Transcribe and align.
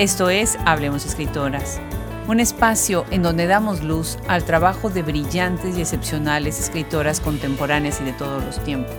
Esto 0.00 0.30
es 0.30 0.58
Hablemos 0.64 1.04
Escritoras, 1.04 1.78
un 2.26 2.40
espacio 2.40 3.04
en 3.10 3.22
donde 3.22 3.46
damos 3.46 3.82
luz 3.82 4.16
al 4.28 4.44
trabajo 4.44 4.88
de 4.88 5.02
brillantes 5.02 5.76
y 5.76 5.82
excepcionales 5.82 6.58
escritoras 6.58 7.20
contemporáneas 7.20 8.00
y 8.00 8.04
de 8.04 8.14
todos 8.14 8.42
los 8.42 8.64
tiempos. 8.64 8.96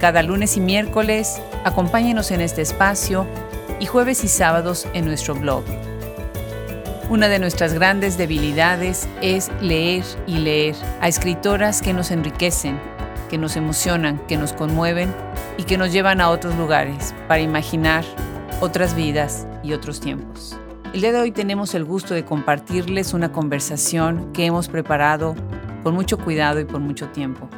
Cada 0.00 0.22
lunes 0.22 0.58
y 0.58 0.60
miércoles, 0.60 1.40
acompáñenos 1.64 2.30
en 2.30 2.42
este 2.42 2.60
espacio 2.60 3.26
y 3.80 3.86
jueves 3.86 4.22
y 4.22 4.28
sábados 4.28 4.86
en 4.92 5.06
nuestro 5.06 5.34
blog. 5.34 5.64
Una 7.08 7.28
de 7.28 7.38
nuestras 7.38 7.72
grandes 7.72 8.18
debilidades 8.18 9.08
es 9.22 9.50
leer 9.62 10.04
y 10.26 10.40
leer 10.40 10.76
a 11.00 11.08
escritoras 11.08 11.80
que 11.80 11.94
nos 11.94 12.10
enriquecen, 12.10 12.78
que 13.30 13.38
nos 13.38 13.56
emocionan, 13.56 14.18
que 14.26 14.36
nos 14.36 14.52
conmueven 14.52 15.10
y 15.56 15.62
que 15.62 15.78
nos 15.78 15.90
llevan 15.90 16.20
a 16.20 16.28
otros 16.28 16.54
lugares 16.56 17.14
para 17.28 17.40
imaginar 17.40 18.04
otras 18.60 18.94
vidas 18.94 19.46
y 19.62 19.72
otros 19.72 20.00
tiempos. 20.00 20.56
El 20.92 21.00
día 21.00 21.12
de 21.12 21.20
hoy 21.20 21.32
tenemos 21.32 21.74
el 21.74 21.84
gusto 21.84 22.14
de 22.14 22.24
compartirles 22.24 23.14
una 23.14 23.32
conversación 23.32 24.32
que 24.32 24.46
hemos 24.46 24.68
preparado 24.68 25.34
con 25.82 25.94
mucho 25.94 26.18
cuidado 26.18 26.60
y 26.60 26.64
por 26.64 26.80
mucho 26.80 27.08
tiempo. 27.08 27.48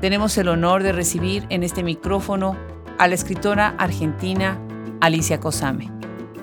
Tenemos 0.00 0.36
el 0.36 0.48
honor 0.48 0.82
de 0.82 0.92
recibir 0.92 1.46
en 1.48 1.62
este 1.62 1.82
micrófono 1.82 2.56
a 2.98 3.08
la 3.08 3.14
escritora 3.14 3.74
argentina 3.78 4.60
Alicia 5.00 5.40
Cosame. 5.40 5.90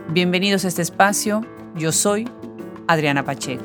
Bienvenidos 0.10 0.66
a 0.66 0.68
este 0.68 0.82
espacio. 0.82 1.46
Yo 1.76 1.92
soy 1.92 2.28
Adriana 2.88 3.24
Pacheco. 3.24 3.64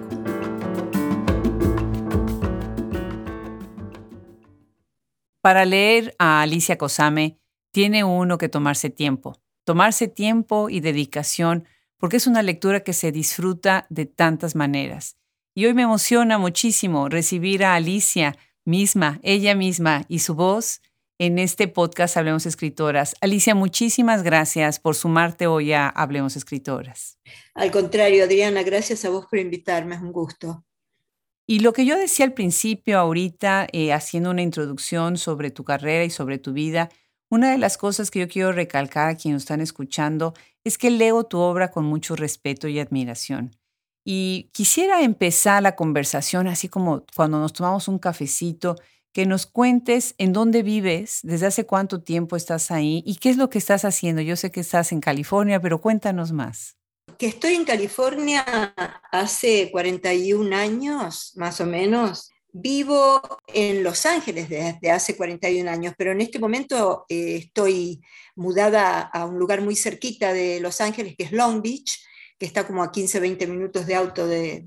Para 5.41 5.65
leer 5.65 6.15
a 6.19 6.43
Alicia 6.43 6.77
Cosame 6.77 7.39
tiene 7.73 8.05
uno 8.05 8.37
que 8.37 8.49
tomarse 8.49 8.91
tiempo 8.91 9.41
tomarse 9.67 10.07
tiempo 10.07 10.71
y 10.71 10.79
dedicación, 10.79 11.65
porque 11.99 12.19
es 12.19 12.29
una 12.29 12.43
lectura 12.43 12.81
que 12.81 12.93
se 12.93 13.11
disfruta 13.11 13.87
de 13.91 14.07
tantas 14.07 14.55
maneras. 14.55 15.17
Y 15.55 15.67
hoy 15.67 15.75
me 15.75 15.83
emociona 15.83 16.39
muchísimo 16.39 17.09
recibir 17.09 17.65
a 17.65 17.75
Alicia 17.75 18.39
misma, 18.65 19.19
ella 19.25 19.57
misma 19.57 20.05
y 20.09 20.21
su 20.21 20.37
voz 20.37 20.83
en 21.19 21.41
este 21.41 21.67
podcast 21.67 22.17
Hablemos 22.17 22.47
Escritoras. 22.47 23.17
Alicia, 23.21 23.57
muchísimas 23.57 24.23
gracias 24.23 24.79
por 24.79 24.95
sumarte 24.95 25.49
hoy 25.49 25.73
a 25.73 25.89
Hablemos 25.89 26.37
Escritoras. 26.37 27.19
Al 27.53 27.73
contrario, 27.73 28.23
Adriana, 28.23 28.63
gracias 28.63 29.05
a 29.05 29.11
vos 29.11 29.27
por 29.27 29.41
invitarme, 29.41 29.97
es 29.97 30.01
un 30.01 30.13
gusto. 30.13 30.65
Y 31.45 31.59
lo 31.61 31.73
que 31.73 31.85
yo 31.85 31.97
decía 31.99 32.25
al 32.25 32.35
principio, 32.35 33.01
ahorita, 33.01 33.67
eh, 33.73 33.93
haciendo 33.93 34.31
una 34.31 34.43
introducción 34.43 35.17
sobre 35.17 35.51
tu 35.51 35.65
carrera 35.65 36.05
y 36.05 36.11
sobre 36.11 36.39
tu 36.39 36.53
vida, 36.53 36.89
una 37.29 37.51
de 37.51 37.59
las 37.59 37.77
cosas 37.77 38.11
que 38.11 38.21
yo 38.21 38.29
quiero 38.29 38.53
recalcar 38.53 39.09
a 39.09 39.17
quienes 39.17 39.43
están 39.43 39.61
escuchando 39.61 40.35
es 40.65 40.79
que 40.79 40.91
leo 40.91 41.25
tu 41.25 41.39
obra 41.39 41.71
con 41.71 41.85
mucho 41.85 42.17
respeto 42.17 42.69
y 42.69 42.79
admiración. 42.79 43.57
Y 44.05 44.51
quisiera 44.53 45.03
empezar 45.03 45.63
la 45.63 45.75
conversación 45.75 46.47
así 46.47 46.69
como 46.69 47.05
cuando 47.15 47.41
nos 47.41 47.53
tomamos 47.53 47.89
un 47.89 47.99
cafecito, 47.99 48.77
que 49.13 49.27
nos 49.27 49.47
cuentes 49.47 50.15
en 50.19 50.33
dónde 50.33 50.63
vives, 50.63 51.21
desde 51.23 51.47
hace 51.47 51.65
cuánto 51.65 52.03
tiempo 52.03 52.37
estás 52.37 52.71
ahí 52.71 53.03
y 53.07 53.17
qué 53.17 53.31
es 53.31 53.39
lo 53.39 53.49
que 53.49 53.57
estás 53.57 53.85
haciendo. 53.87 54.21
Yo 54.21 54.37
sé 54.37 54.51
que 54.51 54.61
estás 54.61 54.93
en 54.93 55.01
California, 55.01 55.59
pero 55.59 55.81
cuéntanos 55.81 56.33
más. 56.33 56.77
Que 57.17 57.29
estoy 57.29 57.55
en 57.55 57.65
California 57.65 58.45
hace 59.11 59.71
41 59.73 60.55
años, 60.55 61.33
más 61.35 61.63
o 61.63 61.67
menos, 61.67 62.31
Vivo 62.59 63.21
en 63.49 63.85
Los 63.85 64.07
Ángeles 64.07 64.49
desde 64.49 64.91
hace 64.91 65.15
41 65.15 65.71
años, 65.71 65.93
pero 65.99 66.13
en 66.13 66.23
este 66.23 66.39
momento 66.39 67.05
eh, 67.07 67.37
estoy 67.37 68.01
mudada 68.35 69.03
a 69.03 69.27
un 69.27 69.39
lugar 69.39 69.61
muy 69.61 69.77
cerquita 69.77 70.33
de 70.33 70.59
Los 70.61 70.81
Ángeles, 70.81 71.17
que 71.19 71.25
es 71.25 71.33
Long 71.33 71.61
Beach, 71.61 72.03
que 72.39 72.47
está 72.47 72.67
como 72.67 72.83
a 72.83 72.91
15, 72.91 73.21
20 73.21 73.47
minutos 73.47 73.87
de 73.87 73.95
auto 73.95 74.27
de, 74.27 74.67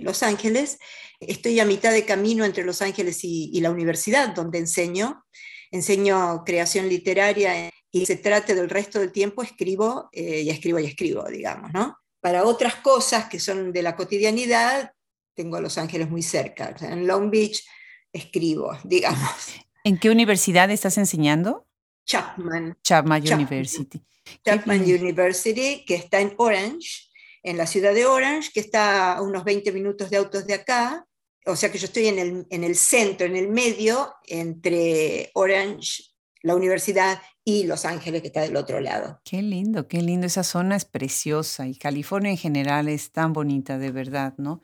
Los 0.00 0.22
Ángeles. 0.22 0.78
Estoy 1.18 1.58
a 1.58 1.64
mitad 1.64 1.90
de 1.90 2.04
camino 2.04 2.44
entre 2.44 2.62
Los 2.62 2.80
Ángeles 2.82 3.18
y, 3.24 3.60
la 3.60 3.72
universidad, 3.72 4.28
donde 4.28 4.58
enseño. 4.58 5.24
Enseño 5.72 6.44
creación 6.46 6.88
literaria 6.88 7.68
y 7.90 8.06
se 8.06 8.14
trate 8.14 8.54
del 8.54 8.70
resto 8.70 9.00
del 9.00 9.10
tiempo, 9.10 9.42
escribo 9.42 10.08
eh, 10.12 10.42
y 10.42 10.50
escribo 10.50 10.78
y 10.78 10.86
escribo, 10.86 11.24
digamos, 11.24 11.72
¿no? 11.72 11.98
Para 12.20 12.44
otras 12.44 12.76
cosas 12.76 13.28
que 13.28 13.40
son 13.40 13.72
de 13.72 13.82
la 13.82 13.96
cotidianidad, 13.96 14.92
tengo 15.34 15.56
a 15.56 15.60
Los 15.60 15.78
Ángeles 15.78 16.10
muy 16.10 16.22
cerca. 16.22 16.74
En 16.80 17.06
Long 17.06 17.30
Beach 17.30 17.64
escribo, 18.12 18.76
digamos. 18.84 19.54
¿En 19.84 19.98
qué 19.98 20.10
universidad 20.10 20.70
estás 20.70 20.98
enseñando? 20.98 21.66
Chapman. 22.04 22.78
Chapman, 22.82 23.22
University. 23.32 24.00
Chapman 24.44 24.82
University, 24.82 25.84
que 25.84 25.96
está 25.96 26.20
en 26.20 26.34
Orange, 26.36 27.08
en 27.42 27.56
la 27.56 27.66
ciudad 27.66 27.94
de 27.94 28.06
Orange, 28.06 28.50
que 28.52 28.60
está 28.60 29.14
a 29.14 29.22
unos 29.22 29.44
20 29.44 29.72
minutos 29.72 30.10
de 30.10 30.16
autos 30.16 30.46
de 30.46 30.54
acá. 30.54 31.06
O 31.46 31.56
sea 31.56 31.72
que 31.72 31.78
yo 31.78 31.86
estoy 31.86 32.06
en 32.06 32.18
el, 32.18 32.46
en 32.50 32.62
el 32.64 32.76
centro, 32.76 33.26
en 33.26 33.36
el 33.36 33.48
medio, 33.48 34.14
entre 34.26 35.30
Orange, 35.34 36.04
la 36.42 36.54
universidad, 36.54 37.20
y 37.44 37.64
Los 37.64 37.84
Ángeles, 37.84 38.20
que 38.20 38.28
está 38.28 38.42
del 38.42 38.56
otro 38.56 38.80
lado. 38.80 39.20
Qué 39.24 39.42
lindo, 39.42 39.88
qué 39.88 40.00
lindo. 40.00 40.26
Esa 40.26 40.44
zona 40.44 40.76
es 40.76 40.84
preciosa 40.84 41.66
y 41.66 41.76
California 41.76 42.30
en 42.30 42.36
general 42.36 42.88
es 42.88 43.10
tan 43.10 43.32
bonita, 43.32 43.78
de 43.78 43.90
verdad, 43.90 44.34
¿no? 44.38 44.62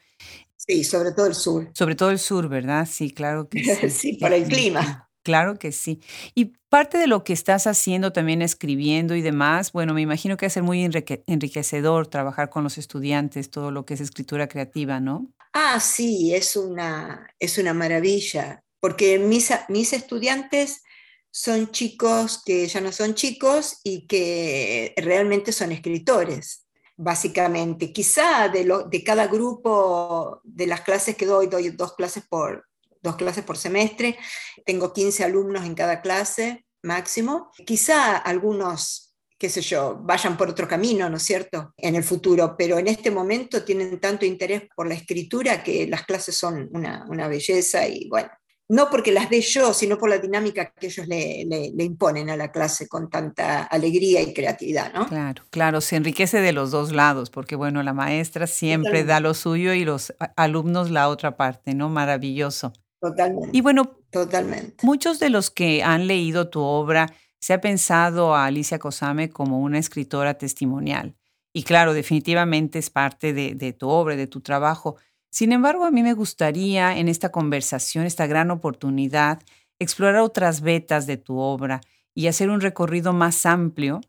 Sí, 0.68 0.84
sobre 0.84 1.12
todo 1.12 1.26
el 1.26 1.34
sur. 1.34 1.70
Sobre 1.72 1.94
todo 1.94 2.10
el 2.10 2.18
sur, 2.18 2.48
¿verdad? 2.48 2.86
Sí, 2.90 3.10
claro 3.10 3.48
que 3.48 3.64
sí. 3.64 3.90
sí, 3.90 4.12
para 4.18 4.36
el 4.36 4.44
clima. 4.44 5.08
Claro 5.22 5.58
que 5.58 5.72
sí. 5.72 6.00
Y 6.34 6.52
parte 6.68 6.98
de 6.98 7.06
lo 7.06 7.24
que 7.24 7.32
estás 7.32 7.66
haciendo 7.66 8.12
también 8.12 8.42
escribiendo 8.42 9.14
y 9.14 9.22
demás, 9.22 9.72
bueno, 9.72 9.94
me 9.94 10.02
imagino 10.02 10.36
que 10.36 10.46
va 10.46 10.48
a 10.48 10.50
ser 10.50 10.62
muy 10.62 10.82
enriquecedor 10.84 12.06
trabajar 12.06 12.50
con 12.50 12.64
los 12.64 12.76
estudiantes, 12.76 13.50
todo 13.50 13.70
lo 13.70 13.86
que 13.86 13.94
es 13.94 14.00
escritura 14.00 14.46
creativa, 14.48 15.00
¿no? 15.00 15.32
Ah, 15.54 15.80
sí, 15.80 16.34
es 16.34 16.56
una, 16.56 17.28
es 17.38 17.58
una 17.58 17.72
maravilla, 17.74 18.62
porque 18.80 19.18
mis, 19.18 19.50
mis 19.68 19.92
estudiantes 19.92 20.82
son 21.30 21.70
chicos 21.70 22.42
que 22.44 22.66
ya 22.66 22.80
no 22.80 22.92
son 22.92 23.14
chicos 23.14 23.80
y 23.84 24.06
que 24.06 24.94
realmente 24.96 25.52
son 25.52 25.72
escritores 25.72 26.67
básicamente. 26.98 27.92
Quizá 27.92 28.48
de, 28.48 28.64
lo, 28.64 28.82
de 28.82 29.03
cada 29.03 29.28
grupo 29.28 30.41
de 30.44 30.66
las 30.66 30.82
clases 30.82 31.16
que 31.16 31.25
doy, 31.25 31.47
doy 31.47 31.70
dos 31.70 31.94
clases 31.94 32.25
por, 32.28 32.66
dos 33.00 33.16
clases 33.16 33.44
por 33.44 33.56
semestre, 33.56 34.19
tengo 34.66 34.92
15 34.92 35.25
alumnos 35.25 35.64
en 35.64 35.75
cada 35.75 36.03
clase 36.03 36.66
máximo. 36.82 37.50
Quizá 37.64 38.16
algunos, 38.16 39.14
qué 39.38 39.48
sé 39.48 39.60
yo, 39.60 39.97
vayan 40.03 40.37
por 40.37 40.50
otro 40.50 40.66
camino, 40.66 41.08
¿no 41.08 41.16
es 41.16 41.22
cierto?, 41.22 41.72
en 41.76 41.94
el 41.94 42.03
futuro, 42.03 42.56
pero 42.58 42.78
en 42.78 42.88
este 42.88 43.12
momento 43.12 43.64
tienen 43.64 44.00
tanto 44.00 44.26
interés 44.26 44.64
por 44.75 44.88
la 44.88 44.94
escritura 44.94 45.62
que 45.62 45.87
las 45.87 46.04
clases 46.04 46.37
son 46.37 46.69
una, 46.72 47.06
una 47.08 47.28
belleza 47.28 47.87
y 47.87 48.08
bueno, 48.08 48.28
no 48.68 48.90
porque 48.90 49.12
las 49.12 49.30
dé 49.30 49.40
yo, 49.40 49.72
sino 49.72 49.96
por 49.96 50.10
la 50.10 50.18
dinámica 50.18 50.72
que 50.78 50.88
ellos 50.88 51.08
le, 51.08 51.72
imponen 51.78 52.28
a 52.28 52.36
la 52.36 52.52
clase 52.52 52.86
con 52.86 53.08
tanta 53.08 53.64
alegría 53.64 54.20
y 54.20 54.34
creatividad, 54.34 54.92
¿no? 54.92 55.06
Claro, 55.06 55.42
claro, 55.50 55.80
se 55.80 55.96
enriquece 55.96 56.40
de 56.40 56.52
los 56.52 56.70
dos 56.70 56.92
lados, 56.92 57.30
porque 57.30 57.56
bueno, 57.56 57.82
la 57.82 57.94
maestra 57.94 58.46
siempre 58.46 59.04
da 59.04 59.20
lo 59.20 59.32
suyo 59.32 59.72
y 59.72 59.84
los 59.84 60.14
alumnos 60.36 60.90
la 60.90 61.08
otra 61.08 61.36
parte, 61.36 61.74
¿no? 61.74 61.88
Maravilloso. 61.88 62.72
Totalmente. 63.00 63.56
Y 63.56 63.60
bueno, 63.62 63.96
totalmente. 64.10 64.86
Muchos 64.86 65.18
de 65.18 65.30
los 65.30 65.50
que 65.50 65.82
han 65.82 66.06
leído 66.06 66.50
tu 66.50 66.60
obra 66.60 67.06
se 67.40 67.54
ha 67.54 67.60
pensado 67.60 68.34
a 68.34 68.44
Alicia 68.44 68.78
Cosame 68.78 69.30
como 69.30 69.60
una 69.60 69.78
escritora 69.78 70.34
testimonial. 70.34 71.14
Y 71.54 71.62
claro, 71.62 71.94
definitivamente 71.94 72.78
es 72.78 72.90
parte 72.90 73.32
de, 73.32 73.54
de 73.54 73.72
tu 73.72 73.88
obra, 73.88 74.16
de 74.16 74.26
tu 74.26 74.40
trabajo. 74.40 74.96
Sin 75.30 75.52
embargo, 75.52 75.84
a 75.84 75.90
mí 75.90 76.02
me 76.02 76.14
gustaría 76.14 76.96
en 76.96 77.08
esta 77.08 77.30
conversación, 77.30 78.06
esta 78.06 78.26
gran 78.26 78.50
oportunidad, 78.50 79.42
explorar 79.78 80.22
otras 80.22 80.60
vetas 80.60 81.06
de 81.06 81.16
tu 81.16 81.38
obra 81.38 81.80
y 82.14 82.26
hacer 82.26 82.50
un 82.50 82.60
recorrido 82.60 83.12
más 83.12 83.46
amplio 83.46 84.00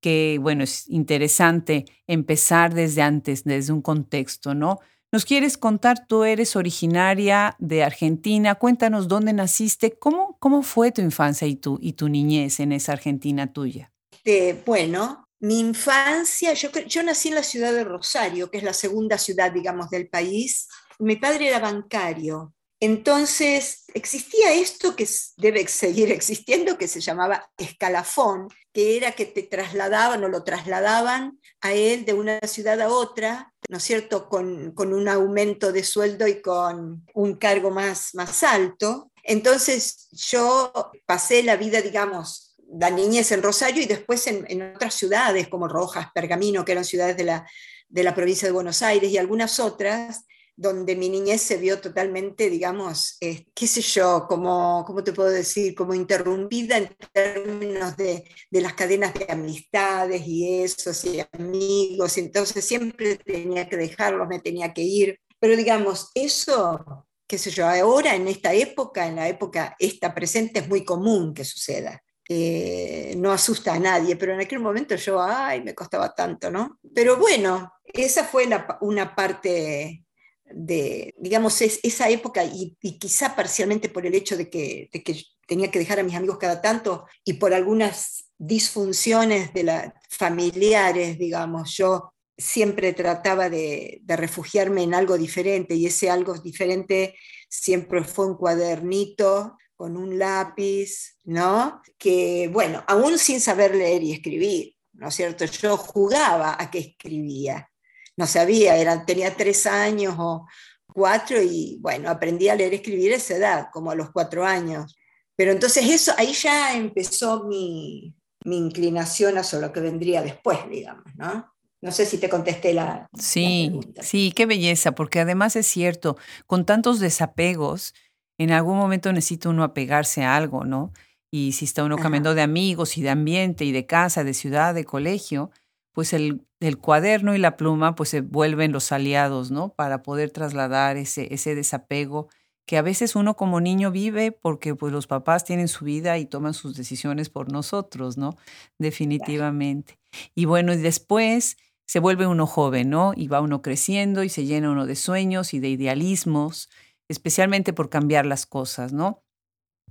que, 0.00 0.38
bueno, 0.40 0.62
es 0.62 0.88
interesante 0.88 1.86
empezar 2.06 2.74
desde 2.74 3.02
antes, 3.02 3.44
desde 3.44 3.72
un 3.72 3.82
contexto, 3.82 4.54
¿no? 4.54 4.78
¿Nos 5.12 5.24
quieres 5.24 5.56
contar? 5.56 6.06
Tú 6.06 6.24
eres 6.24 6.56
originaria 6.56 7.56
de 7.58 7.82
Argentina. 7.82 8.56
Cuéntanos 8.56 9.08
dónde 9.08 9.32
naciste. 9.32 9.92
¿Cómo, 9.92 10.36
cómo 10.40 10.62
fue 10.62 10.92
tu 10.92 11.00
infancia 11.00 11.46
y 11.46 11.56
tu, 11.56 11.78
y 11.80 11.94
tu 11.94 12.08
niñez 12.08 12.60
en 12.60 12.72
esa 12.72 12.92
Argentina 12.92 13.52
tuya? 13.52 13.92
Eh, 14.24 14.60
bueno, 14.66 15.25
mi 15.40 15.60
infancia, 15.60 16.52
yo, 16.54 16.70
yo 16.86 17.02
nací 17.02 17.28
en 17.28 17.34
la 17.34 17.42
ciudad 17.42 17.72
de 17.72 17.84
Rosario, 17.84 18.50
que 18.50 18.58
es 18.58 18.64
la 18.64 18.72
segunda 18.72 19.18
ciudad, 19.18 19.52
digamos, 19.52 19.90
del 19.90 20.08
país. 20.08 20.68
Mi 20.98 21.16
padre 21.16 21.48
era 21.48 21.58
bancario. 21.58 22.54
Entonces, 22.78 23.84
existía 23.94 24.52
esto 24.52 24.94
que 24.96 25.08
debe 25.38 25.66
seguir 25.66 26.12
existiendo, 26.12 26.76
que 26.76 26.88
se 26.88 27.00
llamaba 27.00 27.50
escalafón, 27.56 28.48
que 28.72 28.98
era 28.98 29.12
que 29.12 29.24
te 29.24 29.42
trasladaban 29.42 30.22
o 30.24 30.28
lo 30.28 30.44
trasladaban 30.44 31.40
a 31.62 31.72
él 31.72 32.04
de 32.04 32.12
una 32.12 32.38
ciudad 32.40 32.78
a 32.82 32.88
otra, 32.88 33.54
¿no 33.70 33.78
es 33.78 33.82
cierto?, 33.82 34.28
con, 34.28 34.72
con 34.72 34.92
un 34.92 35.08
aumento 35.08 35.72
de 35.72 35.82
sueldo 35.84 36.26
y 36.26 36.42
con 36.42 37.06
un 37.14 37.34
cargo 37.36 37.70
más, 37.70 38.14
más 38.14 38.42
alto. 38.42 39.10
Entonces, 39.22 40.08
yo 40.12 40.70
pasé 41.06 41.42
la 41.42 41.56
vida, 41.56 41.80
digamos, 41.80 42.45
la 42.72 42.90
niñez 42.90 43.32
en 43.32 43.42
Rosario 43.42 43.82
y 43.82 43.86
después 43.86 44.26
en, 44.26 44.74
otras 44.74 44.94
ciudades 44.94 45.48
como 45.48 45.68
Rojas, 45.68 46.08
Pergamino, 46.14 46.64
que 46.64 46.72
eran 46.72 46.84
ciudades 46.84 47.16
de 47.16 47.24
la, 47.24 47.48
de 47.88 48.02
la 48.02 48.14
provincia 48.14 48.48
de 48.48 48.52
Buenos 48.52 48.82
Aires 48.82 49.10
y 49.10 49.18
algunas 49.18 49.60
otras, 49.60 50.24
donde 50.58 50.96
mi 50.96 51.10
niñez 51.10 51.42
se 51.42 51.58
vio 51.58 51.80
totalmente, 51.80 52.48
digamos, 52.48 53.18
eh, 53.20 53.44
qué 53.54 53.66
sé 53.66 53.82
yo, 53.82 54.26
como, 54.26 54.84
¿cómo 54.86 55.04
te 55.04 55.12
puedo 55.12 55.28
decir? 55.28 55.74
Como 55.74 55.92
interrumpida 55.92 56.78
en 56.78 56.96
términos 57.12 57.96
de, 57.96 58.24
de, 58.50 58.60
las 58.62 58.72
cadenas 58.72 59.12
de 59.12 59.26
amistades 59.28 60.26
y 60.26 60.62
esos 60.62 61.04
y 61.04 61.22
amigos, 61.32 62.16
entonces 62.16 62.64
siempre 62.64 63.16
tenía 63.16 63.68
que 63.68 63.76
dejarlos, 63.76 64.28
me 64.28 64.40
tenía 64.40 64.72
que 64.72 64.82
ir. 64.82 65.20
Pero 65.38 65.56
digamos, 65.56 66.10
eso, 66.14 67.06
qué 67.26 67.36
sé 67.36 67.50
yo, 67.50 67.68
ahora 67.68 68.14
en 68.14 68.26
esta 68.26 68.54
época, 68.54 69.06
en 69.06 69.16
la 69.16 69.28
época 69.28 69.76
esta 69.78 70.14
presente, 70.14 70.60
es 70.60 70.68
muy 70.68 70.86
común 70.86 71.34
que 71.34 71.44
suceda. 71.44 72.02
Eh, 72.28 73.14
no 73.18 73.30
asusta 73.30 73.74
a 73.74 73.78
nadie, 73.78 74.16
pero 74.16 74.34
en 74.34 74.40
aquel 74.40 74.58
momento 74.58 74.96
yo, 74.96 75.22
ay, 75.22 75.62
me 75.62 75.74
costaba 75.74 76.12
tanto, 76.12 76.50
¿no? 76.50 76.80
Pero 76.92 77.18
bueno, 77.18 77.72
esa 77.84 78.24
fue 78.24 78.48
una 78.80 79.14
parte 79.14 80.04
de, 80.44 81.14
digamos, 81.18 81.60
es, 81.62 81.80
esa 81.82 82.08
época 82.08 82.44
y, 82.44 82.76
quizá 82.98 83.36
parcialmente 83.36 83.88
por 83.88 84.06
el 84.06 84.14
hecho 84.14 84.36
de 84.36 84.50
que, 84.50 84.88
que, 84.92 85.22
tenía 85.46 85.70
que 85.70 85.78
dejar 85.78 86.00
a 86.00 86.02
mis 86.02 86.16
amigos 86.16 86.38
cada 86.38 86.60
tanto 86.60 87.06
y 87.24 87.34
por 87.34 87.54
algunas 87.54 88.32
disfunciones 88.38 89.52
de 89.54 89.62
la, 89.62 89.94
familiares, 90.10 91.18
digamos, 91.18 91.76
yo 91.76 92.12
siempre 92.36 92.92
trataba 92.92 93.48
de, 93.48 94.00
de, 94.02 94.16
refugiarme 94.16 94.82
en 94.82 94.94
algo 94.94 95.16
diferente 95.16 95.74
y 95.74 95.86
ese 95.86 96.10
algo 96.10 96.34
diferente 96.34 97.14
siempre 97.48 98.02
fue 98.02 98.26
un 98.26 98.36
cuadernito 98.36 99.56
con 99.76 99.96
un 99.96 100.18
lápiz, 100.18 101.18
¿no? 101.24 101.82
Que, 101.98 102.48
bueno, 102.52 102.82
aún 102.88 103.18
sin 103.18 103.40
saber 103.40 103.74
leer 103.74 104.02
y 104.02 104.12
escribir, 104.12 104.74
¿no 104.94 105.08
es 105.08 105.14
cierto? 105.14 105.44
Yo 105.44 105.76
jugaba 105.76 106.56
a 106.58 106.70
que 106.70 106.78
escribía 106.78 107.70
no 108.16 108.26
sabía, 108.26 108.76
era, 108.76 109.04
tenía 109.04 109.36
tres 109.36 109.66
años 109.66 110.14
o 110.18 110.46
cuatro 110.92 111.40
y 111.42 111.78
bueno, 111.80 112.10
aprendí 112.10 112.48
a 112.48 112.54
leer 112.54 112.72
y 112.72 112.76
escribir 112.76 113.12
a 113.12 113.16
esa 113.16 113.36
edad, 113.36 113.66
como 113.72 113.90
a 113.90 113.94
los 113.94 114.10
cuatro 114.10 114.44
años. 114.44 114.96
Pero 115.36 115.52
entonces 115.52 115.88
eso, 115.88 116.12
ahí 116.16 116.32
ya 116.32 116.74
empezó 116.74 117.44
mi, 117.44 118.14
mi 118.44 118.56
inclinación 118.56 119.36
hacia 119.36 119.58
lo 119.58 119.70
que 119.70 119.80
vendría 119.80 120.22
después, 120.22 120.58
digamos, 120.70 121.04
¿no? 121.16 121.52
No 121.82 121.92
sé 121.92 122.06
si 122.06 122.16
te 122.16 122.30
contesté 122.30 122.72
la. 122.72 123.06
Sí, 123.18 123.78
sí, 124.00 124.32
qué 124.34 124.46
belleza, 124.46 124.92
porque 124.92 125.20
además 125.20 125.56
es 125.56 125.66
cierto, 125.66 126.16
con 126.46 126.64
tantos 126.64 127.00
desapegos, 127.00 127.94
en 128.38 128.52
algún 128.52 128.76
momento 128.76 129.12
necesita 129.12 129.48
uno 129.48 129.64
apegarse 129.64 130.24
a 130.24 130.36
algo, 130.36 130.64
¿no? 130.64 130.92
Y 131.30 131.52
si 131.52 131.64
está 131.64 131.84
uno 131.84 131.96
cambiando 131.96 132.34
de 132.34 132.42
amigos 132.42 132.96
y 132.96 133.02
de 133.02 133.10
ambiente 133.10 133.64
y 133.64 133.72
de 133.72 133.86
casa, 133.86 134.24
de 134.24 134.34
ciudad, 134.34 134.74
de 134.74 134.84
colegio, 134.84 135.50
pues 135.92 136.12
el, 136.12 136.44
cuaderno 136.80 137.34
y 137.34 137.38
la 137.38 137.56
pluma 137.56 137.94
pues 137.94 138.10
se 138.10 138.20
vuelven 138.20 138.72
los 138.72 138.92
aliados, 138.92 139.50
¿no? 139.50 139.70
Para 139.70 140.02
poder 140.02 140.30
trasladar 140.30 140.96
ese, 140.96 141.32
ese 141.34 141.54
desapego 141.54 142.28
que 142.66 142.76
a 142.76 142.82
veces 142.82 143.14
uno 143.16 143.36
como 143.36 143.60
niño 143.60 143.90
vive 143.92 144.32
porque 144.32 144.74
pues 144.74 144.92
los 144.92 145.06
papás 145.06 145.44
tienen 145.44 145.68
su 145.68 145.84
vida 145.84 146.18
y 146.18 146.26
toman 146.26 146.52
sus 146.52 146.76
decisiones 146.76 147.30
por 147.30 147.50
nosotros, 147.50 148.18
¿no? 148.18 148.36
Definitivamente. 148.78 149.98
Y 150.34 150.44
bueno, 150.46 150.72
y 150.72 150.76
después 150.76 151.56
se 151.86 152.00
vuelve 152.00 152.26
uno 152.26 152.46
joven, 152.46 152.90
¿no? 152.90 153.12
Y 153.16 153.28
va 153.28 153.40
uno 153.40 153.62
creciendo 153.62 154.24
y 154.24 154.28
se 154.28 154.44
llena 154.44 154.70
uno 154.70 154.84
de 154.84 154.96
sueños 154.96 155.54
y 155.54 155.60
de 155.60 155.68
idealismos, 155.68 156.68
especialmente 157.08 157.72
por 157.72 157.88
cambiar 157.88 158.26
las 158.26 158.46
cosas, 158.46 158.92
¿no? 158.92 159.22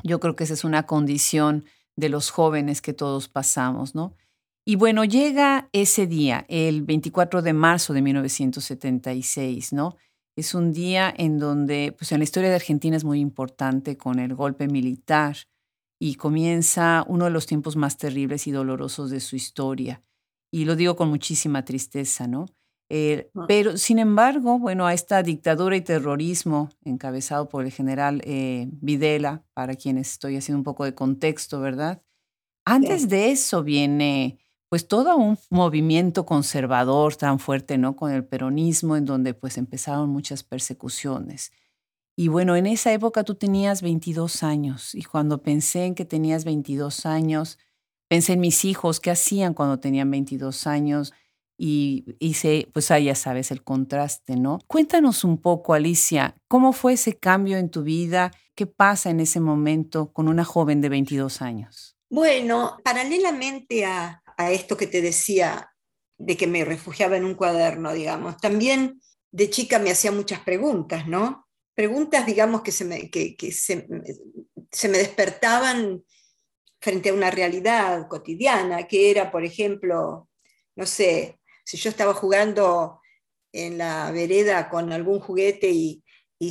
Yo 0.03 0.19
creo 0.19 0.35
que 0.35 0.43
esa 0.43 0.53
es 0.53 0.63
una 0.63 0.85
condición 0.85 1.65
de 1.95 2.09
los 2.09 2.29
jóvenes 2.29 2.81
que 2.81 2.93
todos 2.93 3.29
pasamos, 3.29 3.95
¿no? 3.95 4.15
Y 4.67 4.77
bueno, 4.77 5.05
llega 5.05 5.69
ese 5.73 6.07
día, 6.07 6.45
el 6.49 6.81
24 6.81 7.41
de 7.41 7.53
marzo 7.53 7.93
de 7.93 8.01
1976, 8.01 9.73
¿no? 9.73 9.95
Es 10.35 10.53
un 10.55 10.73
día 10.73 11.13
en 11.15 11.37
donde, 11.37 11.93
pues 11.97 12.11
en 12.11 12.17
la 12.19 12.23
historia 12.23 12.49
de 12.49 12.55
Argentina 12.55 12.97
es 12.97 13.03
muy 13.03 13.19
importante 13.19 13.95
con 13.95 14.19
el 14.19 14.33
golpe 14.35 14.67
militar 14.67 15.37
y 15.99 16.15
comienza 16.15 17.05
uno 17.07 17.25
de 17.25 17.31
los 17.31 17.45
tiempos 17.45 17.75
más 17.75 17.97
terribles 17.97 18.47
y 18.47 18.51
dolorosos 18.51 19.11
de 19.11 19.19
su 19.21 19.35
historia. 19.35 20.03
Y 20.51 20.65
lo 20.65 20.75
digo 20.75 20.95
con 20.95 21.09
muchísima 21.09 21.63
tristeza, 21.63 22.27
¿no? 22.27 22.47
Eh, 22.89 23.31
ah. 23.35 23.45
pero, 23.47 23.77
sin 23.77 23.99
embargo, 23.99 24.59
bueno, 24.59 24.85
a 24.85 24.93
esta 24.93 25.23
dictadura 25.23 25.75
y 25.75 25.81
terrorismo 25.81 26.69
encabezado 26.83 27.49
por 27.49 27.65
el 27.65 27.71
general 27.71 28.21
eh, 28.25 28.67
Videla, 28.71 29.43
para 29.53 29.75
quienes 29.75 30.11
estoy 30.11 30.37
haciendo 30.37 30.59
un 30.59 30.63
poco 30.63 30.85
de 30.85 30.93
contexto, 30.93 31.59
¿verdad? 31.59 32.01
Antes 32.65 33.09
de 33.09 33.31
eso 33.31 33.63
viene 33.63 34.39
pues 34.69 34.87
todo 34.87 35.15
un 35.15 35.37
movimiento 35.49 36.25
conservador 36.25 37.15
tan 37.15 37.39
fuerte, 37.39 37.77
¿no? 37.77 37.95
Con 37.95 38.11
el 38.11 38.25
peronismo, 38.25 38.97
en 38.97 39.05
donde 39.05 39.33
pues 39.33 39.57
empezaron 39.57 40.09
muchas 40.09 40.43
persecuciones. 40.43 41.51
Y 42.17 42.29
bueno, 42.29 42.55
en 42.55 42.65
esa 42.65 42.91
época 42.91 43.23
tú 43.23 43.35
tenías 43.35 43.81
22 43.81 44.43
años 44.43 44.95
y 44.95 45.03
cuando 45.03 45.41
pensé 45.41 45.85
en 45.85 45.95
que 45.95 46.05
tenías 46.05 46.45
22 46.45 47.05
años, 47.05 47.59
pensé 48.09 48.33
en 48.33 48.39
mis 48.39 48.65
hijos, 48.65 48.99
qué 48.99 49.11
hacían 49.11 49.53
cuando 49.53 49.79
tenían 49.79 50.09
22 50.09 50.65
años 50.65 51.13
y 51.57 52.05
hice, 52.19 52.67
pues 52.73 52.91
ahí 52.91 53.05
ya 53.05 53.15
sabes, 53.15 53.51
el 53.51 53.63
contraste, 53.63 54.35
¿no? 54.35 54.59
Cuéntanos 54.67 55.23
un 55.23 55.37
poco, 55.37 55.73
Alicia, 55.73 56.35
¿cómo 56.47 56.73
fue 56.73 56.93
ese 56.93 57.17
cambio 57.17 57.57
en 57.57 57.69
tu 57.69 57.83
vida? 57.83 58.31
¿Qué 58.55 58.67
pasa 58.67 59.09
en 59.09 59.19
ese 59.19 59.39
momento 59.39 60.11
con 60.11 60.27
una 60.27 60.43
joven 60.43 60.81
de 60.81 60.89
22 60.89 61.41
años? 61.41 61.97
Bueno, 62.09 62.77
paralelamente 62.83 63.85
a, 63.85 64.21
a 64.37 64.51
esto 64.51 64.77
que 64.77 64.87
te 64.87 65.01
decía 65.01 65.71
de 66.17 66.37
que 66.37 66.47
me 66.47 66.65
refugiaba 66.65 67.17
en 67.17 67.25
un 67.25 67.35
cuaderno, 67.35 67.93
digamos. 67.93 68.37
También 68.37 69.01
de 69.31 69.49
chica 69.49 69.79
me 69.79 69.91
hacía 69.91 70.11
muchas 70.11 70.39
preguntas, 70.39 71.07
¿no? 71.07 71.47
Preguntas, 71.73 72.25
digamos, 72.25 72.61
que 72.61 72.71
se 72.71 73.09
que, 73.09 73.51
se, 73.51 73.87
se 74.71 74.87
me 74.87 74.97
despertaban 74.97 76.03
frente 76.79 77.09
a 77.09 77.13
una 77.13 77.31
realidad 77.31 78.07
cotidiana, 78.07 78.87
que 78.87 79.11
era, 79.11 79.31
por 79.31 79.43
ejemplo, 79.43 80.29
no 80.75 80.85
sé, 80.85 81.39
si 81.65 81.77
yo 81.77 81.89
estaba 81.89 82.13
jugando 82.13 83.01
en 83.51 83.77
la 83.77 84.11
vereda 84.11 84.69
con 84.69 84.91
algún 84.93 85.19
juguete 85.19 85.69
y, 85.69 86.01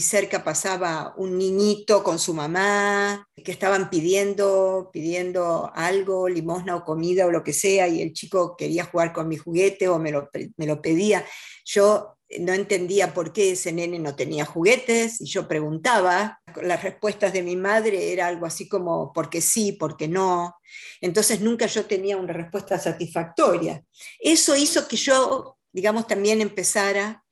cerca 0.00 0.42
pasaba 0.42 1.14
un 1.16 1.38
niñito 1.38 2.02
con 2.02 2.18
su 2.18 2.34
mamá, 2.34 3.28
que 3.36 3.52
estaban 3.52 3.90
pidiendo, 3.90 4.90
pidiendo 4.92 5.70
algo, 5.72 6.28
limosna 6.28 6.74
o 6.74 6.84
comida 6.84 7.26
o 7.26 7.30
lo 7.30 7.44
que 7.44 7.52
sea, 7.52 7.86
y 7.86 8.02
el 8.02 8.12
chico 8.12 8.56
quería 8.56 8.86
jugar 8.86 9.12
con 9.12 9.28
mi 9.28 9.36
juguete 9.36 9.86
o 9.86 10.00
me 10.00 10.10
lo, 10.10 10.30
me 10.56 10.66
lo 10.66 10.82
pedía. 10.82 11.24
Yo 11.64 12.13
no 12.40 12.52
entendía 12.52 13.14
por 13.14 13.32
qué 13.32 13.52
ese 13.52 13.72
nene 13.72 13.98
no 13.98 14.14
tenía 14.14 14.44
juguetes 14.44 15.20
y 15.20 15.26
yo 15.26 15.48
preguntaba. 15.48 16.40
Las 16.62 16.82
respuestas 16.82 17.32
de 17.32 17.42
mi 17.42 17.56
madre 17.56 18.12
era 18.12 18.26
algo 18.26 18.46
así 18.46 18.68
como 18.68 19.12
porque 19.12 19.40
sí, 19.40 19.72
porque 19.72 20.08
no. 20.08 20.56
Entonces 21.00 21.40
nunca 21.40 21.66
yo 21.66 21.86
tenía 21.86 22.16
una 22.16 22.32
respuesta 22.32 22.78
satisfactoria. 22.78 23.84
Eso 24.18 24.56
hizo 24.56 24.86
que 24.88 24.96
yo, 24.96 25.58
digamos, 25.72 26.06
también 26.06 26.40
empezara 26.40 27.24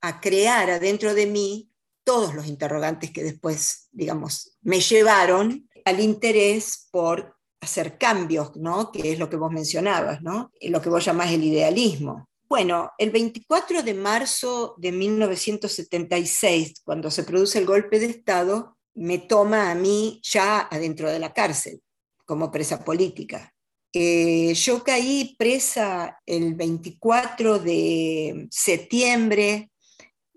a 0.00 0.20
crear 0.20 0.70
adentro 0.70 1.14
de 1.14 1.26
mí 1.26 1.70
todos 2.04 2.34
los 2.34 2.46
interrogantes 2.46 3.10
que 3.10 3.22
después, 3.22 3.88
digamos, 3.90 4.56
me 4.62 4.80
llevaron 4.80 5.68
al 5.84 6.00
interés 6.00 6.88
por 6.90 7.36
hacer 7.60 7.98
cambios, 7.98 8.56
¿no? 8.56 8.92
Que 8.92 9.12
es 9.12 9.18
lo 9.18 9.28
que 9.28 9.36
vos 9.36 9.50
mencionabas, 9.50 10.22
¿no? 10.22 10.50
Lo 10.60 10.80
que 10.80 10.88
vos 10.88 11.04
llamás 11.04 11.32
el 11.32 11.44
idealismo. 11.44 12.27
Bueno, 12.48 12.92
el 12.96 13.10
24 13.10 13.82
de 13.82 13.92
marzo 13.92 14.74
de 14.78 14.90
1976, 14.90 16.80
cuando 16.82 17.10
se 17.10 17.24
produce 17.24 17.58
el 17.58 17.66
golpe 17.66 17.98
de 18.00 18.06
Estado, 18.06 18.78
me 18.94 19.18
toma 19.18 19.70
a 19.70 19.74
mí 19.74 20.20
ya 20.24 20.60
adentro 20.60 21.10
de 21.10 21.18
la 21.18 21.34
cárcel, 21.34 21.82
como 22.24 22.50
presa 22.50 22.82
política. 22.84 23.52
Eh, 23.92 24.54
yo 24.54 24.82
caí 24.82 25.36
presa 25.38 26.18
el 26.24 26.54
24 26.54 27.58
de 27.58 28.48
septiembre 28.50 29.70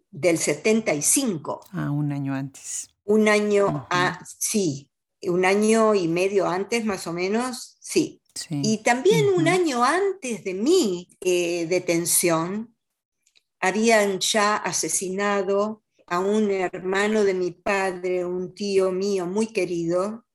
del 0.09 0.37
75. 0.37 1.61
Ah, 1.71 1.91
un 1.91 2.11
año 2.11 2.33
antes. 2.33 2.89
Un 3.05 3.29
año, 3.29 3.87
sí, 4.37 4.89
un 5.23 5.45
año 5.45 5.95
y 5.95 6.07
medio 6.07 6.47
antes 6.47 6.85
más 6.85 7.07
o 7.07 7.13
menos, 7.13 7.77
sí. 7.79 8.20
Y 8.49 8.83
también 8.83 9.25
un 9.35 9.47
año 9.47 9.83
antes 9.83 10.43
de 10.43 10.53
mi 10.53 11.09
eh, 11.21 11.65
detención, 11.67 12.75
habían 13.59 14.19
ya 14.19 14.57
asesinado 14.57 15.83
a 16.07 16.19
un 16.19 16.51
hermano 16.51 17.23
de 17.23 17.33
mi 17.33 17.51
padre, 17.51 18.25
un 18.25 18.53
tío 18.53 18.91
mío 18.91 19.25
muy 19.25 19.47
querido, 19.47 20.25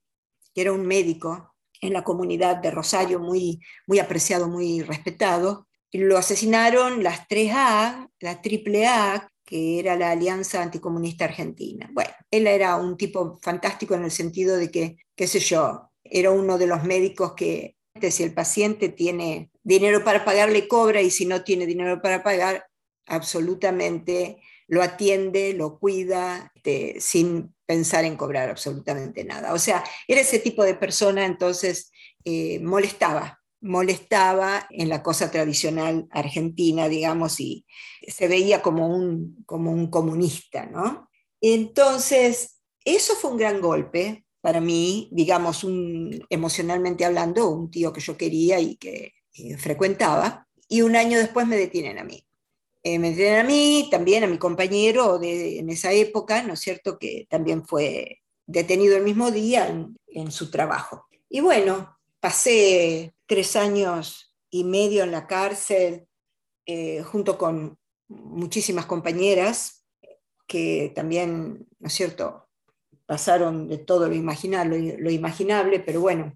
que 0.55 0.63
era 0.63 0.73
un 0.73 0.87
médico 0.87 1.55
en 1.81 1.93
la 1.93 2.05
comunidad 2.05 2.57
de 2.57 2.71
Rosario, 2.71 3.21
muy, 3.21 3.61
muy 3.87 3.99
apreciado, 3.99 4.49
muy 4.49 4.83
respetado. 4.83 5.69
Y 5.91 5.99
lo 5.99 6.17
asesinaron 6.17 7.03
las 7.03 7.29
3A, 7.29 8.11
la 8.21 8.31
AAA, 8.31 9.29
que 9.45 9.79
era 9.79 9.97
la 9.97 10.11
Alianza 10.11 10.63
Anticomunista 10.63 11.27
Argentina. 11.27 11.89
Bueno, 11.93 12.11
él 12.31 12.47
era 12.47 12.77
un 12.77 12.97
tipo 12.97 13.39
fantástico 13.43 13.95
en 13.95 14.05
el 14.05 14.11
sentido 14.11 14.57
de 14.57 14.71
que, 14.71 14.97
qué 15.15 15.27
sé 15.27 15.39
yo, 15.41 15.91
era 16.03 16.31
uno 16.31 16.59
de 16.59 16.67
los 16.67 16.83
médicos 16.85 17.35
que 17.35 17.76
si 18.11 18.23
el 18.23 18.35
paciente 18.35 18.89
tiene 18.89 19.51
dinero 19.63 20.05
para 20.05 20.25
pagar, 20.25 20.51
le 20.51 20.69
cobra 20.69 21.03
y 21.03 21.11
si 21.11 21.27
no 21.27 21.43
tiene 21.43 21.67
dinero 21.67 22.01
para 22.01 22.23
pagar, 22.23 22.67
absolutamente 23.07 24.39
lo 24.69 24.83
atiende, 24.83 25.53
lo 25.53 25.79
cuida, 25.79 26.53
este, 26.55 27.01
sin 27.01 27.55
pensar 27.67 28.05
en 28.05 28.17
cobrar 28.17 28.51
absolutamente 28.51 29.25
nada. 29.25 29.53
O 29.53 29.59
sea, 29.59 29.85
era 30.09 30.21
ese 30.21 30.39
tipo 30.39 30.65
de 30.65 30.75
persona, 30.75 31.25
entonces 31.25 31.91
eh, 32.25 32.59
molestaba, 32.61 33.41
molestaba 33.61 34.67
en 34.71 34.89
la 34.89 35.03
cosa 35.03 35.31
tradicional 35.31 36.07
argentina, 36.11 36.89
digamos, 36.89 37.41
y 37.41 37.65
se 38.07 38.29
veía 38.29 38.63
como 38.63 38.89
un, 38.89 39.43
como 39.47 39.73
un 39.73 39.89
comunista, 39.91 40.67
¿no? 40.67 41.09
Entonces, 41.41 42.61
eso 42.85 43.15
fue 43.15 43.31
un 43.33 43.37
gran 43.37 43.61
golpe 43.61 44.26
para 44.47 44.61
mí, 44.61 45.09
digamos, 45.11 45.67
emocionalmente 46.31 47.05
hablando, 47.05 47.51
un 47.51 47.69
tío 47.69 47.93
que 47.93 48.01
yo 48.01 48.17
quería 48.17 48.61
y 48.61 48.77
que 48.77 49.13
frecuentaba, 49.59 50.47
y 50.69 50.83
un 50.83 50.95
año 50.95 51.19
después 51.19 51.49
me 51.49 51.57
detienen 51.57 51.99
a 51.99 52.05
mí. 52.05 52.25
Eh, 52.85 53.01
me 53.01 53.11
detienen 53.11 53.41
a 53.41 53.43
mí, 53.43 53.89
también 53.91 54.23
a 54.23 54.29
mi 54.29 54.39
compañero 54.39 55.19
de, 55.19 55.59
en 55.59 55.69
esa 55.69 55.91
época, 55.91 56.45
¿no 56.45 56.53
es 56.53 56.61
cierto?, 56.61 56.97
que 56.97 57.27
también 57.29 57.67
fue 57.67 58.23
detenido 58.47 58.97
el 58.97 59.03
mismo 59.03 59.33
día 59.33 59.67
en, 60.07 60.31
su 60.31 60.49
trabajo. 60.49 61.09
Y 61.29 61.41
bueno, 61.41 61.99
pasé 62.21 63.17
tres 63.27 63.57
años 63.57 64.33
y 64.49 64.63
medio 64.63 65.03
en 65.03 65.11
la 65.11 65.27
cárcel 65.27 66.07
eh, 66.67 67.03
junto 67.03 67.37
con 67.37 67.77
muchísimas 68.07 68.87
compañeras 68.87 69.85
que 70.47 70.93
también, 70.95 71.67
¿no 71.81 71.89
es 71.89 71.95
cierto?, 71.95 72.46
pasaron 73.07 73.69
de 73.69 73.79
todo 73.79 74.09
lo 74.09 74.15
imaginable, 74.15 74.97
lo, 74.99 75.11
imaginable 75.11 75.81
pero 75.81 76.01
bueno, 76.01 76.35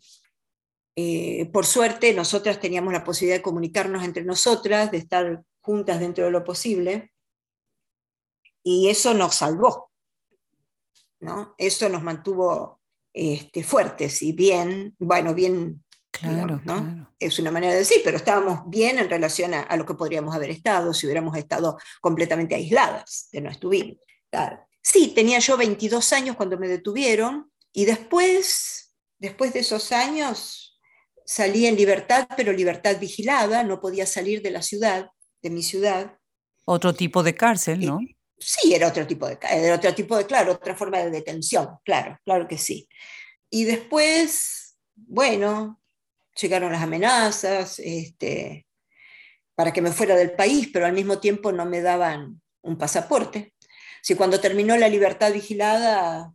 eh, 0.97 1.47
por 1.53 1.67
suerte 1.67 2.15
nosotras 2.15 2.61
teníamos 2.61 2.93
la 2.93 3.05
posibilidad 3.05 3.39
de 3.39 3.43
comunicarnos 3.43 4.05
entre 4.05 4.25
nosotras, 4.25 4.91
de 4.91 4.99
estar 4.99 5.43
juntas 5.61 6.01
dentro 6.01 6.25
de 6.25 6.31
lo 6.31 6.45
posible, 6.45 7.13
y 8.63 8.89
eso 8.89 9.15
nos 9.15 9.37
salvó, 9.37 9.91
¿no? 11.21 11.55
Eso 11.59 11.89
nos 11.89 12.03
mantuvo 12.03 12.81
este, 13.13 13.65
fuertes 13.65 14.23
y 14.23 14.33
bien, 14.33 14.95
bueno, 14.99 15.35
bien, 15.35 15.85
claro, 16.11 16.61
¿no? 16.65 17.15
Es 17.19 17.39
una 17.39 17.51
manera 17.51 17.73
de 17.73 17.81
decir, 17.81 18.03
pero 18.05 18.17
estábamos 18.17 18.69
bien 18.69 18.99
en 18.99 19.11
relación 19.11 19.55
a, 19.55 19.77
lo 19.77 19.87
que 19.87 19.95
podríamos 19.95 20.35
haber 20.35 20.51
estado 20.51 20.93
si 20.95 21.07
hubiéramos 21.07 21.37
estado 21.37 21.79
completamente 22.01 22.55
aisladas, 22.55 23.29
que 23.33 23.41
no 23.41 23.51
estuvimos. 23.51 23.99
Claro. 24.31 24.67
Sí, 24.83 25.13
tenía 25.15 25.39
yo 25.39 25.57
22 25.57 26.13
años 26.13 26.37
cuando 26.37 26.59
me 26.59 26.69
detuvieron 26.69 27.51
y 27.73 27.85
después, 27.85 28.95
después 29.19 29.53
de 29.53 29.61
esos 29.61 29.93
años, 29.93 30.81
salí 31.27 31.67
en 31.67 31.77
libertad, 31.77 32.29
pero 32.37 32.53
libertad 32.53 32.99
vigilada, 32.99 33.63
no 33.63 33.81
podía 33.81 34.07
salir 34.07 34.43
de 34.43 34.51
la 34.51 34.63
ciudad, 34.63 35.11
de 35.43 35.51
mi 35.51 35.63
ciudad. 35.63 36.17
Otro 36.65 36.95
tipo 36.95 37.23
de 37.23 37.35
cárcel, 37.35 37.85
¿no? 37.85 38.01
sí, 38.41 38.75
era 38.75 38.89
otro 38.89 39.07
tipo 39.07 39.29
de, 39.29 39.39
era 39.51 39.75
otro 39.75 39.95
tipo 39.95 40.17
de, 40.17 40.27
claro, 40.27 40.53
otra 40.53 40.75
forma 40.75 40.99
de 40.99 41.11
detención, 41.11 41.69
claro, 41.85 42.19
claro 42.25 42.49
que 42.49 42.59
sí. 42.59 42.89
Y 43.51 43.65
después, 43.65 44.77
bueno, 44.95 45.81
llegaron 46.41 46.73
las 46.73 46.83
amenazas, 46.83 47.79
este, 47.79 48.67
para 49.55 49.73
que 49.73 49.83
me 49.83 49.93
fuera 49.93 50.17
del 50.17 50.33
país, 50.33 50.71
pero 50.73 50.87
al 50.87 50.93
mismo 50.93 51.19
tiempo 51.19 51.53
no 51.53 51.67
me 51.67 51.83
daban 51.83 52.41
un 52.63 52.79
pasaporte. 52.79 53.55
Si 54.03 54.15
cuando 54.15 54.41
terminó 54.41 54.77
la 54.77 54.89
libertad 54.89 55.33
vigilada 55.33 56.33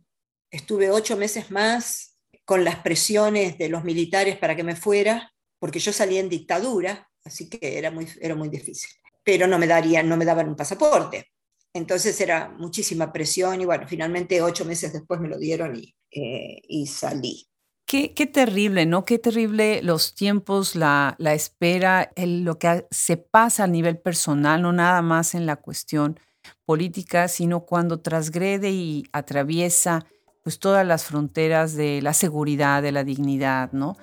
estuve 0.50 0.90
ocho 0.90 1.16
meses 1.16 1.50
más 1.50 2.16
con 2.44 2.64
las 2.64 2.76
presiones 2.76 3.58
de 3.58 3.68
los 3.68 3.84
militares 3.84 4.36
para 4.36 4.54
que 4.54 4.62
me 4.62 4.76
fuera, 4.76 5.32
porque 5.58 5.80
yo 5.80 5.92
salí 5.92 6.18
en 6.18 6.28
dictadura, 6.28 7.10
así 7.24 7.48
que 7.48 7.78
era 7.78 7.90
muy, 7.90 8.08
era 8.20 8.34
muy 8.34 8.48
difícil. 8.48 8.90
Pero 9.24 9.46
no 9.46 9.58
me, 9.58 9.66
darían, 9.66 10.08
no 10.08 10.16
me 10.16 10.24
daban 10.24 10.48
un 10.48 10.56
pasaporte. 10.56 11.32
Entonces 11.74 12.18
era 12.20 12.48
muchísima 12.56 13.12
presión 13.12 13.60
y 13.60 13.64
bueno, 13.64 13.86
finalmente 13.86 14.40
ocho 14.40 14.64
meses 14.64 14.92
después 14.92 15.20
me 15.20 15.28
lo 15.28 15.38
dieron 15.38 15.76
y, 15.76 15.94
eh, 16.10 16.86
salí. 16.86 17.46
Qué, 17.84 18.08
terrible, 18.08 18.84
¿no? 18.84 19.04
Qué 19.04 19.18
terrible 19.18 19.80
los 19.82 20.14
tiempos, 20.14 20.74
la, 20.74 21.16
espera, 21.20 22.12
lo 22.16 22.58
que 22.58 22.86
se 22.90 23.16
pasa 23.16 23.64
a 23.64 23.68
nivel 23.68 23.98
personal, 23.98 24.62
no 24.62 24.72
nada 24.72 25.02
más 25.02 25.34
en 25.34 25.46
la 25.46 25.56
cuestión 25.56 26.18
política, 26.66 27.28
sino 27.28 27.60
cuando 27.60 28.00
transgrede 28.00 28.70
y 28.70 29.04
atraviesa 29.12 30.04
pues 30.42 30.58
todas 30.58 30.86
las 30.86 31.04
fronteras 31.04 31.74
de 31.74 32.02
la 32.02 32.12
seguridad, 32.12 32.82
de 32.82 32.92
la 32.92 33.04
dignidad, 33.04 33.72
¿no? 33.72 33.96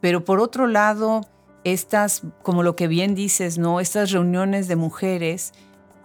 Pero 0.00 0.24
por 0.24 0.40
otro 0.40 0.66
lado, 0.66 1.22
estas, 1.64 2.22
como 2.42 2.62
lo 2.62 2.76
que 2.76 2.86
bien 2.86 3.14
dices, 3.14 3.58
¿no? 3.58 3.80
Estas 3.80 4.10
reuniones 4.10 4.68
de 4.68 4.76
mujeres 4.76 5.52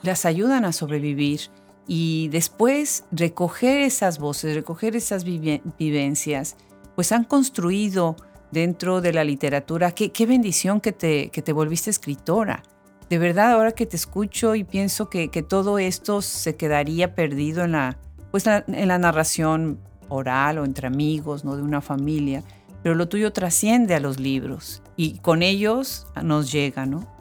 las 0.02 0.26
ayudan 0.26 0.66
a 0.66 0.74
sobrevivir 0.74 1.42
y 1.88 2.28
después 2.30 3.06
recoger 3.12 3.82
esas 3.82 4.20
voces, 4.20 4.56
recoger 4.56 4.96
esas 4.96 5.24
vivencias, 5.24 6.58
pues 6.96 7.12
han 7.12 7.24
construido 7.24 8.16
dentro 8.52 9.02
de 9.02 9.14
la 9.14 9.24
literatura, 9.24 9.92
qué, 9.92 10.12
qué 10.12 10.26
bendición 10.26 10.82
que 10.82 10.92
te, 10.92 11.30
que 11.30 11.42
te 11.42 11.54
volviste 11.54 11.90
escritora 11.90 12.64
de 13.10 13.18
verdad 13.18 13.52
ahora 13.52 13.72
que 13.72 13.86
te 13.86 13.96
escucho 13.96 14.56
y 14.56 14.64
pienso 14.64 15.10
que, 15.10 15.28
todo 15.48 15.80
esto 15.80 16.22
se 16.22 16.56
quedaría 16.56 17.16
perdido 17.16 17.64
en 17.64 17.74
la, 17.74 17.98
pues 18.32 18.46
en 18.48 18.88
la 18.88 18.98
narración 18.98 19.80
oral 20.10 20.60
o 20.60 20.66
entre 20.66 20.88
amigos, 20.88 21.46
¿no? 21.46 21.56
de 21.56 21.64
una 21.64 21.82
familia, 21.82 22.44
pero 22.84 22.96
lo 22.96 23.08
tuyo 23.08 23.32
trasciende 23.34 23.96
a 23.96 24.00
los 24.00 24.20
libros 24.20 24.82
y 24.96 25.20
con 25.20 25.42
ellos 25.42 26.08
nos 26.24 26.52
llega, 26.52 26.86
¿no? 26.86 27.16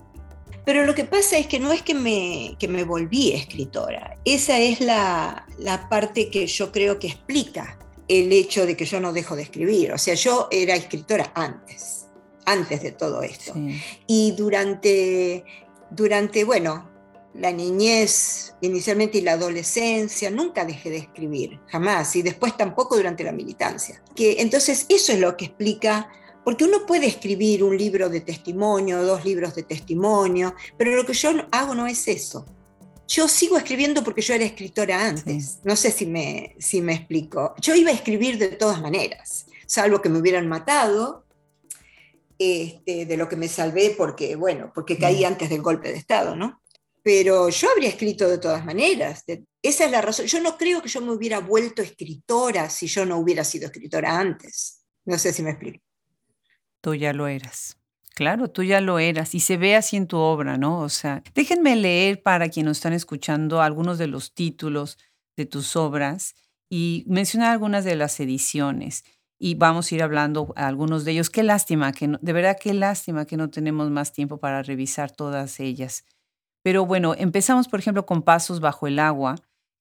Pero 0.65 0.85
lo 0.85 0.97
que 0.97 1.05
pasa 1.05 1.39
es 1.39 1.47
que 1.47 1.61
no 1.61 1.71
es 1.73 1.83
que 1.83 1.95
me, 1.95 2.57
que 2.59 2.67
me 2.67 2.83
volví 2.83 3.33
escritora, 3.33 4.17
esa 4.25 4.59
es 4.59 4.81
la, 4.81 5.47
la 5.59 5.89
parte 5.89 6.29
que 6.29 6.47
yo 6.49 6.73
creo 6.73 6.99
que 6.99 7.07
explica 7.07 7.79
el 8.09 8.33
hecho 8.33 8.67
de 8.67 8.77
que 8.77 8.85
yo 8.85 9.01
no 9.01 9.13
dejo 9.13 9.37
de 9.37 9.43
escribir, 9.43 9.93
o 9.93 9.99
sea, 9.99 10.15
yo 10.15 10.49
era 10.51 10.75
escritora 10.75 11.31
antes, 11.35 12.07
antes 12.45 12.83
de 12.83 12.93
todo 12.93 13.23
esto. 13.23 13.53
Y 14.07 14.33
durante 14.33 15.45
durante, 15.91 16.45
bueno, 16.45 16.91
la 17.35 17.53
niñez 17.53 18.55
inicialmente 18.61 19.19
y 19.19 19.21
la 19.21 19.33
adolescencia, 19.33 20.31
nunca 20.31 20.65
dejé 20.65 20.91
de 20.91 20.97
escribir, 20.99 21.61
jamás, 21.67 22.17
y 22.17 22.23
después 22.23 22.57
tampoco 22.57 22.97
durante 22.97 23.25
la 23.25 23.33
militancia. 23.33 24.03
Que, 24.15 24.41
entonces, 24.41 24.87
eso 24.89 25.13
es 25.13 25.21
lo 25.21 25.37
que 25.37 25.47
explica, 25.47 26.09
porque 26.45 26.65
uno 26.65 26.87
puede 26.87 27.07
escribir 27.07 27.63
un 27.63 27.77
libro 27.77 28.09
de 28.09 28.21
testimonio, 28.21 29.03
dos 29.03 29.25
libros 29.25 29.55
de 29.55 29.65
testimonio, 29.65 30.55
pero 30.79 30.95
lo 30.95 31.05
que 31.05 31.13
yo 31.13 31.31
hago 31.51 31.75
no 31.75 31.87
es 31.87 32.09
eso. 32.09 32.47
Yo 33.09 33.29
sigo 33.29 33.57
escribiendo 33.57 34.03
porque 34.03 34.23
yo 34.23 34.35
era 34.35 34.45
escritora 34.45 35.07
antes, 35.07 35.61
no 35.63 35.77
sé 35.77 35.93
si 35.93 36.07
me, 36.07 36.57
si 36.59 36.81
me 36.81 36.95
explico. 36.95 37.55
Yo 37.61 37.75
iba 37.75 37.91
a 37.91 37.95
escribir 37.95 38.37
de 38.39 38.49
todas 38.49 38.81
maneras, 38.81 39.47
salvo 39.67 40.01
que 40.01 40.09
me 40.09 40.19
hubieran 40.19 40.49
matado, 40.49 41.26
este, 42.39 43.07
de 43.07 43.17
lo 43.17 43.29
que 43.29 43.37
me 43.37 43.49
salvé 43.49 43.95
porque, 43.97 44.37
bueno, 44.37 44.73
porque 44.75 44.99
caí 44.99 45.23
mm. 45.23 45.27
antes 45.27 45.51
del 45.51 45.63
golpe 45.63 45.89
de 45.89 45.99
Estado, 45.99 46.37
¿no? 46.37 46.63
Pero 47.03 47.49
yo 47.49 47.71
habría 47.71 47.89
escrito 47.89 48.29
de 48.29 48.39
todas 48.39 48.65
maneras. 48.65 49.25
esa 49.63 49.85
es 49.85 49.91
la 49.91 50.03
razón. 50.03 50.27
Yo 50.27 50.41
no 50.41 50.57
creo 50.57 50.83
que 50.83 50.89
yo 50.89 51.01
me 51.01 51.13
hubiera 51.13 51.39
vuelto 51.39 51.81
escritora 51.81 52.69
si 52.69 52.89
yo 52.89 53.07
no 53.07 53.19
hubiera 53.19 53.45
sido 53.45 53.67
escritora 53.67 54.19
antes. 54.19 54.85
No 55.05 55.17
sé 55.19 55.33
si 55.33 55.43
me 55.43 55.51
explico. 55.51 55.85
Tú 56.81 56.95
ya 56.95 57.13
lo 57.13 57.29
eras. 57.29 57.79
Claro, 58.17 58.49
tú 58.49 58.63
ya 58.63 58.81
lo 58.81 58.99
eras 58.99 59.35
y 59.35 59.41
se 59.41 59.57
ve 59.57 59.77
así 59.77 59.97
en 59.97 60.07
tu 60.07 60.17
obra, 60.17 60.57
¿no? 60.57 60.81
O 60.81 60.89
sea, 60.89 61.23
déjenme 61.35 61.77
leer 61.77 62.23
para 62.23 62.49
quienes 62.49 62.71
nos 62.71 62.79
están 62.79 62.95
escuchando 62.95 63.61
algunos 63.61 63.99
de 63.99 64.07
los 64.07 64.33
títulos 64.33 64.99
de 65.37 65.47
tus 65.47 65.77
obras 65.77 66.35
y 66.71 67.05
mencionar 67.07 67.53
algunas 67.53 67.85
de 67.85 67.95
las 67.95 68.19
ediciones 68.19 69.05
y 69.39 69.55
vamos 69.55 69.91
a 69.91 69.95
ir 69.95 70.03
hablando 70.03 70.53
algunos 70.57 71.05
de 71.05 71.13
ellos. 71.13 71.31
Qué 71.31 71.43
lástima, 71.43 71.93
que 71.93 72.17
de 72.21 72.33
verdad 72.33 72.57
qué 72.61 72.75
lástima 72.75 73.27
que 73.27 73.37
no 73.37 73.51
tenemos 73.51 73.91
más 73.91 74.13
tiempo 74.13 74.39
para 74.39 74.63
revisar 74.63 75.11
todas 75.11 75.61
ellas. 75.61 76.05
Pero 76.63 76.87
bueno, 76.87 77.15
empezamos 77.17 77.69
por 77.69 77.81
ejemplo 77.81 78.07
con 78.07 78.23
Pasos 78.23 78.61
bajo 78.61 78.87
el 78.87 78.99
agua, 78.99 79.37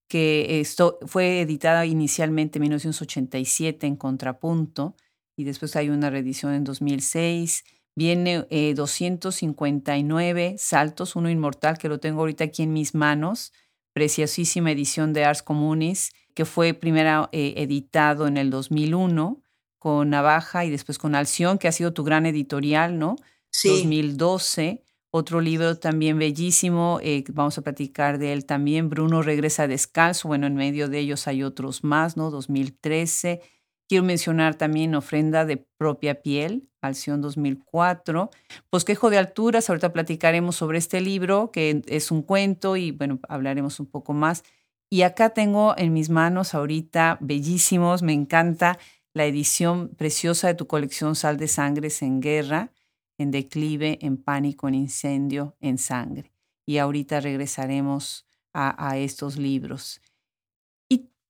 que 0.07 0.59
esto 0.59 0.99
fue 1.07 1.41
editada 1.41 1.85
inicialmente 1.85 2.59
en 2.59 2.63
1987 2.63 3.87
en 3.87 3.95
Contrapunto 3.95 4.95
y 5.35 5.45
después 5.45 5.75
hay 5.75 5.89
una 5.89 6.09
reedición 6.09 6.53
en 6.53 6.63
2006. 6.63 7.63
Viene 7.95 8.45
259 8.75 10.45
eh, 10.45 10.55
Saltos, 10.57 11.15
uno 11.15 11.29
inmortal 11.29 11.77
que 11.77 11.87
lo 11.87 11.99
tengo 11.99 12.19
ahorita 12.19 12.43
aquí 12.43 12.63
en 12.63 12.73
mis 12.73 12.93
manos, 12.93 13.53
preciosísima 13.93 14.71
edición 14.71 15.13
de 15.13 15.23
Ars 15.23 15.41
Communis, 15.41 16.11
que 16.33 16.43
fue 16.43 16.73
primero 16.73 17.29
eh, 17.31 17.53
editado 17.55 18.27
en 18.27 18.35
el 18.35 18.49
2001 18.49 19.44
con 19.85 20.09
Navaja 20.09 20.65
y 20.65 20.71
después 20.71 20.97
con 20.97 21.13
Alción, 21.13 21.59
que 21.59 21.67
ha 21.67 21.71
sido 21.71 21.93
tu 21.93 22.03
gran 22.03 22.25
editorial, 22.25 22.97
¿no? 22.97 23.17
Sí. 23.51 23.69
2012. 23.69 24.83
Otro 25.11 25.41
libro 25.41 25.77
también 25.77 26.17
bellísimo, 26.17 26.99
eh, 27.03 27.23
vamos 27.29 27.59
a 27.59 27.61
platicar 27.61 28.17
de 28.17 28.33
él 28.33 28.47
también, 28.47 28.89
Bruno 28.89 29.21
regresa 29.21 29.67
descalzo, 29.67 30.27
bueno, 30.27 30.47
en 30.47 30.55
medio 30.55 30.89
de 30.89 30.97
ellos 30.97 31.27
hay 31.27 31.43
otros 31.43 31.83
más, 31.83 32.17
¿no? 32.17 32.31
2013. 32.31 33.41
Quiero 33.87 34.03
mencionar 34.03 34.55
también 34.55 34.95
Ofrenda 34.95 35.45
de 35.45 35.57
propia 35.77 36.19
piel, 36.23 36.67
Alción 36.81 37.21
2004. 37.21 38.31
Bosquejo 38.71 39.11
de 39.11 39.19
alturas, 39.19 39.69
ahorita 39.69 39.93
platicaremos 39.93 40.55
sobre 40.55 40.79
este 40.79 40.99
libro, 40.99 41.51
que 41.51 41.83
es 41.85 42.09
un 42.09 42.23
cuento 42.23 42.75
y 42.75 42.89
bueno, 42.89 43.19
hablaremos 43.29 43.79
un 43.79 43.85
poco 43.85 44.13
más. 44.13 44.43
Y 44.89 45.03
acá 45.03 45.29
tengo 45.29 45.75
en 45.77 45.93
mis 45.93 46.09
manos 46.09 46.55
ahorita, 46.55 47.17
bellísimos, 47.21 48.01
me 48.01 48.13
encanta 48.13 48.79
la 49.15 49.25
edición 49.25 49.89
preciosa 49.97 50.47
de 50.47 50.55
tu 50.55 50.67
colección 50.67 51.15
Sal 51.15 51.37
de 51.37 51.47
Sangres 51.47 52.01
en 52.01 52.19
Guerra, 52.19 52.73
en 53.17 53.31
Declive, 53.31 53.97
en 54.01 54.17
Pánico, 54.17 54.67
en 54.67 54.75
Incendio, 54.75 55.55
en 55.61 55.77
Sangre. 55.77 56.33
Y 56.65 56.79
ahorita 56.79 57.21
regresaremos 57.21 58.27
a, 58.53 58.97
estos 58.97 59.37
libros. 59.37 60.01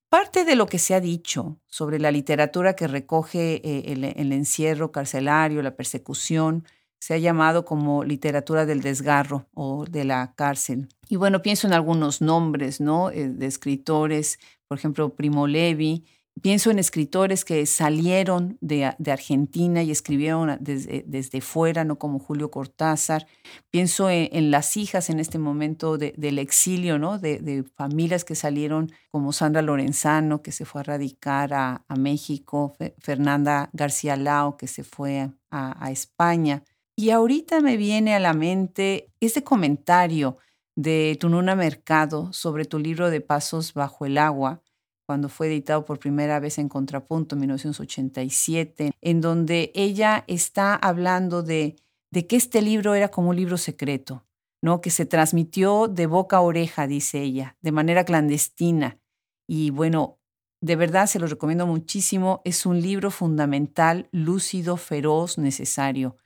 Parte 0.08 0.44
de 0.44 0.54
lo 0.54 0.66
que 0.66 0.78
se 0.78 0.94
ha 0.94 1.00
dicho 1.00 1.58
sobre 1.66 1.98
la 1.98 2.12
literatura 2.12 2.76
que 2.76 2.86
recoge 2.86 3.60
eh, 3.64 3.92
el, 3.92 4.32
encierro 4.32 4.92
carcelario, 4.92 5.62
la 5.62 5.76
persecución, 5.76 6.64
se 7.00 7.14
ha 7.14 7.18
llamado 7.18 7.64
como 7.64 8.04
literatura 8.04 8.66
del 8.66 8.82
desgarro 8.82 9.46
o 9.52 9.84
de 9.84 10.04
la 10.04 10.32
cárcel. 10.34 10.88
Y 11.08 11.16
bueno, 11.16 11.42
pienso 11.42 11.66
en 11.66 11.72
algunos 11.72 12.20
nombres, 12.20 12.80
¿no? 12.80 13.10
Eh, 13.10 13.28
de 13.28 13.46
escritores, 13.46 14.38
por 14.68 14.78
ejemplo, 14.78 15.14
Primo 15.14 15.48
Levi, 15.48 16.04
Pienso 16.42 16.70
en 16.70 16.78
escritores 16.78 17.46
que 17.46 17.64
salieron 17.64 18.58
de, 18.60 18.84
Argentina 18.84 19.82
y 19.82 19.90
escribieron 19.90 20.58
desde, 20.60 21.02
desde, 21.06 21.40
fuera, 21.40 21.82
no 21.84 21.98
como 21.98 22.18
Julio 22.18 22.50
Cortázar. 22.50 23.26
Pienso 23.70 24.10
en, 24.10 24.50
las 24.50 24.76
hijas 24.76 25.08
en 25.08 25.18
este 25.18 25.38
momento 25.38 25.96
del 25.96 26.38
exilio, 26.38 26.98
¿no? 26.98 27.18
De, 27.18 27.64
familias 27.74 28.24
que 28.24 28.34
salieron 28.34 28.92
como 29.10 29.32
Sandra 29.32 29.62
Lorenzano, 29.62 30.42
que 30.42 30.52
se 30.52 30.66
fue 30.66 30.82
a 30.82 30.84
radicar 30.84 31.54
a, 31.54 31.84
México, 31.98 32.76
Fernanda 32.98 33.70
García 33.72 34.16
Lao, 34.16 34.58
que 34.58 34.66
se 34.66 34.84
fue 34.84 35.30
a, 35.50 35.84
a 35.84 35.90
España. 35.90 36.62
Y 36.94 37.10
ahorita 37.10 37.62
me 37.62 37.78
viene 37.78 38.14
a 38.14 38.20
la 38.20 38.34
mente 38.34 39.10
este 39.20 39.42
comentario 39.42 40.36
de 40.76 41.16
Tununa 41.18 41.56
Mercado 41.56 42.32
sobre 42.34 42.66
tu 42.66 42.78
libro 42.78 43.08
de 43.08 43.22
Pasos 43.22 43.72
bajo 43.72 44.04
el 44.04 44.18
agua, 44.18 44.62
cuando 45.06 45.28
fue 45.28 45.46
editado 45.46 45.84
por 45.84 45.98
primera 45.98 46.40
vez 46.40 46.58
en 46.58 46.68
Contrapunto 46.68 47.36
en 47.36 47.40
1987, 47.42 48.92
en 49.00 49.20
donde 49.20 49.70
ella 49.74 50.24
está 50.26 50.74
hablando 50.74 51.42
de, 51.42 51.76
que 52.12 52.36
este 52.36 52.60
libro 52.60 52.94
era 52.94 53.08
como 53.08 53.30
un 53.30 53.36
libro 53.36 53.56
secreto, 53.56 54.24
¿no? 54.60 54.80
que 54.80 54.90
se 54.90 55.06
transmitió 55.06 55.86
de 55.86 56.06
boca 56.06 56.38
a 56.38 56.40
oreja, 56.40 56.86
dice 56.86 57.22
ella, 57.22 57.56
de 57.62 57.72
manera 57.72 58.04
clandestina. 58.04 58.98
Y 59.46 59.70
bueno, 59.70 60.18
de 60.60 60.74
verdad 60.74 61.06
se 61.06 61.20
lo 61.20 61.28
recomiendo 61.28 61.66
muchísimo. 61.66 62.42
Es 62.44 62.66
un 62.66 62.80
libro 62.80 63.12
fundamental, 63.12 64.08
lúcido, 64.10 64.76
feroz, 64.76 65.38
necesario. 65.38 66.16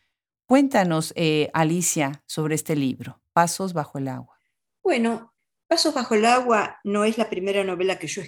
Cuéntanos, 0.46 1.12
eh, 1.16 1.50
Alicia, 1.52 2.22
sobre 2.26 2.54
este 2.54 2.76
libro, 2.76 3.20
Pasos 3.34 3.74
bajo 3.74 3.98
el 3.98 4.08
agua. 4.08 4.40
Bueno, 4.82 5.34
Pasos 5.68 5.92
bajo 5.92 6.14
el 6.14 6.24
agua 6.24 6.80
no 6.82 7.04
es 7.04 7.18
la 7.18 7.28
primera 7.28 7.62
novela 7.62 7.98
que 7.98 8.06
yo 8.06 8.22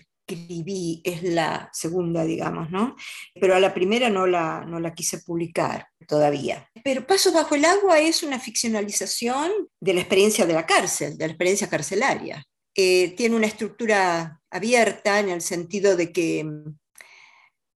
es 1.05 1.23
la 1.23 1.69
segunda, 1.73 2.25
digamos, 2.25 2.71
¿no? 2.71 2.97
Pero 3.41 3.55
a 3.55 3.61
la 3.61 3.75
primera 3.75 4.11
no 4.11 4.27
la, 4.27 4.65
no 4.67 4.81
la 4.81 4.95
quise 4.95 5.19
publicar 5.19 5.89
todavía. 6.07 6.69
Pero 6.85 7.07
Pasos 7.07 7.33
bajo 7.33 7.55
el 7.55 7.65
agua 7.65 7.99
es 8.01 8.23
una 8.23 8.39
ficcionalización 8.39 9.51
de 9.81 9.95
la 9.95 10.01
experiencia 10.01 10.47
de 10.47 10.55
la 10.55 10.67
cárcel, 10.67 11.17
de 11.17 11.27
la 11.27 11.33
experiencia 11.33 11.69
carcelaria. 11.69 12.45
Eh, 12.75 13.15
tiene 13.17 13.37
una 13.37 13.47
estructura 13.47 14.41
abierta 14.51 15.21
en 15.21 15.29
el 15.29 15.43
sentido 15.43 15.97
de 15.97 16.13
que 16.13 16.47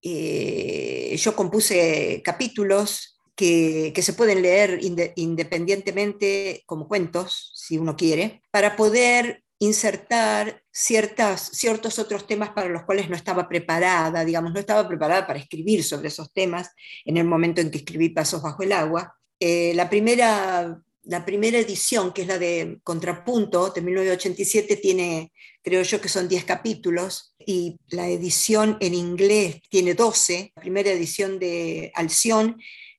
eh, 0.03 1.17
yo 1.19 1.37
compuse 1.37 2.23
capítulos 2.25 3.19
que, 3.35 3.93
que, 3.95 4.03
se 4.03 4.15
pueden 4.15 4.41
leer 4.41 4.81
independientemente 5.17 6.63
como 6.65 6.89
cuentos, 6.89 7.53
si 7.55 7.77
uno 7.77 7.95
quiere, 7.95 8.43
para 8.51 8.77
poder 8.77 9.43
insertar 9.59 10.63
ciertas, 10.71 11.51
ciertos 11.53 11.99
otros 11.99 12.27
temas 12.27 12.51
para 12.51 12.69
los 12.69 12.83
cuales 12.83 13.09
no 13.09 13.17
estaba 13.17 13.49
preparada, 13.49 14.25
digamos, 14.25 14.53
no 14.53 14.61
estaba 14.61 14.87
preparada 14.87 15.27
para 15.27 15.39
escribir 15.39 15.83
sobre 15.83 16.09
esos 16.09 16.33
temas 16.33 16.71
en 17.05 17.17
el 17.17 17.25
momento 17.25 17.61
en 17.61 17.71
que 17.71 17.79
escribí 17.79 18.11
Pasos 18.11 18.43
bajo 18.43 18.63
el 18.63 18.73
agua. 18.73 19.17
Eh, 19.41 19.73
la, 19.75 19.89
primera, 19.89 20.79
la 21.05 21.25
primera 21.25 21.59
edición, 21.59 22.13
que 22.13 22.23
es 22.23 22.29
la 22.29 22.39
de 22.39 22.79
Contrapunto, 22.83 23.71
de 23.71 23.81
1987, 23.81 24.77
tiene, 24.77 25.33
creo 25.63 25.83
yo 25.83 26.01
que 26.01 26.09
son 26.09 26.29
10 26.29 26.45
capítulos, 26.45 27.35
y 27.39 27.79
la 27.89 28.09
edición 28.09 28.77
en 28.81 28.93
inglés 28.93 29.63
tiene 29.71 29.95
12, 29.95 30.53
la 30.57 30.63
primera 30.63 30.91
edición 30.91 31.39
de 31.39 31.93
Alción 31.95 32.57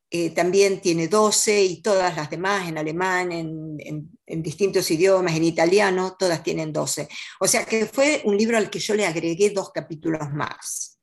eh, 0.10 0.30
también 0.30 0.80
tiene 0.80 1.10
12 1.10 1.64
y 1.64 1.82
todas 1.82 2.16
las 2.16 2.30
demás 2.30 2.70
en 2.70 2.78
alemán, 2.78 3.30
en, 3.34 4.42
distintos 4.42 4.90
idiomas, 4.90 5.36
en 5.36 5.44
italiano, 5.44 6.16
todas 6.18 6.44
tienen 6.44 6.72
12. 6.72 7.10
O 7.42 7.48
sea 7.48 7.66
que 7.66 7.86
fue 7.86 8.22
un 8.24 8.38
libro 8.38 8.58
al 8.58 8.70
que 8.70 8.80
yo 8.80 8.96
le 8.96 9.06
agregué 9.06 9.50
dos 9.50 9.72
capítulos 9.72 10.32
más. 10.32 10.98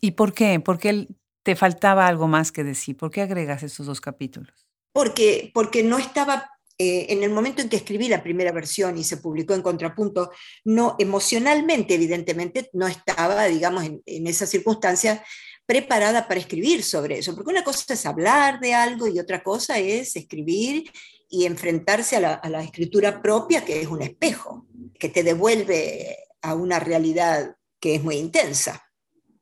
¿Y 0.00 0.12
por 0.12 0.32
qué? 0.32 0.58
¿Por 0.58 0.78
qué 0.78 1.06
te 1.42 1.54
faltaba 1.54 2.06
algo 2.06 2.28
más 2.28 2.50
que 2.50 2.64
decir? 2.64 2.96
¿Por 2.96 3.10
qué 3.10 3.20
agregas 3.20 3.62
esos 3.62 3.86
dos 3.86 4.00
capítulos? 4.00 4.66
Porque, 4.92 5.50
porque 5.52 5.82
no 5.82 5.98
estaba, 5.98 6.50
eh, 6.78 7.06
en 7.10 7.22
el 7.22 7.30
momento 7.30 7.60
en 7.60 7.68
que 7.68 7.76
escribí 7.76 8.08
la 8.08 8.22
primera 8.22 8.52
versión 8.52 8.96
y 8.96 9.04
se 9.04 9.18
publicó 9.18 9.52
en 9.52 9.62
Contrapunto, 9.62 10.30
no, 10.64 10.96
emocionalmente, 10.98 11.94
evidentemente, 11.94 12.70
no 12.72 12.88
estaba, 12.88 13.44
digamos, 13.44 13.84
en, 13.84 14.02
en 14.06 14.26
esa 14.26 14.46
circunstancia 14.46 15.22
preparada 15.70 16.26
para 16.26 16.40
escribir 16.40 16.82
sobre 16.82 17.20
eso, 17.20 17.32
porque 17.32 17.52
una 17.52 17.62
cosa 17.62 17.94
es 17.94 18.04
hablar 18.04 18.58
de 18.58 18.74
algo 18.74 19.06
y 19.06 19.20
otra 19.20 19.40
cosa 19.40 19.78
es 19.78 20.16
escribir 20.16 20.90
y 21.28 21.46
enfrentarse 21.46 22.16
a 22.16 22.40
la, 22.48 22.64
escritura 22.64 23.22
propia, 23.22 23.64
que 23.64 23.80
es 23.80 23.86
un 23.86 24.02
espejo, 24.02 24.66
que 24.98 25.08
te 25.08 25.22
devuelve 25.22 26.18
a 26.42 26.54
una 26.54 26.80
realidad 26.80 27.54
que 27.78 27.94
es 27.94 28.02
muy 28.02 28.16
intensa 28.16 28.84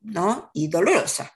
¿no? 0.03 0.51
y 0.53 0.69
dolorosa. 0.69 1.33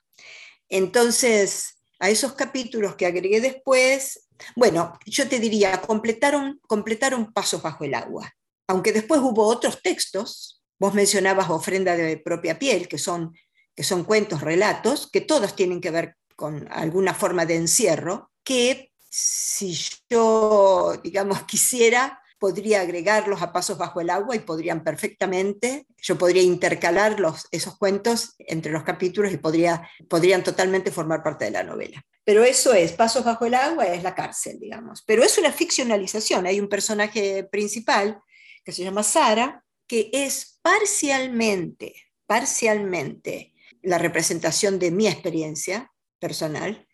Entonces, 0.69 1.79
a 1.99 2.11
esos 2.11 2.35
capítulos 2.35 2.95
que 2.95 3.07
agregué 3.07 3.41
después, 3.41 4.29
bueno, 4.57 4.99
yo 5.07 5.27
te 5.27 5.39
diría, 5.39 5.81
completaron, 5.81 6.61
completaron 6.67 7.33
Pasos 7.33 7.63
bajo 7.63 7.85
el 7.85 7.95
agua, 7.95 8.31
aunque 8.67 8.93
después 8.93 9.23
hubo 9.23 9.47
otros 9.47 9.81
textos, 9.81 10.63
vos 10.79 10.93
mencionabas 10.93 11.49
Ofrenda 11.49 11.97
de 11.97 12.19
propia 12.19 12.59
piel, 12.59 12.89
que 12.89 12.99
son 12.99 13.33
que 13.75 13.85
son 13.85 14.05
cuentos, 14.05 14.41
relatos, 14.41 15.11
que 15.11 15.21
todos 15.21 15.57
tienen 15.57 15.81
que 15.81 15.91
ver 15.91 16.17
con 16.37 16.69
alguna 16.71 17.15
forma 17.15 17.47
de 17.47 17.57
encierro, 17.57 18.31
que 18.43 18.93
si 19.09 19.79
yo, 20.11 21.01
digamos, 21.03 21.43
quisiera, 21.47 22.19
podría 22.39 22.81
agregarlos 22.81 23.41
a 23.41 23.53
pasos 23.53 23.79
bajo 23.79 24.01
el 24.01 24.11
agua 24.11 24.35
y 24.35 24.41
podrían 24.41 24.83
perfectamente, 24.83 25.87
yo 25.99 26.19
podría 26.19 26.43
intercalar 26.43 27.21
los, 27.21 27.47
esos 27.53 27.79
cuentos 27.79 28.35
entre 28.39 28.73
los 28.73 28.83
capítulos 28.83 29.33
y 29.33 29.37
podría, 29.37 29.89
podrían 30.09 30.43
totalmente 30.43 30.91
formar 30.91 31.23
parte 31.23 31.45
de 31.45 31.53
la 31.53 31.63
novela. 31.63 32.05
Pero 32.25 32.43
eso 32.43 32.73
es, 32.73 32.93
Pasos 32.93 33.25
bajo 33.25 33.47
el 33.47 33.55
agua 33.55 33.87
es 33.87 34.03
la 34.03 34.15
cárcel, 34.15 34.59
digamos. 34.59 35.03
Pero 35.07 35.23
es 35.23 35.39
una 35.39 35.53
ficcionalización, 35.53 36.47
hay 36.47 36.59
un 36.59 36.69
personaje 36.69 37.45
principal 37.45 38.21
que 38.65 38.73
se 38.73 38.83
llama 38.83 39.05
Sara, 39.05 39.65
que 39.87 40.11
es 40.13 40.59
parcialmente, 40.63 41.95
parcialmente 42.27 43.52
la 43.83 43.99
representación 43.99 44.79
de 44.79 44.91
mi 44.91 45.09
experiencia 45.09 45.93
personal, 46.19 46.87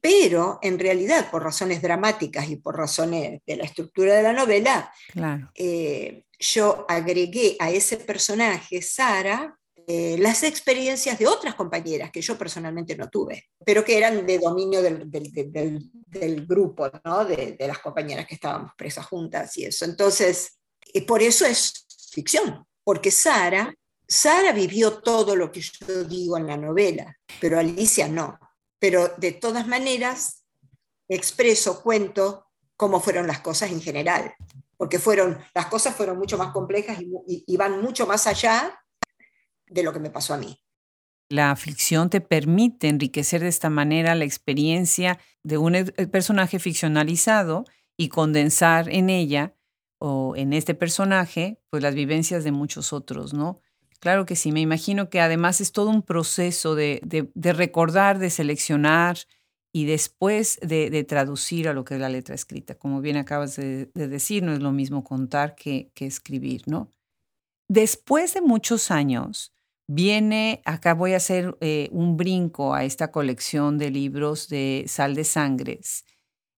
pero 0.00 0.58
en 0.62 0.78
realidad 0.78 1.30
por 1.30 1.42
razones 1.42 1.82
dramáticas 1.82 2.48
y 2.48 2.56
por 2.56 2.76
razones 2.76 3.40
de 3.46 3.56
la 3.56 3.64
estructura 3.64 4.14
de 4.14 4.22
la 4.22 4.32
novela, 4.32 4.92
eh, 5.54 6.24
yo 6.38 6.84
agregué 6.88 7.56
a 7.58 7.70
ese 7.70 7.96
personaje, 7.96 8.82
Sara, 8.82 9.58
eh, 9.88 10.16
las 10.18 10.42
experiencias 10.42 11.18
de 11.18 11.26
otras 11.26 11.54
compañeras 11.54 12.10
que 12.10 12.20
yo 12.20 12.36
personalmente 12.36 12.96
no 12.96 13.08
tuve, 13.08 13.44
pero 13.64 13.84
que 13.84 13.96
eran 13.96 14.26
de 14.26 14.38
dominio 14.38 14.82
del, 14.82 16.46
grupo, 16.46 16.90
¿no? 17.04 17.24
de, 17.24 17.56
las 17.60 17.78
compañeras 17.78 18.26
que 18.26 18.34
estábamos 18.34 18.72
presas 18.76 19.06
juntas 19.06 19.56
y 19.56 19.64
eso. 19.64 19.84
Entonces, 19.84 20.58
eh, 20.92 21.06
por 21.06 21.22
eso 21.22 21.46
es 21.46 21.86
ficción, 22.10 22.66
porque 22.82 23.10
Sara 23.10 23.72
Sara 24.08 24.52
vivió 24.52 24.98
todo 24.98 25.34
lo 25.34 25.50
que 25.50 25.60
yo 25.60 26.04
digo 26.04 26.36
en 26.36 26.46
la 26.46 26.56
novela, 26.56 27.16
pero 27.40 27.58
Alicia 27.58 28.08
no. 28.08 28.38
Pero 28.78 29.14
de 29.16 29.32
todas 29.32 29.66
maneras, 29.66 30.44
expreso, 31.08 31.82
cuento 31.82 32.46
cómo 32.76 33.00
fueron 33.00 33.26
las 33.26 33.40
cosas 33.40 33.70
en 33.70 33.80
general, 33.80 34.34
porque 34.76 34.98
fueron, 34.98 35.38
las 35.54 35.66
cosas 35.66 35.96
fueron 35.96 36.18
mucho 36.18 36.38
más 36.38 36.52
complejas 36.52 36.98
y, 37.00 37.56
van 37.56 37.80
mucho 37.80 38.06
más 38.06 38.26
allá 38.26 38.78
de 39.66 39.82
lo 39.82 39.92
que 39.92 39.98
me 39.98 40.10
pasó 40.10 40.34
a 40.34 40.38
mí. 40.38 40.60
La 41.28 41.56
ficción 41.56 42.08
te 42.08 42.20
permite 42.20 42.88
enriquecer 42.88 43.40
de 43.40 43.48
esta 43.48 43.70
manera 43.70 44.14
la 44.14 44.24
experiencia 44.24 45.18
de 45.42 45.58
un 45.58 45.72
personaje 46.12 46.60
ficcionalizado 46.60 47.64
y 47.96 48.08
condensar 48.10 48.88
en 48.88 49.10
ella 49.10 49.56
o 49.98 50.36
en 50.36 50.52
este 50.52 50.74
personaje 50.74 51.58
pues 51.70 51.82
las 51.82 51.94
vivencias 51.94 52.44
de 52.44 52.52
muchos 52.52 52.92
otros, 52.92 53.32
¿no? 53.32 53.60
Claro 53.96 54.26
que 54.26 54.36
sí. 54.36 54.52
Me 54.52 54.60
imagino 54.60 55.08
que 55.10 55.20
además 55.20 55.60
es 55.60 55.72
todo 55.72 55.90
un 55.90 56.02
proceso 56.02 56.74
de, 56.74 57.00
recordar, 57.34 58.18
de 58.18 58.30
seleccionar 58.30 59.18
y 59.72 59.84
después 59.84 60.58
de, 60.62 61.04
traducir 61.04 61.68
a 61.68 61.72
lo 61.72 61.84
que 61.84 61.94
es 61.94 62.00
la 62.00 62.08
letra 62.08 62.34
escrita. 62.34 62.76
Como 62.76 63.00
bien 63.00 63.16
acabas 63.16 63.56
de, 63.56 63.90
decir, 63.94 64.42
no 64.42 64.52
es 64.52 64.60
lo 64.60 64.72
mismo 64.72 65.04
contar 65.04 65.54
que, 65.54 65.90
escribir, 65.96 66.62
¿no? 66.66 66.90
Después 67.68 68.34
de 68.34 68.42
muchos 68.42 68.90
años, 68.90 69.52
viene, 69.88 70.62
acá 70.64 70.94
voy 70.94 71.14
a 71.14 71.16
hacer 71.18 71.56
eh, 71.60 71.88
un 71.92 72.16
brinco 72.16 72.74
a 72.74 72.84
esta 72.84 73.10
colección 73.10 73.76
de 73.78 73.90
libros 73.90 74.48
de 74.48 74.84
Sal 74.86 75.14
de 75.14 75.24
Sangres, 75.24 76.04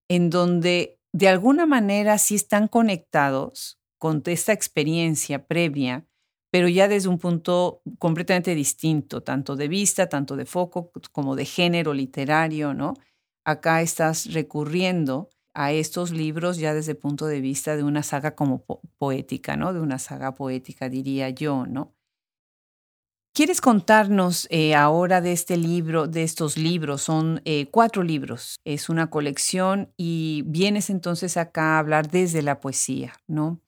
en 0.09 0.31
donde 0.31 0.99
de 1.13 1.29
alguna 1.29 1.67
manera 1.67 2.19
sí 2.19 2.35
están 2.35 2.69
conectados 2.69 3.79
con 3.99 4.23
esta 4.27 4.53
experiencia 4.53 5.47
previa, 5.47 6.07
pero 6.51 6.69
ya 6.69 6.89
desde 6.89 7.09
un 7.09 7.19
punto 7.19 7.83
completamente 7.99 8.55
distinto, 8.55 9.23
tanto 9.23 9.57
de 9.57 9.69
vista, 9.69 10.09
tanto 10.09 10.37
de 10.37 10.47
foco, 10.47 10.91
como 11.13 11.37
de 11.37 11.45
género 11.45 11.93
literario, 11.95 12.75
¿no? 12.75 12.95
Acá 13.45 13.83
estás 13.83 14.33
recurriendo 14.33 15.29
a 15.55 15.73
estos 15.73 16.11
libros 16.11 16.59
ya 16.59 16.75
desde 16.75 16.93
el 16.93 16.99
punto 16.99 17.27
de 17.27 17.41
vista 17.41 17.77
de 17.77 17.83
una 17.83 18.03
saga 18.03 18.35
como 18.35 18.65
poética, 18.99 19.57
¿no? 19.57 19.73
De 19.73 19.81
una 19.81 19.99
saga 19.99 20.35
poética, 20.35 20.89
diría 20.89 21.31
yo, 21.31 21.67
¿no? 21.67 21.95
¿Quieres 23.35 23.61
contarnos 23.61 24.49
eh, 24.51 24.75
ahora 24.75 25.21
de 25.21 25.33
este 25.33 25.57
libro, 25.57 26.09
de 26.09 26.25
estos 26.25 26.57
libros? 26.57 27.03
Son 27.03 27.41
eh, 27.45 27.69
cuatro 27.71 28.03
libros, 28.03 28.59
es 28.65 28.89
una 28.89 29.11
colección 29.11 29.93
y 29.97 30.43
vienes 30.47 30.91
entonces 30.91 31.37
acá 31.37 31.77
a 31.77 31.79
hablar 31.79 32.11
desde 32.11 32.43
la 32.43 32.59
poesía, 32.61 33.13
¿no? 33.29 33.61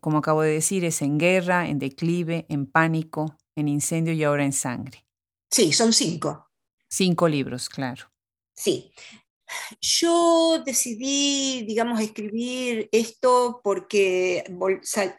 Como 0.00 0.18
acabo 0.18 0.42
de 0.42 0.52
decir, 0.52 0.84
es 0.84 1.02
en 1.02 1.18
guerra, 1.18 1.68
en 1.68 1.78
declive, 1.78 2.46
en 2.48 2.66
pánico, 2.66 3.36
en 3.56 3.68
incendio 3.68 4.12
y 4.12 4.24
ahora 4.24 4.44
en 4.44 4.52
sangre. 4.52 5.06
Sí, 5.50 5.72
son 5.72 5.92
cinco. 5.92 6.50
Cinco 6.88 7.28
libros, 7.28 7.68
claro. 7.68 8.10
Sí. 8.54 8.92
Yo 9.80 10.62
decidí, 10.64 11.64
digamos, 11.66 12.00
escribir 12.00 12.88
esto 12.92 13.60
porque 13.64 14.44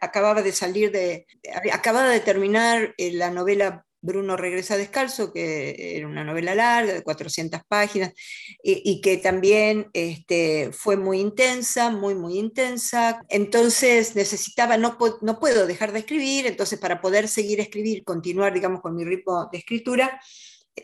acababa 0.00 0.42
de 0.42 0.52
salir 0.52 0.92
de, 0.92 1.26
acababa 1.72 2.08
de 2.08 2.20
terminar 2.20 2.94
eh, 2.96 3.12
la 3.12 3.30
novela 3.30 3.86
Bruno 4.02 4.36
regresa 4.36 4.76
descalzo, 4.76 5.32
que 5.32 5.96
era 5.96 6.06
una 6.06 6.24
novela 6.24 6.54
larga 6.54 6.94
de 6.94 7.02
400 7.02 7.60
páginas 7.68 8.12
y, 8.62 9.00
que 9.00 9.18
también 9.18 9.88
este, 9.92 10.70
fue 10.72 10.96
muy 10.96 11.20
intensa, 11.20 11.90
muy, 11.90 12.14
muy 12.14 12.38
intensa. 12.38 13.20
Entonces 13.28 14.16
necesitaba, 14.16 14.76
no, 14.76 14.96
no 15.20 15.38
puedo 15.38 15.66
dejar 15.66 15.92
de 15.92 16.00
escribir, 16.00 16.46
entonces 16.46 16.78
para 16.78 17.00
poder 17.00 17.28
seguir 17.28 17.60
escribir, 17.60 18.04
continuar, 18.04 18.54
digamos, 18.54 18.80
con 18.80 18.94
mi 18.96 19.04
ritmo 19.04 19.48
de 19.52 19.58
escritura, 19.58 20.20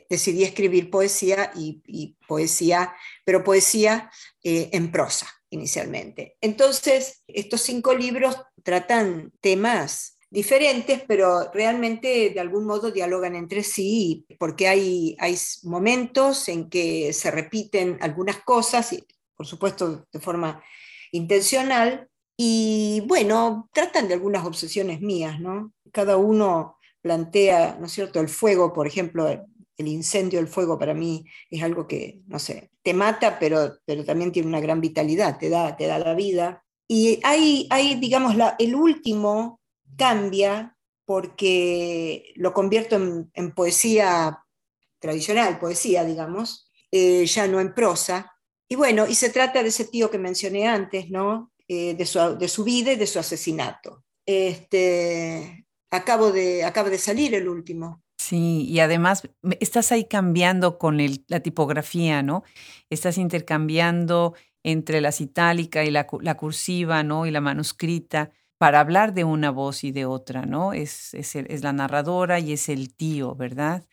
decidí 0.09 0.45
escribir 0.45 0.91
poesía 0.91 1.53
y, 1.55 2.17
poesía, 2.27 2.95
pero 3.25 3.45
poesía 3.45 4.11
eh, 4.43 4.71
en 4.73 4.91
prosa 4.91 5.27
inicialmente. 5.51 6.37
Entonces, 6.41 7.23
estos 7.27 7.63
cinco 7.63 7.95
libros 7.95 8.37
tratan 8.63 9.33
temas 9.41 10.16
diferentes, 10.31 11.03
pero 11.07 11.51
realmente 11.53 12.31
de 12.31 12.41
algún 12.41 12.67
modo 12.67 12.91
dialogan 12.91 13.35
entre 13.37 13.63
sí, 13.63 14.27
porque 14.39 14.69
hay, 14.69 15.17
hay 15.19 15.37
momentos 15.65 16.49
en 16.49 16.69
que 16.69 17.13
se 17.13 17.31
repiten 17.31 17.99
algunas 18.01 18.43
cosas, 18.43 18.93
y 18.93 19.05
por 19.37 19.47
supuesto 19.47 20.07
de 20.13 20.21
forma 20.21 20.63
intencional, 21.13 22.09
y 22.37 23.03
bueno, 23.07 23.69
tratan 23.73 24.09
de 24.09 24.15
algunas 24.15 24.45
obsesiones 24.45 25.01
mías, 25.01 25.41
¿no? 25.41 25.73
Cada 25.93 26.17
uno 26.19 26.77
plantea, 27.01 27.77
¿no 27.81 27.87
es 27.87 27.93
cierto?, 27.93 28.21
el 28.21 28.29
fuego, 28.29 28.73
por 28.73 28.87
ejemplo, 28.87 29.27
el 29.29 29.89
incendio, 29.89 30.41
el 30.41 30.49
fuego 30.49 30.79
para 30.79 30.93
mí 30.93 31.25
es 31.51 31.63
algo 31.63 31.87
que, 31.87 32.21
no 32.27 32.39
sé, 32.39 32.71
te 32.83 32.95
mata, 32.95 33.39
pero, 33.39 33.79
pero 33.85 34.05
también 34.05 34.33
tiene 34.33 34.49
una 34.49 34.61
gran 34.61 34.81
vitalidad, 34.81 35.39
te 35.39 35.49
da, 35.49 35.77
te 35.77 35.87
da 35.87 35.99
la 35.99 36.15
vida. 36.15 36.65
Y 36.89 37.21
hay, 37.23 37.67
hay 37.71 37.95
digamos, 37.97 38.37
la, 38.37 38.57
el 38.59 38.75
último 38.75 39.61
cambia 39.97 40.77
porque 41.05 42.33
lo 42.37 42.53
convierto 42.53 42.97
en, 42.97 43.53
poesía 43.53 44.39
tradicional, 44.99 45.59
poesía, 45.59 46.05
digamos, 46.05 46.71
eh, 46.91 47.25
ya 47.27 47.47
no 47.47 47.61
en 47.61 47.75
prosa. 47.75 48.33
Y 48.69 48.75
bueno, 48.75 49.07
y 49.07 49.15
se 49.15 49.31
trata 49.31 49.63
de 49.63 49.69
ese 49.69 49.85
tío 49.85 50.11
que 50.11 50.19
mencioné 50.19 50.67
antes, 50.67 51.11
¿no? 51.11 51.53
Eh, 51.69 51.95
de, 51.95 52.07
su, 52.07 52.19
de, 52.39 52.49
su, 52.49 52.65
vida 52.65 52.93
y 52.93 52.97
de 52.97 53.07
su 53.07 53.19
asesinato. 53.19 54.05
Este, 54.25 55.67
acabo 55.91 56.33
de, 56.33 56.65
acaba 56.65 56.91
de 56.91 56.99
salir 56.99 57.35
el 57.35 57.49
último. 57.49 58.03
Sí, 58.19 58.67
y 58.69 58.81
además 58.81 59.29
estás 59.61 59.93
ahí 59.93 60.07
cambiando 60.07 60.79
con 60.79 60.99
la 61.29 61.41
tipografía, 61.41 62.23
¿no? 62.23 62.43
Estás 62.91 63.19
intercambiando 63.19 64.35
entre 64.65 65.01
las 65.01 65.21
itálica 65.21 65.85
y 65.85 65.93
la, 65.93 66.07
cursiva, 66.07 67.05
¿no? 67.05 67.27
Y 67.27 67.31
la 67.31 67.41
manuscrita 67.41 68.33
para 68.59 68.81
hablar 68.81 69.13
de 69.13 69.25
una 69.25 69.51
voz 69.51 69.85
y 69.85 69.93
de 69.93 70.07
otra, 70.07 70.47
¿no? 70.47 70.73
Es, 70.73 71.15
es, 71.15 71.63
la 71.63 71.73
narradora 71.73 72.41
y 72.41 72.53
es 72.53 72.69
el 72.69 72.95
tío, 72.95 73.35
¿verdad? 73.35 73.85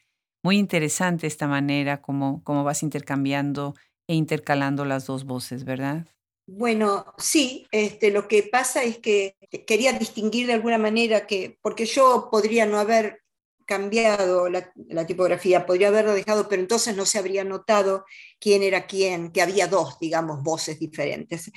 Muy 0.44 0.58
interesante 0.58 1.28
esta 1.28 1.48
manera 1.48 2.02
como, 2.02 2.44
como 2.44 2.64
vas 2.64 2.84
intercambiando 2.84 3.76
e 4.08 4.16
intercalando 4.16 4.86
las 4.86 5.06
dos 5.06 5.26
voces, 5.26 5.64
¿verdad? 5.64 6.06
Bueno, 6.46 7.06
sí, 7.18 7.68
este, 7.72 8.12
lo 8.12 8.28
que 8.28 8.44
pasa 8.44 8.84
es 8.84 8.98
que 8.98 9.38
quería 9.66 9.94
distinguir 9.94 10.48
de 10.48 10.54
alguna 10.54 10.78
manera 10.78 11.26
que, 11.26 11.58
porque 11.62 11.86
yo 11.86 12.28
podría 12.30 12.66
no 12.66 12.80
haber 12.80 13.24
cambiado 13.66 14.50
la, 14.50 15.08
tipografía, 15.08 15.66
podría 15.66 15.88
haberlo 15.88 16.14
dejado, 16.14 16.48
pero 16.50 16.62
entonces 16.62 16.96
no 16.96 17.06
se 17.06 17.18
habría 17.18 17.44
notado 17.44 18.06
quién 18.40 18.62
era 18.64 18.86
quién, 18.88 19.32
que 19.32 19.42
había 19.42 19.68
dos, 19.68 19.98
digamos, 20.00 20.44
voces 20.44 20.80
diferentes, 20.80 21.52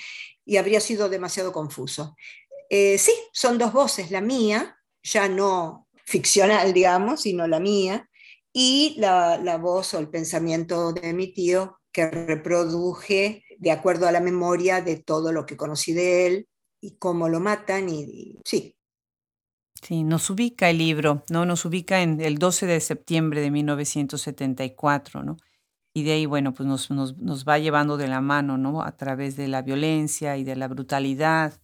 y 0.45 0.57
habría 0.57 0.81
sido 0.81 1.09
demasiado 1.09 1.53
confuso. 1.53 2.16
Eh, 2.71 2.99
sí, 2.99 3.13
son 3.33 3.59
dos 3.59 3.73
voces, 3.73 4.11
la 4.11 4.21
mía, 4.21 4.79
ya 5.03 5.29
no 5.29 5.89
ficcional, 6.05 6.73
digamos, 6.73 7.23
sino 7.23 7.47
la 7.47 7.61
mía, 7.61 8.09
y 8.53 8.97
la, 8.99 9.59
voz 9.61 9.95
o 9.95 9.99
el 9.99 10.09
pensamiento 10.09 10.93
de 10.93 11.13
mi 11.13 11.33
tío 11.33 11.79
que 11.93 12.11
reproduje 12.11 13.45
de 13.59 13.71
acuerdo 13.71 14.07
a 14.07 14.13
la 14.13 14.21
memoria 14.21 14.81
de 14.81 14.97
todo 14.97 15.33
lo 15.33 15.47
que 15.47 15.57
conocí 15.57 15.93
de 15.93 16.27
él 16.27 16.49
y 16.81 16.97
cómo 16.97 17.29
lo 17.29 17.41
matan, 17.41 17.89
y 17.89 18.39
sí, 18.45 18.77
Sí, 19.83 20.03
nos 20.05 20.31
ubica 20.31 20.71
el 20.71 20.79
libro, 20.79 21.23
¿no? 21.31 21.45
Nos 21.45 21.65
ubica 21.65 22.03
en 22.03 22.21
el 22.21 22.39
12 22.39 22.67
de 22.67 22.81
septiembre 22.81 23.41
de 23.41 23.51
1974, 23.51 25.23
¿no? 25.23 25.37
Y 25.93 26.03
de 26.03 26.13
ahí, 26.13 26.27
bueno, 26.27 26.55
pues 26.55 26.67
nos, 26.67 26.91
nos, 26.91 27.17
nos, 27.19 27.45
va 27.45 27.59
llevando 27.59 27.97
de 27.97 28.09
la 28.09 28.21
mano, 28.21 28.59
¿no? 28.59 28.83
A 28.83 28.97
través 28.97 29.37
de 29.37 29.49
la 29.49 29.63
violencia 29.63 30.37
y 30.37 30.45
de 30.45 30.57
la 30.57 30.69
brutalidad, 30.69 31.61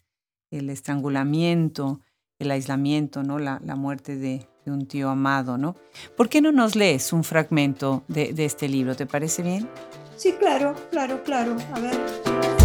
el 0.53 0.71
estrangulamiento, 0.71 2.01
el 2.39 2.51
aislamiento, 2.51 3.23
¿no? 3.23 3.39
La, 3.39 3.61
la 3.65 3.75
muerte 3.75 4.17
de, 4.17 4.47
un 4.67 4.87
tío 4.87 5.11
amado, 5.11 5.59
¿no? 5.59 5.75
¿Por 6.17 6.29
qué 6.29 6.41
no 6.41 6.53
nos 6.53 6.77
lees 6.77 7.13
un 7.13 7.25
fragmento 7.25 8.05
de, 8.07 8.33
de 8.33 8.45
este 8.45 8.69
libro? 8.69 8.95
¿Te 8.95 9.07
parece 9.07 9.43
bien? 9.43 9.69
Sí, 10.17 10.35
claro, 10.39 10.77
claro, 10.91 11.25
claro. 11.25 11.57
A 11.75 11.81
ver. 11.81 12.62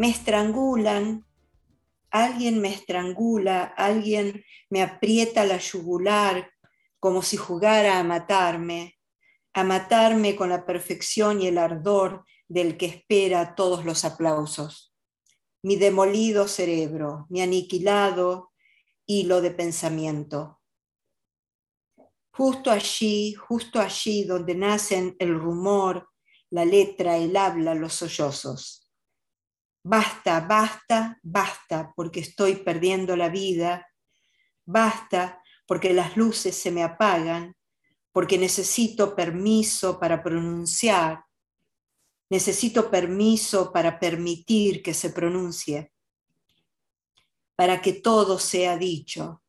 Me 0.00 0.08
estrangulan, 0.08 1.26
alguien 2.10 2.58
me 2.62 2.72
estrangula, 2.72 3.64
alguien 3.64 4.42
me 4.70 4.80
aprieta 4.80 5.44
la 5.44 5.58
yugular 5.58 6.50
como 6.98 7.20
si 7.20 7.36
jugara 7.36 7.98
a 7.98 8.02
matarme, 8.02 8.98
a 9.52 9.62
matarme 9.62 10.36
con 10.36 10.48
la 10.48 10.64
perfección 10.64 11.42
y 11.42 11.48
el 11.48 11.58
ardor 11.58 12.24
del 12.48 12.78
que 12.78 12.86
espera 12.86 13.54
todos 13.54 13.84
los 13.84 14.06
aplausos. 14.06 14.94
Mi 15.60 15.76
demolido 15.76 16.48
cerebro, 16.48 17.26
mi 17.28 17.42
aniquilado 17.42 18.52
hilo 19.04 19.42
de 19.42 19.50
pensamiento. 19.50 20.62
Justo 22.30 22.70
allí, 22.70 23.34
justo 23.34 23.78
allí 23.78 24.24
donde 24.24 24.54
nacen 24.54 25.14
el 25.18 25.38
rumor, 25.38 26.08
la 26.48 26.64
letra, 26.64 27.18
el 27.18 27.36
habla, 27.36 27.74
los 27.74 27.92
sollozos 27.92 28.80
Basta, 29.82 30.40
basta, 30.40 31.18
basta, 31.22 31.92
porque 31.96 32.20
estoy 32.20 32.56
perdiendo 32.56 33.16
la 33.16 33.28
vida. 33.28 33.88
Basta, 34.66 35.42
porque 35.66 35.92
las 35.94 36.16
luces 36.16 36.54
se 36.54 36.70
me 36.70 36.82
apagan, 36.82 37.56
porque 38.12 38.36
necesito 38.38 39.14
permiso 39.16 39.98
para 39.98 40.22
pronunciar. 40.22 41.24
Necesito 42.28 42.90
permiso 42.90 43.72
para 43.72 43.98
permitir 43.98 44.82
que 44.82 44.94
se 44.94 45.10
pronuncie, 45.10 45.92
para 47.56 47.80
que 47.80 47.94
todo 47.94 48.38
sea 48.38 48.76
dicho. 48.76 49.42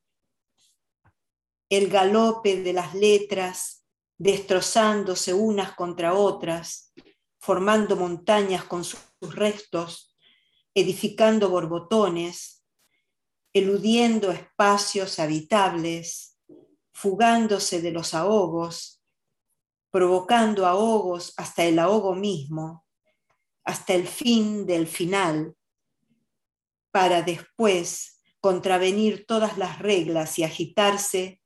el 1.71 1.87
galope 1.87 2.61
de 2.61 2.73
las 2.73 2.93
letras, 2.93 3.85
destrozándose 4.17 5.33
unas 5.33 5.73
contra 5.73 6.13
otras, 6.13 6.93
formando 7.39 7.95
montañas 7.95 8.65
con 8.65 8.83
sus 8.83 8.99
restos, 9.21 10.10
edificando 10.73 11.49
borbotones, 11.49 12.63
eludiendo 13.53 14.31
espacios 14.31 15.19
habitables, 15.19 16.37
fugándose 16.93 17.81
de 17.81 17.91
los 17.91 18.13
ahogos, 18.13 19.01
provocando 19.91 20.65
ahogos 20.65 21.33
hasta 21.37 21.65
el 21.65 21.79
ahogo 21.79 22.15
mismo, 22.15 22.85
hasta 23.63 23.93
el 23.93 24.07
fin 24.07 24.65
del 24.65 24.87
final, 24.87 25.55
para 26.91 27.21
después 27.21 28.21
contravenir 28.39 29.25
todas 29.25 29.57
las 29.57 29.79
reglas 29.79 30.39
y 30.39 30.43
agitarse 30.43 31.41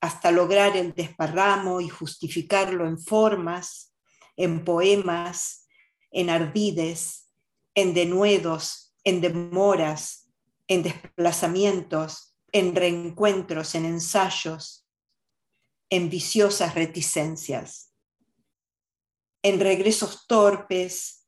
hasta 0.00 0.30
lograr 0.30 0.76
el 0.76 0.94
desparramo 0.94 1.80
y 1.80 1.88
justificarlo 1.88 2.86
en 2.86 2.98
formas, 2.98 3.94
en 4.36 4.64
poemas, 4.64 5.66
en 6.10 6.30
ardides, 6.30 7.29
en 7.74 7.94
denuedos, 7.94 8.94
en 9.04 9.20
demoras, 9.20 10.30
en 10.68 10.82
desplazamientos, 10.82 12.36
en 12.52 12.74
reencuentros, 12.74 13.74
en 13.74 13.84
ensayos, 13.84 14.86
en 15.88 16.08
viciosas 16.08 16.74
reticencias, 16.74 17.92
en 19.42 19.60
regresos 19.60 20.26
torpes 20.26 21.26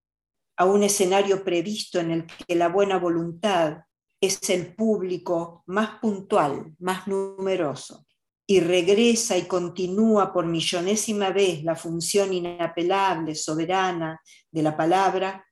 a 0.56 0.64
un 0.64 0.82
escenario 0.82 1.44
previsto 1.44 1.98
en 1.98 2.10
el 2.10 2.26
que 2.26 2.54
la 2.54 2.68
buena 2.68 2.98
voluntad 2.98 3.78
es 4.20 4.38
el 4.50 4.74
público 4.74 5.64
más 5.66 5.98
puntual, 5.98 6.76
más 6.78 7.08
numeroso, 7.08 8.06
y 8.46 8.60
regresa 8.60 9.36
y 9.36 9.46
continúa 9.46 10.32
por 10.32 10.46
millonésima 10.46 11.30
vez 11.30 11.64
la 11.64 11.74
función 11.74 12.32
inapelable, 12.32 13.34
soberana 13.34 14.20
de 14.50 14.62
la 14.62 14.76
palabra, 14.76 15.44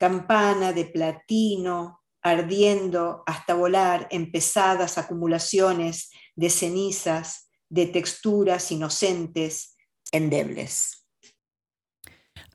campana 0.00 0.72
de 0.72 0.86
platino, 0.86 2.00
ardiendo 2.22 3.22
hasta 3.26 3.52
volar 3.52 4.08
en 4.10 4.32
pesadas 4.32 4.96
acumulaciones 4.96 6.10
de 6.34 6.48
cenizas, 6.48 7.50
de 7.68 7.86
texturas 7.86 8.72
inocentes, 8.72 9.76
endebles. 10.10 11.06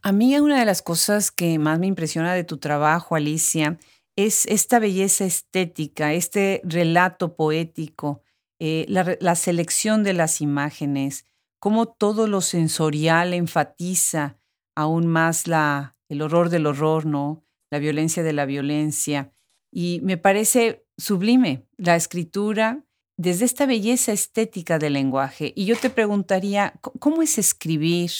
A 0.02 0.12
mí 0.12 0.38
una 0.38 0.60
de 0.60 0.66
las 0.66 0.82
cosas 0.82 1.32
que 1.32 1.60
más 1.60 1.78
me 1.78 1.88
impresiona 1.88 2.34
de 2.34 2.44
tu 2.44 2.58
trabajo, 2.58 3.16
Alicia, 3.16 3.78
es 4.16 4.48
esta 4.48 4.80
belleza 4.80 5.26
estética, 5.26 6.14
este 6.14 6.62
relato 6.64 7.36
poético, 7.36 8.24
eh, 8.60 8.86
la, 8.88 9.36
selección 9.36 10.04
de 10.04 10.14
las 10.14 10.42
imágenes, 10.42 11.26
cómo 11.60 11.88
todo 11.88 12.28
lo 12.28 12.42
sensorial 12.42 13.34
enfatiza 13.34 14.40
aún 14.76 15.06
más 15.08 15.48
la, 15.48 15.95
el 16.16 16.22
horror 16.22 16.50
del 16.50 16.66
horror, 16.66 17.06
¿no? 17.06 17.44
La 17.70 17.80
violencia 17.80 18.24
de 18.24 18.34
la 18.34 18.46
violencia. 18.46 19.32
Y 19.72 20.00
me 20.04 20.18
parece 20.18 20.86
sublime 20.98 21.68
la 21.78 21.96
escritura 21.96 22.84
desde 23.18 23.46
esta 23.46 23.66
belleza 23.66 24.12
estética 24.12 24.80
del 24.80 24.94
lenguaje. 24.94 25.54
Y 25.56 25.66
yo 25.66 25.76
te 25.76 25.90
preguntaría, 25.90 26.80
¿cómo 27.00 27.22
es 27.22 27.38
escribir 27.38 28.12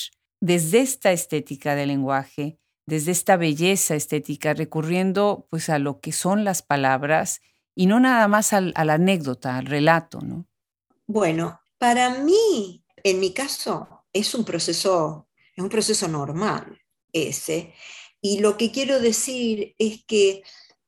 desde 0.42 0.80
esta 0.80 1.12
estética 1.12 1.76
del 1.76 1.90
lenguaje, 1.90 2.60
desde 2.86 3.12
esta 3.12 3.38
belleza 3.38 3.96
estética, 3.96 4.54
recurriendo 4.54 5.48
pues 5.50 5.70
a 5.70 5.80
lo 5.80 6.00
que 6.00 6.12
son 6.12 6.44
las 6.44 6.62
palabras 6.62 7.42
y 7.74 7.88
no 7.88 8.00
nada 8.00 8.28
más 8.28 8.54
a 8.54 8.62
la 8.62 8.94
anécdota, 8.94 9.58
al 9.58 9.66
relato, 9.66 10.22
¿no? 10.22 10.46
Bueno, 11.08 11.60
para 11.78 12.20
mí, 12.20 12.84
en 13.04 13.20
mi 13.20 13.34
caso, 13.34 14.06
es 14.14 14.34
un 14.34 14.46
proceso, 14.46 15.28
es 15.56 15.64
un 15.64 15.70
proceso 15.70 16.08
normal 16.08 16.85
Y 18.22 18.40
lo 18.40 18.58
que 18.58 18.72
quiero 18.72 19.00
decir 19.00 19.76
es 19.78 20.04
que 20.06 20.44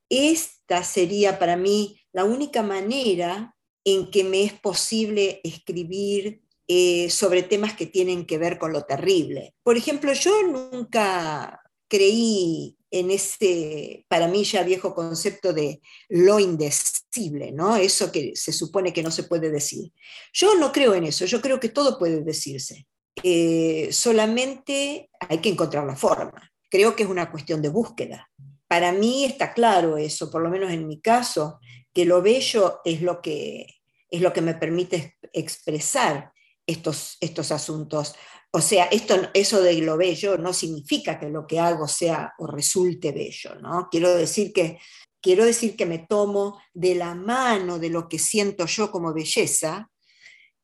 esta 0.09 0.83
sería 0.83 1.39
para 1.39 1.57
mí 1.57 1.99
la 2.11 2.23
única 2.23 2.63
manera 2.63 3.55
en 3.83 4.11
que 4.11 4.23
me 4.23 4.43
es 4.43 4.53
posible 4.53 5.39
escribir 5.43 6.41
eh, 6.67 7.09
sobre 7.09 7.43
temas 7.43 7.75
que 7.75 7.85
tienen 7.85 8.25
que 8.25 8.37
ver 8.37 8.57
con 8.57 8.73
lo 8.73 8.83
terrible. 8.83 9.53
Por 9.63 9.77
ejemplo, 9.77 10.11
yo 10.13 10.43
nunca 10.43 11.61
creí 11.87 12.77
en 12.91 13.11
ese, 13.11 14.05
para 14.09 14.27
mí 14.27 14.43
ya 14.43 14.63
viejo 14.63 14.93
concepto 14.93 15.53
de 15.53 15.81
lo 16.09 16.39
indecible, 16.39 17.51
¿no? 17.51 17.75
Eso 17.75 18.11
que 18.11 18.35
se 18.35 18.51
supone 18.51 18.93
que 18.93 19.03
no 19.03 19.11
se 19.11 19.23
puede 19.23 19.51
decir. 19.51 19.91
Yo 20.33 20.55
no 20.55 20.71
creo 20.71 20.93
en 20.93 21.05
eso, 21.05 21.25
yo 21.25 21.41
creo 21.41 21.59
que 21.59 21.69
todo 21.69 21.97
puede 21.97 22.21
decirse. 22.21 22.87
Eh, 23.23 23.89
solamente 23.91 25.09
hay 25.19 25.39
que 25.39 25.49
encontrar 25.49 25.85
la 25.85 25.95
forma. 25.95 26.51
Creo 26.69 26.95
que 26.95 27.03
es 27.03 27.09
una 27.09 27.31
cuestión 27.31 27.61
de 27.61 27.69
búsqueda. 27.69 28.29
Para 28.67 28.91
mí 28.91 29.25
está 29.25 29.53
claro 29.53 29.97
eso, 29.97 30.29
por 30.29 30.41
lo 30.41 30.49
menos 30.49 30.71
en 30.71 30.87
mi 30.87 30.99
caso, 30.99 31.59
que 31.93 32.05
lo 32.05 32.21
bello 32.21 32.81
es 32.83 33.01
lo 33.01 33.21
que 33.21 33.77
es 34.09 34.21
lo 34.21 34.33
que 34.33 34.41
me 34.41 34.55
permite 34.55 35.17
expresar 35.33 36.31
estos, 36.65 37.17
estos 37.19 37.51
asuntos. 37.51 38.15
O 38.51 38.61
sea, 38.61 38.85
esto, 38.85 39.15
eso 39.33 39.61
de 39.61 39.81
lo 39.81 39.97
bello 39.97 40.37
no 40.37 40.53
significa 40.53 41.19
que 41.19 41.29
lo 41.29 41.45
que 41.45 41.59
hago 41.59 41.87
sea 41.87 42.33
o 42.39 42.47
resulte 42.47 43.11
bello, 43.11 43.55
¿no? 43.55 43.89
Quiero 43.91 44.15
decir 44.15 44.53
que, 44.53 44.79
quiero 45.21 45.45
decir 45.45 45.75
que 45.75 45.85
me 45.85 45.99
tomo 45.99 46.59
de 46.73 46.95
la 46.95 47.15
mano 47.15 47.79
de 47.79 47.89
lo 47.89 48.07
que 48.07 48.19
siento 48.19 48.65
yo 48.65 48.91
como 48.91 49.13
belleza 49.13 49.89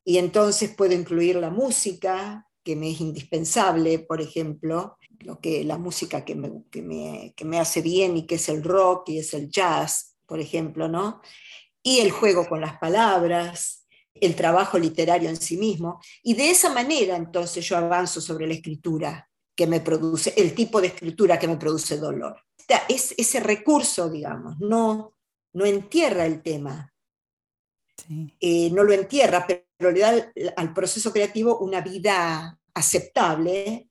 y 0.03 0.17
entonces 0.17 0.73
puedo 0.75 0.93
incluir 0.93 1.35
la 1.37 1.49
música, 1.49 2.47
que 2.63 2.75
me 2.75 2.91
es 2.91 3.01
indispensable, 3.01 3.99
por 3.99 4.21
ejemplo, 4.21 4.97
lo 5.19 5.39
que, 5.39 5.63
la 5.63 5.77
música 5.77 6.23
que 6.23 6.35
me, 6.35 6.63
que 6.71 6.81
me, 6.81 7.33
que 7.35 7.45
me 7.45 7.59
hace 7.59 7.81
bien 7.81 8.17
y 8.17 8.25
que 8.25 8.35
es 8.35 8.49
el 8.49 8.63
rock 8.63 9.09
y 9.09 9.19
es 9.19 9.33
el 9.33 9.49
jazz, 9.49 10.15
por 10.25 10.39
ejemplo, 10.39 10.87
¿no? 10.87 11.21
y 11.83 11.99
el 11.99 12.11
juego 12.11 12.47
con 12.47 12.61
las 12.61 12.79
palabras, 12.79 13.85
el 14.15 14.35
trabajo 14.35 14.79
literario 14.79 15.29
en 15.29 15.35
sí 15.35 15.57
mismo. 15.57 15.99
Y 16.23 16.33
de 16.33 16.49
esa 16.49 16.73
manera 16.73 17.17
entonces 17.17 17.67
yo 17.67 17.77
avanzo 17.77 18.21
sobre 18.21 18.47
la 18.47 18.53
escritura 18.53 19.29
que 19.55 19.67
me 19.67 19.81
produce, 19.81 20.33
el 20.37 20.55
tipo 20.55 20.81
de 20.81 20.87
escritura 20.87 21.37
que 21.37 21.47
me 21.47 21.57
produce 21.57 21.97
dolor. 21.97 22.41
Es 22.87 23.13
ese 23.17 23.41
recurso, 23.41 24.09
digamos, 24.09 24.57
no, 24.59 25.13
no 25.51 25.65
entierra 25.65 26.25
el 26.25 26.41
tema, 26.41 26.91
eh, 28.39 28.71
no 28.71 28.83
lo 28.83 28.93
entierra, 28.93 29.45
pero 29.45 29.63
le 29.91 29.99
da 29.99 30.31
al 30.55 30.73
proceso 30.73 31.11
creativo 31.11 31.59
una 31.59 31.81
vida 31.81 32.59
aceptable, 32.73 33.89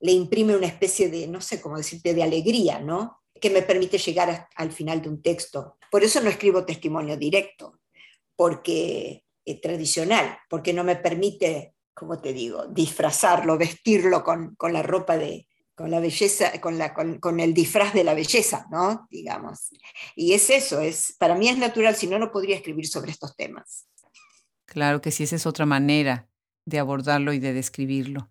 le 0.00 0.12
imprime 0.12 0.56
una 0.56 0.66
especie 0.66 1.08
de, 1.08 1.26
no 1.28 1.40
sé 1.40 1.60
cómo 1.60 1.76
decirte, 1.76 2.14
de 2.14 2.22
alegría, 2.22 2.80
¿no? 2.80 3.22
que 3.42 3.50
me 3.50 3.62
permite 3.62 3.98
llegar 3.98 4.48
al 4.54 4.72
final 4.72 5.02
de 5.02 5.08
un 5.08 5.20
texto. 5.20 5.76
Por 5.90 6.04
eso 6.04 6.20
no 6.20 6.30
escribo 6.30 6.64
testimonio 6.64 7.16
directo, 7.16 7.80
porque 8.36 9.24
es 9.44 9.60
tradicional, 9.60 10.38
porque 10.48 10.72
no 10.72 10.84
me 10.84 10.94
permite, 10.94 11.74
como 11.92 12.20
te 12.20 12.32
digo, 12.32 12.66
disfrazarlo, 12.68 13.58
vestirlo 13.58 14.22
con, 14.22 14.56
la 14.72 14.82
ropa 14.84 15.18
de, 15.18 15.48
con 15.74 15.90
la 15.90 15.98
belleza, 15.98 16.60
con, 16.60 16.78
la, 16.78 16.94
con, 16.94 17.40
el 17.40 17.52
disfraz 17.52 17.92
de 17.92 18.04
la 18.04 18.14
belleza, 18.14 18.66
¿no? 18.70 19.08
Digamos. 19.10 19.70
Y 20.14 20.34
es 20.34 20.48
eso, 20.48 20.80
es, 20.80 21.16
para 21.18 21.34
mí 21.34 21.48
es 21.48 21.58
natural, 21.58 21.96
si 21.96 22.06
no, 22.06 22.20
no 22.20 22.30
podría 22.30 22.54
escribir 22.54 22.86
sobre 22.86 23.10
estos 23.10 23.34
temas. 23.34 23.88
Claro 24.72 25.02
que 25.02 25.10
sí, 25.10 25.24
esa 25.24 25.36
es 25.36 25.44
otra 25.44 25.66
manera 25.66 26.30
de 26.64 26.78
abordarlo 26.78 27.34
y 27.34 27.38
de 27.38 27.52
describirlo. 27.52 28.30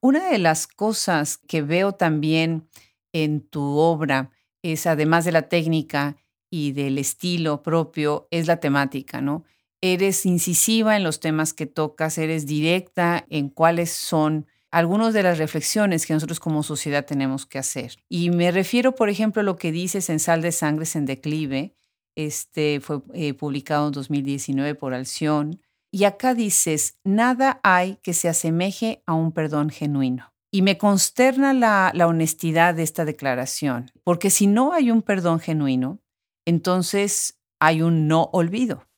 Una 0.00 0.30
de 0.30 0.38
las 0.38 0.68
cosas 0.68 1.36
que 1.36 1.62
veo 1.62 1.94
también 1.94 2.68
en 3.12 3.40
tu 3.40 3.60
obra 3.60 4.30
es, 4.62 4.86
además 4.86 5.24
de 5.24 5.32
la 5.32 5.48
técnica 5.48 6.16
y 6.48 6.70
del 6.70 6.96
estilo 6.96 7.64
propio, 7.64 8.28
es 8.30 8.46
la 8.46 8.60
temática, 8.60 9.20
¿no? 9.20 9.42
Eres 9.80 10.26
incisiva 10.26 10.96
en 10.96 11.02
los 11.02 11.18
temas 11.18 11.52
que 11.52 11.66
tocas, 11.66 12.18
eres 12.18 12.46
directa 12.46 13.26
en 13.28 13.48
cuáles 13.48 13.90
son 13.90 14.46
algunas 14.70 15.12
de 15.12 15.24
las 15.24 15.38
reflexiones 15.38 16.06
que 16.06 16.14
nosotros 16.14 16.38
como 16.38 16.62
sociedad 16.62 17.04
tenemos 17.04 17.46
que 17.46 17.58
hacer. 17.58 17.96
Y 18.08 18.30
me 18.30 18.52
refiero, 18.52 18.94
por 18.94 19.08
ejemplo, 19.08 19.40
a 19.40 19.44
lo 19.44 19.56
que 19.56 19.72
dices 19.72 20.08
en 20.08 20.20
Sal 20.20 20.40
de 20.40 20.52
Sangres 20.52 20.94
en 20.94 21.04
Declive, 21.04 21.74
este 22.16 22.78
fue 22.80 23.00
eh, 23.12 23.34
publicado 23.34 23.88
en 23.88 23.92
2019 23.92 24.76
por 24.76 24.94
Alción, 24.94 25.60
y 25.94 26.06
acá 26.06 26.34
dices, 26.34 26.98
nada 27.04 27.60
hay 27.62 27.98
que 28.02 28.14
se 28.14 28.28
asemeje 28.28 29.04
a 29.06 29.14
un 29.14 29.30
perdón 29.30 29.70
genuino. 29.70 30.34
Y 30.50 30.62
me 30.62 30.76
consterna 30.76 31.54
la, 31.54 31.92
honestidad 32.08 32.74
de 32.74 32.82
esta 32.82 33.04
declaración, 33.04 33.92
porque 34.02 34.30
si 34.30 34.48
no 34.48 34.72
hay 34.72 34.90
un 34.90 35.02
perdón 35.02 35.38
genuino, 35.38 36.00
entonces 36.44 37.38
hay 37.60 37.80
un 37.80 38.08
no 38.08 38.24
olvido. 38.32 38.88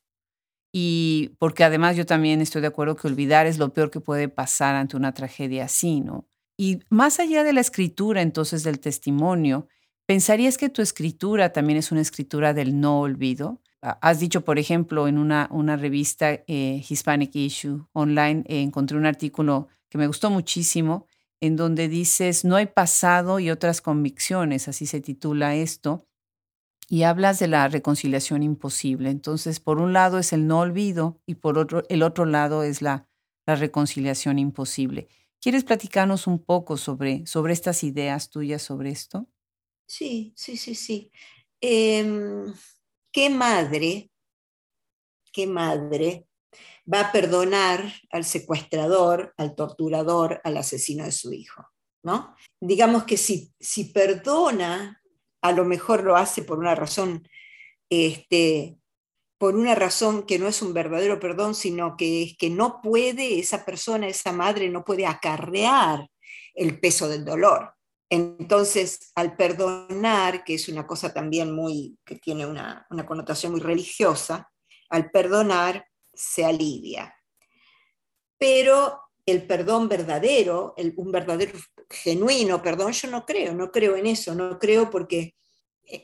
Y 0.73 1.37
porque 1.39 1.65
además 1.65 1.97
yo 1.97 2.07
también 2.07 2.41
estoy 2.41 2.63
de 2.63 2.69
acuerdo 2.69 2.97
que 2.97 3.09
olvidar 3.09 3.47
es 3.47 3.59
lo 3.59 3.75
peor 3.75 3.91
que 3.91 4.01
puede 4.01 4.31
pasar 4.31 4.75
ante 4.75 4.97
una 4.97 5.13
tragedia 5.13 5.67
así, 5.67 6.01
¿no? 6.01 6.27
Y 6.57 6.81
más 6.89 7.21
allá 7.21 7.45
de 7.45 7.53
la 7.53 7.61
escritura, 7.61 8.23
entonces, 8.23 8.65
del 8.65 8.81
testimonio, 8.81 9.69
¿pensarías 10.07 10.57
que 10.57 10.71
tu 10.71 10.81
escritura 10.81 11.53
también 11.53 11.79
es 11.79 11.93
una 11.93 12.01
escritura 12.01 12.55
del 12.55 12.81
no 12.81 13.01
olvido? 13.01 13.61
Has 14.01 14.21
dicho, 14.21 14.43
por 14.45 14.59
ejemplo, 14.59 15.09
en 15.09 15.19
una, 15.19 15.49
una 15.51 15.77
revista 15.77 16.33
eh, 16.33 16.85
Hispanic 16.89 17.35
Issue 17.35 17.87
online, 17.93 18.45
eh, 18.47 18.63
encontré 18.63 18.97
un 18.97 19.07
artículo 19.07 19.69
que 19.89 19.99
me 19.99 20.07
gustó 20.07 20.31
muchísimo, 20.31 21.07
en 21.41 21.57
donde 21.57 21.89
dices, 21.89 22.45
no 22.45 22.57
hay 22.57 22.67
pasado 22.67 23.39
y 23.39 23.51
otras 23.51 23.81
convicciones, 23.81 24.69
así 24.69 24.87
se 24.87 25.01
titula 25.01 25.55
esto, 25.55 26.07
y 26.89 27.03
hablas 27.03 27.39
de 27.39 27.49
la 27.49 27.69
reconciliación 27.69 28.43
imposible. 28.43 29.11
Entonces, 29.11 29.61
por 29.61 29.79
un 29.79 29.93
lado 29.93 30.19
es 30.19 30.33
el 30.33 30.47
no 30.47 30.61
olvido 30.61 31.21
y 31.27 31.37
por 31.37 31.59
otro, 31.59 31.83
el 31.89 32.03
otro 32.03 32.25
lado 32.25 32.63
es 32.63 32.81
la, 32.81 33.09
la 33.47 33.57
reconciliación 33.57 34.39
imposible. 34.39 35.09
¿Quieres 35.41 35.65
platicarnos 35.65 36.27
un 36.27 36.39
poco 36.39 36.77
sobre, 36.77 37.27
sobre 37.27 37.53
estas 37.53 37.85
ideas 37.85 38.31
tuyas 38.31 38.63
sobre 38.63 38.91
esto? 38.91 39.29
Sí, 39.87 40.33
sí, 40.37 40.57
sí, 40.57 40.75
sí. 40.75 41.11
Em, 41.61 42.53
¿Qué 43.17 43.31
madre, 43.31 44.11
qué 45.33 45.47
madre 45.47 46.27
va 46.85 47.01
a 47.01 47.13
perdonar 47.13 47.91
al 48.11 48.27
secuestrador, 48.27 49.33
al 49.39 49.55
torturador, 49.55 50.43
al 50.45 50.59
asesino 50.59 51.03
de 51.03 51.13
su 51.13 51.33
hijo? 51.33 51.67
¿no? 52.03 52.37
Digamos 52.61 53.05
que 53.05 53.17
si, 53.17 53.55
si 53.59 53.85
perdona, 53.85 55.03
a 55.41 55.53
lo 55.53 55.65
mejor 55.65 56.05
lo 56.05 56.15
hace 56.15 56.43
por 56.43 56.59
una 56.59 56.75
razón, 56.75 57.27
este, 57.89 58.77
por 59.39 59.57
una 59.57 59.75
razón 59.75 60.27
que 60.27 60.39
no 60.39 60.47
es 60.47 60.61
un 60.61 60.75
verdadero 60.75 61.19
perdón, 61.19 61.55
sino 61.55 61.97
que 61.97 62.23
es 62.23 62.37
que 62.37 62.51
no 62.51 62.83
puede, 62.83 63.39
esa 63.39 63.65
persona, 63.65 64.09
esa 64.09 64.33
madre 64.33 64.69
no 64.69 64.85
puede 64.85 65.07
acarrear 65.07 66.07
el 66.55 66.79
peso 66.79 67.09
del 67.09 67.25
dolor. 67.25 67.76
Entonces, 68.09 69.11
al 69.15 69.37
perdonar, 69.37 70.45
que 70.45 70.55
es 70.55 70.69
una 70.69 70.87
cosa 70.87 71.13
también 71.13 71.53
muy, 71.53 71.99
que 72.05 72.17
tiene 72.17 72.47
una, 72.47 72.87
una 72.91 73.05
connotación 73.05 73.53
muy 73.53 73.61
religiosa, 73.61 74.51
al 74.91 75.11
perdonar 75.11 75.87
se 76.15 76.45
alivia. 76.45 77.15
Pero 78.39 79.01
el 79.27 79.47
perdón 79.47 79.89
verdadero, 79.89 80.75
el, 80.77 80.95
un 80.97 81.11
verdadero 81.11 81.59
genuino 81.91 82.63
perdón, 82.63 82.93
yo 82.93 83.11
no 83.11 83.27
creo, 83.27 83.55
no 83.55 83.71
creo 83.71 83.97
en 83.97 84.07
eso, 84.07 84.35
no 84.35 84.59
creo 84.59 84.91
porque 84.91 85.35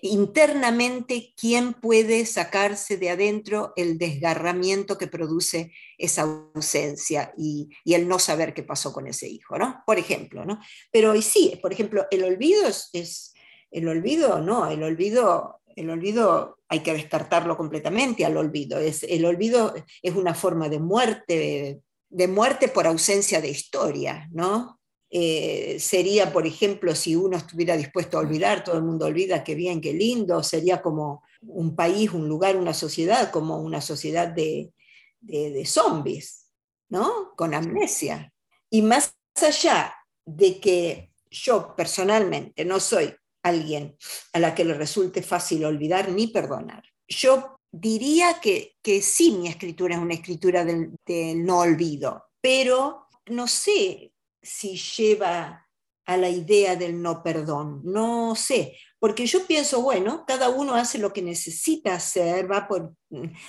internamente 0.03 1.35
quién 1.37 1.75
puede 1.75 2.25
sacarse 2.27 2.97
de 2.97 3.11
adentro 3.11 3.73
el 3.77 3.99
desgarramiento 3.99 4.97
que 4.97 5.09
produce 5.09 5.73
esa 5.99 6.23
ausencia 6.55 7.33
y, 7.37 7.71
el 7.85 8.09
no 8.09 8.19
saber 8.19 8.55
qué 8.55 8.63
pasó 8.63 8.93
con 8.93 9.07
ese 9.07 9.29
hijo, 9.29 9.59
¿no? 9.59 9.83
Por 9.87 9.99
ejemplo, 9.99 10.45
¿no? 10.45 10.61
Pero 10.91 11.15
y 11.15 11.23
sí, 11.23 11.59
por 11.61 11.73
ejemplo, 11.73 12.07
el 12.11 12.25
olvido 12.25 12.63
es, 12.93 13.35
el 13.71 13.89
olvido, 13.89 14.41
no, 14.41 14.71
el 14.71 14.83
olvido, 14.83 15.61
el 15.75 15.91
olvido 15.91 16.59
hay 16.69 16.81
que 16.81 16.93
descartarlo 16.93 17.57
completamente 17.57 18.25
al 18.25 18.37
olvido. 18.37 18.79
Es, 18.79 19.03
el 19.03 19.25
olvido 19.25 19.75
es 20.03 20.15
una 20.15 20.35
forma 20.35 20.69
de 20.69 20.79
muerte, 20.79 21.81
de 22.09 22.29
muerte 22.29 22.69
por 22.69 22.87
ausencia 22.87 23.41
de 23.41 23.49
historia, 23.49 24.29
¿no? 24.33 24.79
Eh, 25.15 25.77
sería, 25.79 26.33
por 26.33 26.47
ejemplo, 26.47 26.95
si 26.95 27.15
uno 27.15 27.37
estuviera 27.37 27.77
dispuesto 27.77 28.17
a 28.17 28.21
olvidar, 28.21 28.65
todo 28.65 28.79
el 28.79 28.83
mundo 28.83 29.05
olvida, 29.05 29.45
qué 29.45 29.55
bien, 29.55 29.83
qué 29.83 29.93
lindo, 29.93 30.43
sería 30.43 30.81
como 30.81 31.23
un 31.43 31.77
país, 31.77 32.11
un 32.13 32.27
lugar, 32.29 32.57
una 32.57 32.73
sociedad, 32.73 33.31
como 33.31 33.59
una 33.59 33.83
sociedad 33.83 34.29
de, 34.29 34.73
de, 35.21 35.67
zombies, 35.67 36.47
¿no? 36.89 37.35
Con 37.37 37.53
amnesia. 37.53 38.33
Y 38.71 38.81
más 38.81 39.15
allá 39.37 39.95
de 40.25 40.59
que 40.59 41.13
yo 41.31 41.77
personalmente 41.77 42.65
no 42.65 42.81
soy 42.81 43.15
alguien 43.43 43.95
a 44.33 44.39
la 44.39 44.55
que 44.55 44.65
le 44.65 44.73
resulte 44.73 45.21
fácil 45.21 45.67
olvidar 45.67 46.11
ni 46.11 46.29
perdonar, 46.29 46.85
yo 47.07 47.59
diría 47.71 48.41
que, 48.41 48.77
que 48.81 49.03
sí 49.03 49.33
mi 49.33 49.49
escritura 49.49 49.95
es 49.95 50.01
una 50.01 50.15
escritura 50.15 50.65
del, 50.65 50.93
del 51.05 51.45
no 51.45 51.59
olvido, 51.59 52.25
pero 52.41 53.09
no 53.27 53.47
sé, 53.47 54.13
si 54.43 54.77
lleva 54.77 55.67
a 56.05 56.17
la 56.17 56.29
idea 56.29 56.77
del 56.77 57.01
no 57.01 57.23
perdón. 57.23 57.81
No 57.85 58.35
sé, 58.35 58.77
porque 58.99 59.27
yo 59.27 59.47
pienso, 59.47 59.83
bueno, 59.83 60.25
cada 60.27 60.49
uno 60.49 60.75
hace 60.75 60.99
lo 60.99 61.13
que 61.13 61.23
necesita 61.23 61.95
hacer, 61.95 62.51
va 62.51 62.67
por, 62.69 62.95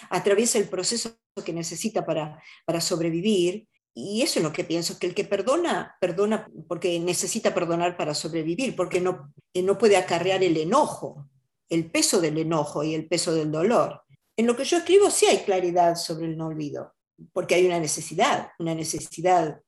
atraviesa 0.09 0.57
el 0.57 0.69
proceso 0.69 1.17
que 1.43 1.53
necesita 1.53 2.05
para, 2.05 2.41
para 2.65 2.81
sobrevivir. 2.81 3.67
Y 3.95 4.23
eso 4.23 4.39
es 4.39 4.43
lo 4.43 4.51
que 4.51 4.63
pienso, 4.63 4.97
que 4.97 5.05
el 5.05 5.13
que 5.13 5.23
perdona, 5.23 5.95
perdona 6.01 6.49
porque 6.67 6.99
necesita 6.99 7.53
perdonar 7.53 7.95
para 7.95 8.15
sobrevivir, 8.15 8.75
porque 8.75 8.99
no, 8.99 9.31
no 9.53 9.77
puede 9.77 9.97
acarrear 9.97 10.43
el 10.43 10.57
enojo, 10.57 11.29
el 11.69 11.91
peso 11.91 12.19
del 12.19 12.39
enojo 12.39 12.83
y 12.83 12.95
el 12.95 13.07
peso 13.07 13.35
del 13.35 13.51
dolor. 13.51 14.01
En 14.35 14.47
lo 14.47 14.55
que 14.55 14.63
yo 14.63 14.77
escribo 14.77 15.11
sí 15.11 15.27
hay 15.27 15.39
claridad 15.39 15.95
sobre 15.95 16.25
el 16.25 16.37
no 16.37 16.47
olvido, 16.47 16.95
porque 17.33 17.53
hay 17.53 17.67
una 17.67 17.79
necesidad, 17.79 18.49
una 18.57 18.73
necesidad 18.73 19.61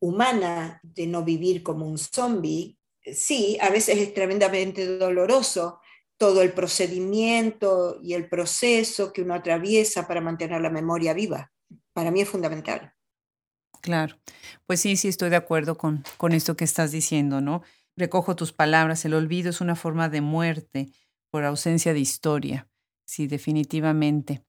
humana 0.00 0.80
de 0.82 1.06
no 1.06 1.24
vivir 1.24 1.62
como 1.62 1.86
un 1.86 1.98
zombie, 1.98 2.78
sí, 3.02 3.58
a 3.60 3.70
veces 3.70 3.98
es 3.98 4.14
tremendamente 4.14 4.86
doloroso 4.98 5.80
todo 6.18 6.42
el 6.42 6.52
procedimiento 6.52 7.98
y 8.02 8.14
el 8.14 8.28
proceso 8.28 9.12
que 9.12 9.22
uno 9.22 9.34
atraviesa 9.34 10.06
para 10.06 10.20
mantener 10.20 10.60
la 10.60 10.70
memoria 10.70 11.12
viva. 11.12 11.52
Para 11.92 12.10
mí 12.10 12.22
es 12.22 12.28
fundamental. 12.28 12.92
Claro, 13.82 14.18
pues 14.66 14.80
sí, 14.80 14.96
sí 14.96 15.08
estoy 15.08 15.30
de 15.30 15.36
acuerdo 15.36 15.76
con, 15.76 16.04
con 16.16 16.32
esto 16.32 16.56
que 16.56 16.64
estás 16.64 16.90
diciendo, 16.90 17.40
¿no? 17.40 17.62
Recojo 17.96 18.34
tus 18.34 18.52
palabras, 18.52 19.04
el 19.04 19.14
olvido 19.14 19.50
es 19.50 19.60
una 19.60 19.76
forma 19.76 20.08
de 20.08 20.20
muerte 20.20 20.88
por 21.30 21.44
ausencia 21.44 21.92
de 21.92 22.00
historia, 22.00 22.68
sí, 23.04 23.26
definitivamente. 23.26 24.45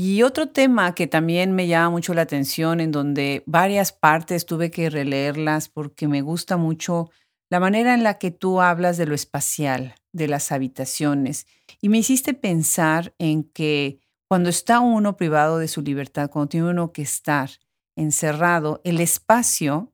Y 0.00 0.22
otro 0.22 0.50
tema 0.50 0.94
que 0.94 1.08
también 1.08 1.50
me 1.50 1.66
llama 1.66 1.90
mucho 1.90 2.14
la 2.14 2.22
atención, 2.22 2.78
en 2.78 2.92
donde 2.92 3.42
varias 3.46 3.90
partes 3.90 4.46
tuve 4.46 4.70
que 4.70 4.90
releerlas 4.90 5.68
porque 5.68 6.06
me 6.06 6.20
gusta 6.20 6.56
mucho 6.56 7.10
la 7.50 7.58
manera 7.58 7.94
en 7.94 8.04
la 8.04 8.16
que 8.16 8.30
tú 8.30 8.60
hablas 8.60 8.96
de 8.96 9.06
lo 9.06 9.16
espacial, 9.16 9.96
de 10.12 10.28
las 10.28 10.52
habitaciones. 10.52 11.48
Y 11.80 11.88
me 11.88 11.98
hiciste 11.98 12.32
pensar 12.32 13.12
en 13.18 13.42
que 13.42 13.98
cuando 14.28 14.50
está 14.50 14.78
uno 14.78 15.16
privado 15.16 15.58
de 15.58 15.66
su 15.66 15.82
libertad, 15.82 16.30
cuando 16.30 16.50
tiene 16.50 16.70
uno 16.70 16.92
que 16.92 17.02
estar 17.02 17.50
encerrado, 17.96 18.80
el 18.84 19.00
espacio 19.00 19.92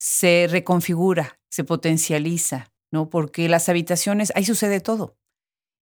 se 0.00 0.46
reconfigura, 0.50 1.38
se 1.50 1.64
potencializa, 1.64 2.72
¿no? 2.90 3.10
Porque 3.10 3.50
las 3.50 3.68
habitaciones, 3.68 4.32
ahí 4.34 4.46
sucede 4.46 4.80
todo. 4.80 5.18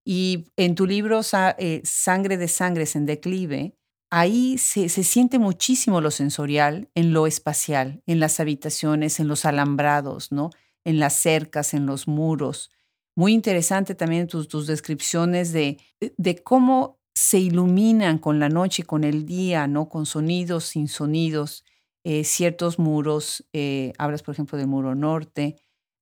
Y 0.05 0.47
en 0.57 0.75
tu 0.75 0.87
libro 0.87 1.21
eh, 1.59 1.81
Sangre 1.85 2.37
de 2.37 2.49
Sangres 2.49 2.97
en 2.97 3.07
Declive, 3.07 3.77
ahí 4.11 4.59
se, 4.59 4.89
siente 4.89 5.39
muchísimo 5.39 6.01
lo 6.01 6.11
sensorial 6.11 6.91
en 6.95 7.13
lo 7.13 7.27
espacial, 7.27 8.03
en 8.07 8.21
las 8.21 8.41
habitaciones, 8.41 9.21
en 9.21 9.29
los 9.29 9.45
alambrados, 9.45 10.33
¿no? 10.33 10.51
en 10.85 10.99
las 10.99 11.15
cercas, 11.15 11.75
en 11.75 11.87
los 11.87 12.09
muros. 12.09 12.71
Muy 13.15 13.33
interesante 13.33 13.95
también 13.95 14.27
tus, 14.27 14.67
descripciones 14.67 15.53
de, 15.53 15.79
de 16.01 16.43
cómo 16.43 16.99
se 17.15 17.39
iluminan 17.39 18.19
con 18.19 18.39
la 18.39 18.49
noche 18.49 18.83
y 18.83 18.87
con 18.87 19.05
el 19.05 19.27
día, 19.27 19.67
¿no? 19.67 19.89
Con 19.89 20.07
sonidos, 20.07 20.65
sin 20.65 20.89
sonidos, 20.89 21.65
eh, 22.05 22.25
ciertos 22.25 22.79
muros. 22.79 23.47
Eh, 23.53 23.93
hablas, 23.99 24.23
por 24.23 24.35
ejemplo, 24.35 24.59
del 24.59 24.67
muro 24.67 24.95
norte, 24.95 25.57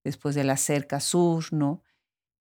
después 0.04 0.34
de 0.34 0.44
la 0.44 0.56
cerca 0.56 1.00
sur, 1.00 1.52
¿no? 1.52 1.82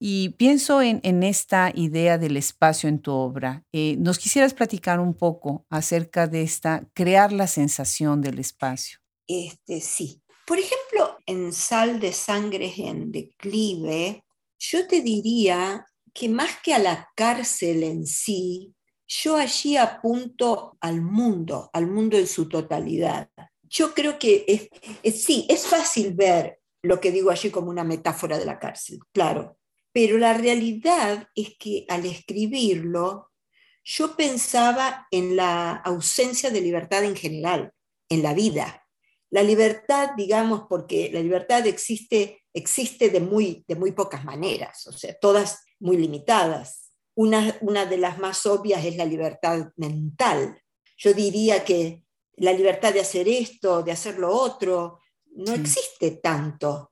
Y 0.01 0.29
pienso 0.29 0.81
en, 0.81 1.23
esta 1.23 1.73
idea 1.75 2.17
del 2.17 2.37
espacio 2.37 2.87
en 2.87 2.99
tu 2.99 3.11
obra. 3.11 3.65
Eh, 3.73 3.97
¿Nos 3.99 4.17
quisieras 4.17 4.53
platicar 4.53 5.01
un 5.01 5.13
poco 5.13 5.65
acerca 5.69 6.25
de 6.25 6.41
esta, 6.41 6.87
crear 6.93 7.33
la 7.33 7.47
sensación 7.47 8.21
del 8.21 8.39
espacio? 8.39 8.99
Este, 9.27 9.81
sí. 9.81 10.21
Por 10.47 10.57
ejemplo, 10.57 11.17
en 11.25 11.51
Sal 11.51 11.99
de 11.99 12.13
Sangre 12.13 12.73
en 12.77 13.11
Declive, 13.11 14.23
yo 14.57 14.87
te 14.87 15.01
diría 15.01 15.85
que 16.13 16.29
más 16.29 16.51
que 16.63 16.73
a 16.73 16.79
la 16.79 17.09
cárcel 17.15 17.83
en 17.83 18.05
sí, 18.05 18.73
yo 19.05 19.35
allí 19.35 19.75
apunto 19.75 20.77
al 20.79 21.01
mundo, 21.01 21.69
al 21.73 21.87
mundo 21.87 22.17
en 22.17 22.27
su 22.27 22.47
totalidad. 22.47 23.29
Yo 23.63 23.93
creo 23.93 24.17
que 24.17 24.69
sí, 25.13 25.45
es 25.49 25.67
fácil 25.67 26.13
ver 26.13 26.59
lo 26.81 26.99
que 26.99 27.11
digo 27.11 27.29
allí 27.31 27.51
como 27.51 27.69
una 27.69 27.83
metáfora 27.83 28.37
de 28.37 28.45
la 28.45 28.57
cárcel, 28.57 28.99
claro, 29.11 29.58
pero 29.91 30.17
la 30.17 30.33
realidad 30.33 31.27
es 31.35 31.57
que 31.57 31.85
al 31.89 32.05
escribirlo, 32.05 33.31
yo 33.83 34.15
pensaba 34.15 35.07
en 35.11 35.35
la 35.35 35.71
ausencia 35.71 36.51
de 36.51 36.61
libertad 36.61 37.03
en 37.03 37.15
general, 37.15 37.71
en 38.07 38.21
la 38.21 38.33
vida. 38.33 38.85
La 39.31 39.43
libertad, 39.43 40.11
digamos, 40.15 40.63
porque 40.69 41.09
la 41.11 41.21
libertad 41.21 41.65
existe, 41.65 42.43
existe 42.53 43.09
de, 43.09 43.19
muy, 43.19 43.63
de 43.67 43.75
muy 43.75 43.91
pocas 43.91 44.25
maneras, 44.25 44.85
o 44.87 44.91
sea, 44.91 45.13
todas 45.19 45.63
muy 45.79 45.97
limitadas. 45.97 46.91
Una, 47.15 47.57
una 47.61 47.85
de 47.85 47.97
las 47.97 48.19
más 48.19 48.45
obvias 48.45 48.85
es 48.85 48.95
la 48.95 49.05
libertad 49.05 49.71
mental. 49.75 50.61
Yo 50.97 51.13
diría 51.13 51.63
que 51.63 52.03
la 52.37 52.53
libertad 52.53 52.93
de 52.93 53.01
hacer 53.01 53.27
esto, 53.27 53.83
de 53.83 53.91
hacer 53.91 54.17
lo 54.19 54.31
otro, 54.31 54.99
no 55.35 55.53
existe 55.53 56.11
tanto 56.11 56.88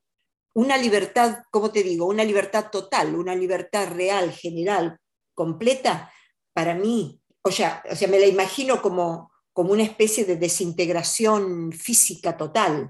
una 0.57 0.75
libertad, 0.75 1.43
como 1.51 1.69
te 1.69 1.83
digo, 1.83 2.07
una 2.07 2.23
libertad 2.23 2.71
total, 2.71 3.13
una 3.13 3.35
libertad 3.35 3.89
real, 3.93 4.31
general, 4.31 4.97
completa, 5.35 6.11
para 6.51 6.73
mí, 6.73 7.21
o 7.43 7.51
sea, 7.51 7.83
o 7.87 7.95
sea 7.95 8.07
me 8.07 8.19
la 8.19 8.25
imagino 8.25 8.81
como, 8.81 9.31
como 9.53 9.73
una 9.73 9.83
especie 9.83 10.25
de 10.25 10.35
desintegración 10.35 11.71
física 11.71 12.35
total, 12.35 12.89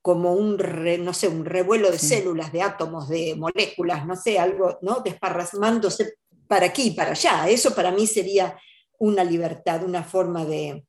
como 0.00 0.34
un, 0.34 0.56
no 1.04 1.12
sé, 1.12 1.26
un 1.26 1.44
revuelo 1.44 1.90
de 1.90 1.98
células, 1.98 2.52
de 2.52 2.62
átomos, 2.62 3.08
de 3.08 3.34
moléculas, 3.34 4.06
no 4.06 4.14
sé, 4.14 4.38
algo, 4.38 4.78
¿no? 4.80 5.00
Desparramándose 5.00 6.14
para 6.46 6.66
aquí 6.66 6.84
y 6.84 6.90
para 6.92 7.10
allá. 7.10 7.48
Eso 7.48 7.74
para 7.74 7.90
mí 7.90 8.06
sería 8.06 8.56
una 9.00 9.24
libertad, 9.24 9.82
una 9.82 10.04
forma 10.04 10.44
de, 10.44 10.86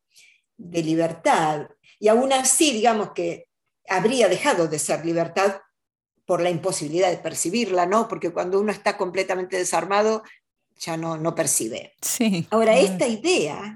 de 0.55 0.83
libertad. 0.83 1.67
Y 1.99 2.09
aún 2.09 2.31
así, 2.31 2.73
digamos 2.73 3.09
que 3.13 3.47
habría 3.89 4.29
dejado 4.29 4.67
de 4.67 4.77
ser 4.77 5.03
libertad 5.03 5.61
por 6.25 6.41
la 6.41 6.49
imposibilidad 6.49 7.09
de 7.09 7.17
percibirla, 7.17 7.85
¿no? 7.85 8.07
Porque 8.07 8.31
cuando 8.31 8.59
uno 8.59 8.71
está 8.71 8.97
completamente 8.97 9.57
desarmado, 9.57 10.23
ya 10.79 10.97
no, 10.97 11.17
no 11.17 11.35
percibe. 11.35 11.93
Sí. 12.01 12.47
Ahora, 12.49 12.77
esta 12.77 13.07
idea, 13.07 13.75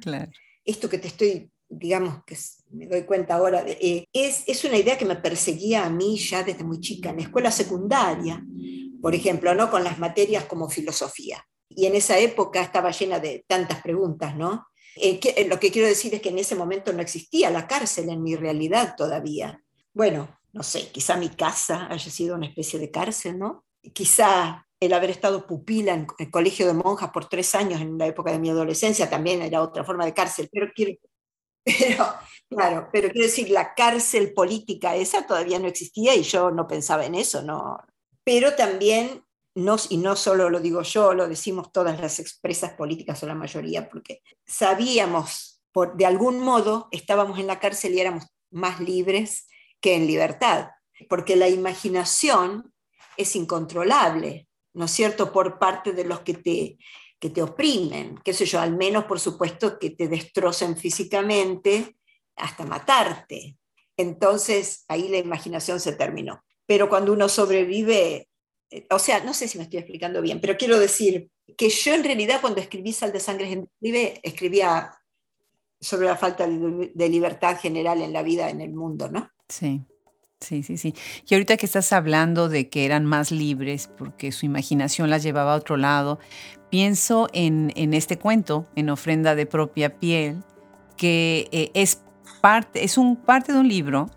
esto 0.63 0.89
que 0.89 0.97
te 0.97 1.07
estoy, 1.07 1.49
digamos, 1.69 2.23
que 2.25 2.37
me 2.71 2.87
doy 2.87 3.03
cuenta 3.03 3.35
ahora, 3.35 3.63
eh, 3.67 4.05
es, 4.11 4.43
es 4.47 4.63
una 4.65 4.77
idea 4.77 4.97
que 4.97 5.05
me 5.05 5.15
perseguía 5.15 5.85
a 5.85 5.89
mí 5.89 6.17
ya 6.17 6.43
desde 6.43 6.63
muy 6.63 6.79
chica, 6.79 7.09
en 7.09 7.17
la 7.17 7.23
escuela 7.23 7.51
secundaria, 7.51 8.43
por 9.01 9.13
ejemplo, 9.13 9.53
¿no? 9.53 9.69
Con 9.69 9.83
las 9.83 9.99
materias 9.99 10.45
como 10.45 10.69
filosofía. 10.69 11.45
Y 11.69 11.85
en 11.85 11.95
esa 11.95 12.17
época 12.17 12.61
estaba 12.61 12.91
llena 12.91 13.19
de 13.19 13.43
tantas 13.47 13.81
preguntas, 13.81 14.35
¿no? 14.35 14.67
Eh, 14.95 15.19
eh, 15.21 15.47
lo 15.47 15.59
que 15.59 15.71
quiero 15.71 15.87
decir 15.87 16.15
es 16.15 16.21
que 16.21 16.29
en 16.29 16.39
ese 16.39 16.55
momento 16.55 16.93
no 16.93 17.01
existía 17.01 17.49
la 17.51 17.67
cárcel 17.67 18.09
en 18.09 18.23
mi 18.23 18.35
realidad 18.35 18.95
todavía. 18.95 19.61
Bueno, 19.93 20.39
no 20.55 20.63
sé, 20.63 20.89
quizá 20.89 21.17
mi 21.17 21.27
casa 21.27 21.87
haya 21.91 22.09
sido 22.09 22.33
una 22.33 22.47
especie 22.47 22.79
de 22.79 22.89
cárcel, 22.89 23.37
¿no? 23.37 23.65
Quizá 23.93 24.65
el 24.79 24.93
haber 24.93 25.09
estado 25.09 25.45
pupila 25.45 25.93
en 25.93 26.07
el 26.17 26.31
colegio 26.31 26.65
de 26.65 26.73
monjas 26.73 27.11
por 27.11 27.27
tres 27.27 27.53
años 27.55 27.81
en 27.81 27.97
la 27.97 28.07
época 28.07 28.31
de 28.31 28.39
mi 28.39 28.49
adolescencia 28.49 29.09
también 29.09 29.41
era 29.41 29.61
otra 29.61 29.83
forma 29.83 30.05
de 30.05 30.13
cárcel, 30.13 30.49
pero 30.49 30.67
quiero, 30.73 30.97
claro, 32.49 32.87
pero 32.93 33.09
quiero 33.09 33.27
decir, 33.27 33.49
la 33.49 33.73
cárcel 33.73 34.33
política 34.33 34.95
esa 34.95 35.27
todavía 35.27 35.59
no 35.59 35.67
existía 35.67 36.15
y 36.15 36.23
yo 36.23 36.49
no 36.51 36.67
pensaba 36.67 37.05
en 37.05 37.15
eso, 37.15 37.41
¿no? 37.41 37.77
Pero 38.23 38.55
también, 38.55 39.25
no, 39.55 39.75
y 39.89 39.97
no 39.97 40.15
solo 40.15 40.49
lo 40.49 40.61
digo 40.61 40.83
yo, 40.83 41.13
lo 41.13 41.27
decimos 41.27 41.73
todas 41.73 41.99
las 41.99 42.19
expresas 42.19 42.71
políticas 42.75 43.21
o 43.21 43.27
la 43.27 43.35
mayoría, 43.35 43.89
porque 43.89 44.21
sabíamos, 44.45 45.61
por, 45.73 45.97
de 45.97 46.05
algún 46.05 46.39
modo, 46.39 46.87
estábamos 46.91 47.39
en 47.39 47.47
la 47.47 47.59
cárcel 47.59 47.93
y 47.93 47.99
éramos 47.99 48.25
más 48.51 48.79
libres 48.79 49.47
que 49.85 49.93
en 49.93 50.07
libertad, 50.07 50.69
porque 51.07 51.35
la 51.35 51.47
imaginación 51.47 52.73
es 53.17 53.35
incontrolable, 53.35 54.47
¿no 54.73 54.85
es 54.85 54.91
cierto?, 54.91 55.31
por 55.31 55.59
parte 55.59 55.91
de 55.93 56.05
los 56.05 56.21
que 56.21 56.33
te, 56.33 56.79
que 57.19 57.29
te 57.29 57.43
oprimen, 57.43 58.19
qué 58.23 58.33
sé 58.33 58.47
yo, 58.47 58.59
al 58.59 58.75
menos 58.75 59.03
por 59.03 59.19
supuesto 59.19 59.77
que 59.77 59.91
te 59.91 60.07
destrocen 60.07 60.75
físicamente 60.75 61.97
hasta 62.35 62.65
matarte. 62.65 63.59
Entonces 63.95 64.85
ahí 64.87 65.07
la 65.07 65.19
imaginación 65.19 65.79
se 65.79 65.93
terminó. 65.93 66.43
Pero 66.65 66.89
cuando 66.89 67.13
uno 67.13 67.29
sobrevive, 67.29 68.27
eh, 68.71 68.87
o 68.89 68.97
sea, 68.97 69.23
no 69.23 69.35
sé 69.35 69.47
si 69.47 69.59
me 69.59 69.65
estoy 69.65 69.77
explicando 69.77 70.19
bien, 70.19 70.41
pero 70.41 70.57
quiero 70.57 70.79
decir 70.79 71.29
que 71.55 71.69
yo 71.69 71.93
en 71.93 72.03
realidad 72.03 72.41
cuando 72.41 72.59
escribí 72.59 72.91
Sal 72.91 73.13
de 73.13 73.19
Sangre 73.19 73.67
escribe, 73.75 74.19
escribía 74.23 74.97
sobre 75.79 76.07
la 76.07 76.15
falta 76.15 76.47
de 76.47 77.09
libertad 77.09 77.57
general 77.59 78.01
en 78.01 78.13
la 78.13 78.23
vida, 78.23 78.49
en 78.49 78.61
el 78.61 78.73
mundo, 78.73 79.09
¿no? 79.09 79.29
Sí. 79.49 79.85
Sí, 80.41 80.63
sí, 80.63 80.77
sí. 80.77 80.93
Y 81.27 81.33
ahorita 81.33 81.57
que 81.57 81.65
estás 81.65 81.93
hablando 81.93 82.49
de 82.49 82.69
que 82.69 82.85
eran 82.85 83.05
más 83.05 83.31
libres 83.31 83.89
porque 83.97 84.31
su 84.31 84.45
imaginación 84.45 85.09
las 85.09 85.23
llevaba 85.23 85.53
a 85.53 85.55
otro 85.55 85.77
lado, 85.77 86.19
pienso 86.69 87.29
en, 87.33 87.71
este 87.93 88.19
cuento, 88.19 88.67
en 88.75 88.89
Ofrenda 88.89 89.33
de 89.33 89.45
propia 89.45 89.97
piel, 89.97 90.43
que 90.97 91.47
eh, 91.51 91.71
es, 91.73 92.03
parte, 92.41 92.83
es 92.83 92.97
un, 92.97 93.15
parte 93.15 93.53
de 93.53 93.59
un 93.59 93.67
libro, 93.67 94.09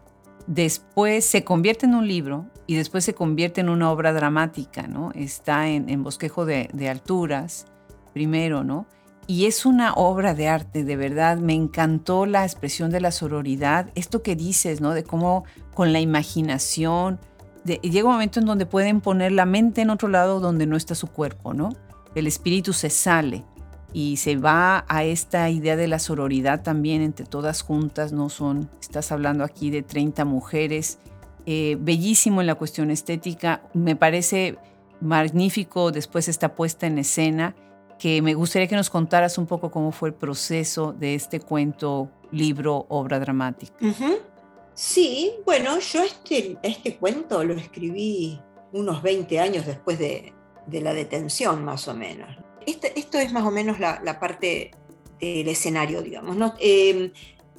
después 0.47 1.25
se 1.25 1.45
convierte 1.45 1.87
en 1.87 1.95
un 1.95 2.07
libro 2.07 2.47
y 2.67 2.75
después 2.75 3.05
se 3.05 3.15
convierte 3.15 3.61
en 3.61 3.69
una 3.69 3.91
obra 3.91 4.13
dramática, 4.13 4.87
¿no? 4.87 5.13
Está 5.15 5.69
en, 5.69 6.03
Bosquejo 6.03 6.45
de, 6.45 6.69
de 6.73 6.89
Alturas, 6.89 7.67
primero, 8.13 8.65
¿no? 8.65 8.87
Y 9.29 9.45
es 9.45 9.66
una 9.66 9.93
obra 9.93 10.33
de 10.33 10.49
arte, 10.49 10.85
de 10.85 10.97
verdad. 10.97 11.37
Me 11.37 11.53
encantó 11.53 12.24
la 12.24 12.45
expresión 12.45 12.91
de 12.91 13.03
la 13.03 13.12
sororidad, 13.12 13.91
esto 13.95 14.22
que 14.22 14.35
dices, 14.35 14.81
¿no? 14.81 14.95
De 14.95 15.05
cómo 15.05 15.45
con 15.74 15.93
la 15.93 16.01
imaginación, 16.01 17.20
llega 17.64 18.09
un 18.09 18.14
momento 18.14 18.41
en 18.41 18.47
donde 18.47 18.64
pueden 18.64 19.03
poner 19.03 19.33
la 19.33 19.45
mente 19.45 19.83
en 19.83 19.91
otro 19.91 20.09
lado 20.09 20.41
donde 20.41 20.66
no 20.66 20.79
está 20.79 20.95
su 20.95 21.09
cuerpo, 21.09 21.53
¿no? 21.53 21.68
El 22.14 22.26
espíritu 22.26 22.72
se 22.72 22.89
sale 22.89 23.45
y 23.93 24.16
se 24.16 24.37
va 24.37 24.87
a 24.89 25.05
esta 25.05 25.51
idea 25.51 25.76
de 25.76 25.89
la 25.89 25.99
sororidad 25.99 26.62
también 26.62 27.03
entre 27.03 27.26
todas 27.26 27.61
juntas, 27.61 28.12
no 28.12 28.31
son, 28.31 28.70
estás 28.81 29.12
hablando 29.12 29.45
aquí 29.45 29.68
de 29.68 29.83
30 29.83 30.24
mujeres, 30.24 31.01
eh, 31.45 31.76
bellísimo 31.79 32.41
en 32.41 32.47
la 32.47 32.55
cuestión 32.55 32.91
estética, 32.91 33.61
me 33.74 33.95
parece 33.95 34.57
magnífico 35.03 35.93
después 35.93 36.29
esta 36.29 36.55
puesta 36.55 36.87
en 36.87 36.99
escena 36.99 37.55
que 37.99 38.22
me 38.22 38.34
gustaría 38.34 38.68
que 38.68 38.76
nos 38.76 38.90
contaras 38.90 39.38
un 39.38 39.46
poco 39.46 39.70
cómo 39.70 39.92
fue 39.92 40.11
el 40.11 40.14
proceso 40.14 40.92
de 40.92 41.14
este 41.14 41.40
cuento, 41.40 42.11
libro, 42.30 42.86
obra 42.88 43.18
dramática. 43.18 43.74
Sí, 44.74 45.32
bueno, 45.44 45.80
yo 45.80 46.05
este, 46.05 46.57
este 46.62 46.96
cuento 46.96 47.42
lo 47.42 47.55
escribí 47.55 48.40
unos 48.72 49.03
20 49.03 49.40
años 49.40 49.66
después 49.66 49.99
de, 49.99 50.32
la 50.70 50.94
detención, 50.94 51.64
más 51.64 51.88
o 51.88 51.94
menos. 51.94 52.28
Este, 52.64 52.99
esto 52.99 53.18
es 53.18 53.32
más 53.32 53.44
o 53.44 53.51
menos 53.51 53.80
la, 53.80 54.20
parte 54.20 54.70
del 55.18 55.49
escenario, 55.49 56.03
digamos. 56.03 56.36
Em, 56.61 57.11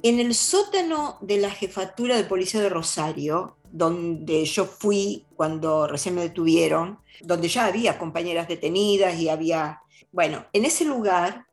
en 0.02 0.20
el 0.20 0.34
sótano 0.34 1.18
de 1.20 1.38
la 1.38 1.50
jefatura 1.50 2.16
de 2.16 2.24
policía 2.24 2.62
de 2.62 2.70
Rosario, 2.70 3.58
donde 3.70 4.44
yo 4.46 4.64
fui 4.64 5.26
cuando 5.36 5.86
recién 5.86 6.14
me 6.14 6.22
detuvieron, 6.22 7.00
donde 7.20 7.48
ya 7.48 7.66
había 7.66 7.98
compañeras 7.98 8.48
detenidas 8.48 9.18
y 9.20 9.28
había 9.28 9.82
bueno, 10.12 10.46
en 10.52 10.64
ese 10.64 10.84
lugar 10.84 11.46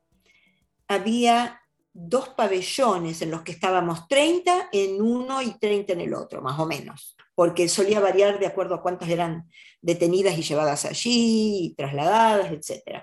había 0.86 1.60
dos 1.92 2.28
pabellones 2.30 3.22
en 3.22 3.30
los 3.30 3.42
que 3.42 3.52
estábamos 3.52 4.06
30 4.08 4.68
en 4.72 5.02
uno 5.02 5.42
y 5.42 5.58
30 5.58 5.94
en 5.94 6.00
el 6.00 6.14
otro, 6.14 6.40
más 6.40 6.58
o 6.58 6.66
menos, 6.66 7.16
porque 7.34 7.68
solía 7.68 7.98
variar 7.98 8.38
de 8.38 8.46
acuerdo 8.46 8.76
a 8.76 8.82
cuántas 8.82 9.08
eran 9.08 9.50
detenidas 9.80 10.38
y 10.38 10.42
llevadas 10.42 10.84
allí, 10.84 11.66
y 11.66 11.74
trasladadas, 11.74 12.52
etc. 12.52 13.02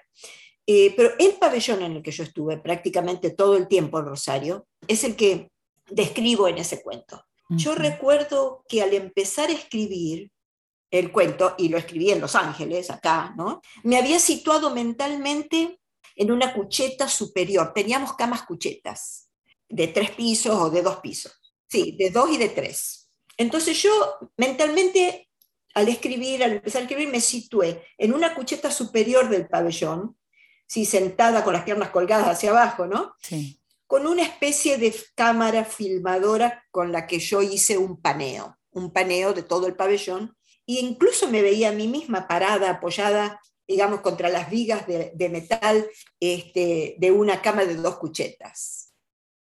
Eh, 0.66 0.94
pero 0.96 1.12
el 1.20 1.34
pabellón 1.34 1.82
en 1.84 1.92
el 1.98 2.02
que 2.02 2.12
yo 2.12 2.24
estuve 2.24 2.58
prácticamente 2.58 3.32
todo 3.32 3.58
el 3.58 3.68
tiempo 3.68 4.00
en 4.00 4.06
Rosario 4.06 4.68
es 4.88 5.04
el 5.04 5.16
que 5.16 5.52
describo 5.90 6.48
en 6.48 6.58
ese 6.58 6.82
cuento. 6.82 7.22
Yo 7.50 7.76
recuerdo 7.76 8.64
que 8.68 8.82
al 8.82 8.94
empezar 8.94 9.50
a 9.50 9.54
escribir, 9.54 10.32
el 10.96 11.12
cuento, 11.12 11.56
y 11.58 11.70
lo 11.70 11.78
escribí 11.78 12.12
en 12.12 12.22
Los 12.22 12.36
Ángeles, 12.36 12.90
acá, 12.90 13.34
¿no? 13.38 13.62
Me 13.84 13.98
había 13.98 14.20
situado 14.20 14.70
mentalmente 14.74 15.80
en 16.16 16.32
una 16.32 16.54
cucheta 16.54 17.08
superior. 17.08 17.74
Teníamos 17.74 18.14
camas 18.14 18.44
cuchetas, 18.44 19.30
de 19.68 19.88
tres 19.88 20.12
pisos 20.12 20.56
o 20.56 20.70
de 20.70 20.82
dos 20.82 20.98
pisos. 20.98 21.34
Sí, 21.68 21.96
de 21.98 22.10
dos 22.10 22.30
y 22.32 22.38
de 22.38 22.50
tres. 22.50 23.10
Entonces 23.38 23.82
yo 23.82 23.92
mentalmente, 24.38 25.30
al 25.74 25.90
escribir, 25.90 26.44
al 26.44 26.54
empezar 26.54 26.82
a 26.82 26.86
escribir, 26.86 27.10
me 27.10 27.22
situé 27.22 27.84
en 27.98 28.14
una 28.14 28.34
cucheta 28.34 28.72
superior 28.72 29.30
del 29.30 29.48
pabellón, 29.48 30.18
sí, 30.68 30.86
sentada 30.86 31.44
con 31.44 31.54
las 31.54 31.64
piernas 31.64 31.90
colgadas 31.90 32.28
hacia 32.28 32.52
abajo, 32.52 32.88
¿no? 32.88 33.14
Sí. 33.22 33.60
Con 33.88 34.08
una 34.08 34.24
especie 34.24 34.78
de 34.78 34.96
cámara 35.16 35.66
filmadora 35.66 36.64
con 36.72 36.92
la 36.92 37.06
que 37.06 37.20
yo 37.20 37.42
hice 37.42 37.78
un 37.78 38.02
paneo, 38.02 38.58
un 38.72 38.92
paneo 38.92 39.34
de 39.34 39.44
todo 39.44 39.68
el 39.68 39.76
pabellón 39.76 40.36
y 40.66 40.80
incluso 40.80 41.30
me 41.30 41.42
veía 41.42 41.70
a 41.70 41.74
mí 41.74 41.88
misma 41.88 42.28
parada, 42.28 42.72
apoyada, 42.72 43.40
digamos, 43.68 44.02
contra 44.02 44.30
las 44.30 44.50
vigas 44.50 44.86
de, 44.88 45.30
metal 45.30 45.88
este, 46.20 46.96
de 46.98 47.12
una 47.12 47.42
cama 47.42 47.66
de 47.66 47.76
dos 47.76 47.98
cuchetas. 47.98 48.94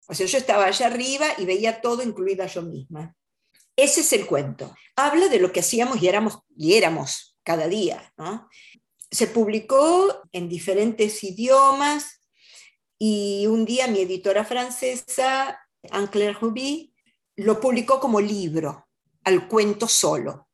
O 0.07 0.13
sea, 0.13 0.25
yo 0.25 0.37
estaba 0.37 0.65
allá 0.65 0.87
arriba 0.87 1.27
y 1.37 1.45
veía 1.45 1.81
todo, 1.81 2.01
incluida 2.03 2.45
yo 2.47 2.63
misma. 2.63 3.15
Ese 3.75 4.01
es 4.01 4.13
el 4.13 4.25
cuento. 4.25 4.75
Habla 4.95 5.27
de 5.27 5.39
lo 5.39 5.51
que 5.51 5.61
hacíamos 5.61 6.01
y 6.01 6.07
éramos, 6.07 6.39
y 6.55 6.73
éramos 6.73 7.37
cada 7.43 7.67
día. 7.67 8.13
Se 9.09 9.27
publicó 9.27 10.21
en 10.31 10.49
diferentes 10.49 11.23
idiomas 11.23 12.19
y 12.97 13.47
un 13.47 13.65
día 13.65 13.87
mi 13.87 13.99
editora 13.99 14.43
francesa, 14.43 15.59
Anne-Claire 15.89 16.37
Ruby, 16.39 16.93
lo 17.37 17.59
publicó 17.59 17.99
como 17.99 18.19
libro, 18.19 18.87
al 19.23 19.47
cuento 19.47 19.87
solo 19.87 20.50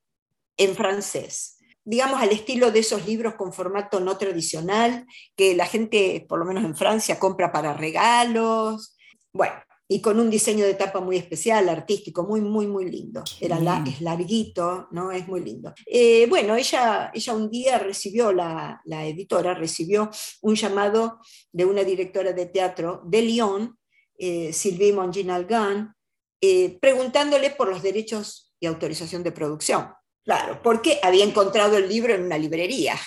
en 0.58 0.76
francés, 0.76 1.58
digamos 1.86 2.22
al 2.22 2.32
estilo 2.32 2.72
de 2.72 2.80
esos 2.80 3.05
libros 3.08 3.36
con 3.36 3.53
formato 3.53 3.99
no 3.99 4.18
tradicional 4.18 5.05
que 5.36 5.55
la 5.55 5.66
gente, 5.66 6.26
por 6.28 6.39
lo 6.39 6.45
menos 6.45 6.66
en 6.66 6.76
Francia, 6.76 7.18
compra 7.18 7.51
para 7.51 7.74
regalos. 7.74 8.97
Bueno, 9.32 9.55
y 9.88 10.01
con 10.01 10.20
un 10.20 10.30
diseño 10.30 10.66
de 10.66 10.74
tapa 10.74 10.99
muy 10.99 11.16
especial, 11.16 11.70
artístico, 11.70 12.24
muy, 12.24 12.41
muy, 12.41 12.68
muy 12.68 12.91
lindo. 12.91 13.24
Era 13.39 13.58
la, 13.60 13.84
es 13.88 14.01
larguito, 14.01 14.89
¿no? 14.91 15.14
Es 15.14 15.28
muy 15.28 15.39
lindo. 15.41 15.74
Eh, 15.86 16.26
bueno, 16.28 16.55
ella, 16.58 17.10
ella 17.14 17.34
un 17.34 17.49
día 17.49 17.80
recibió, 17.80 18.34
la, 18.34 18.82
la, 18.84 19.05
editora 19.05 19.53
recibió 19.53 20.10
un 20.41 20.55
llamado 20.55 21.20
de 21.53 21.64
una 21.64 21.86
directora 21.86 22.34
de 22.34 22.47
teatro 22.47 23.01
de 23.05 23.22
Lyon, 23.22 23.80
eh, 24.18 24.51
Sylvie 24.51 24.91
Monginalgan, 24.91 25.95
eh, 26.41 26.78
preguntándole 26.82 27.51
por 27.51 27.70
los 27.70 27.82
derechos 27.82 28.53
y 28.60 28.66
autorización 28.66 29.24
de 29.24 29.32
producción. 29.32 29.88
Claro, 30.28 30.61
porque 30.61 30.99
había 31.01 31.23
encontrado 31.23 31.78
el 31.78 31.88
libro 31.88 32.13
en 32.13 32.25
una 32.25 32.38
librería. 32.38 32.99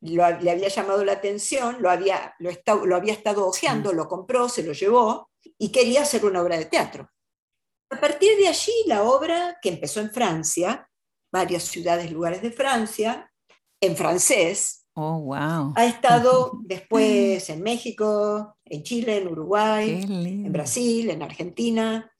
le 0.00 0.50
había 0.50 0.66
llamado 0.66 1.04
la 1.04 1.12
atención, 1.12 1.76
lo 1.80 1.88
había, 1.88 2.34
lo, 2.40 2.50
lo 2.84 2.96
había 2.96 3.12
estado 3.12 3.46
hojeando, 3.46 3.92
lo 3.92 4.08
compró, 4.08 4.48
se 4.48 4.64
lo 4.64 4.72
llevó 4.72 5.30
y 5.56 5.70
quería 5.70 6.02
hacer 6.02 6.24
una 6.24 6.42
obra 6.42 6.58
de 6.58 6.64
teatro. 6.64 7.08
A 7.90 8.00
partir 8.00 8.36
de 8.36 8.48
allí, 8.48 8.72
la 8.86 9.04
obra, 9.04 9.56
que 9.62 9.68
empezó 9.68 10.00
en 10.00 10.10
Francia, 10.10 10.90
varias 11.32 11.62
ciudades, 11.62 12.10
lugares 12.10 12.42
de 12.42 12.50
Francia, 12.50 13.32
en 13.80 13.96
francés, 13.96 14.84
oh, 14.94 15.20
wow. 15.20 15.74
ha 15.76 15.86
estado 15.86 16.58
después 16.64 17.48
en 17.50 17.62
México, 17.62 18.56
en 18.64 18.82
Chile, 18.82 19.18
en 19.18 19.28
Uruguay, 19.28 20.02
en 20.02 20.52
Brasil, 20.52 21.08
en 21.08 21.22
Argentina. 21.22 22.12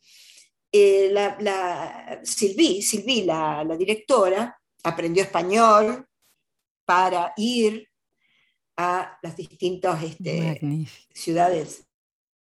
Eh, 0.70 1.08
la, 1.12 1.36
la 1.40 2.20
Sylvie, 2.24 3.24
la, 3.24 3.64
directora, 3.78 4.60
aprendió 4.82 5.22
español 5.22 6.06
para 6.84 7.32
ir 7.36 7.88
a 8.76 9.18
las 9.22 9.36
distintas 9.36 10.02
este, 10.02 10.96
ciudades 11.12 11.88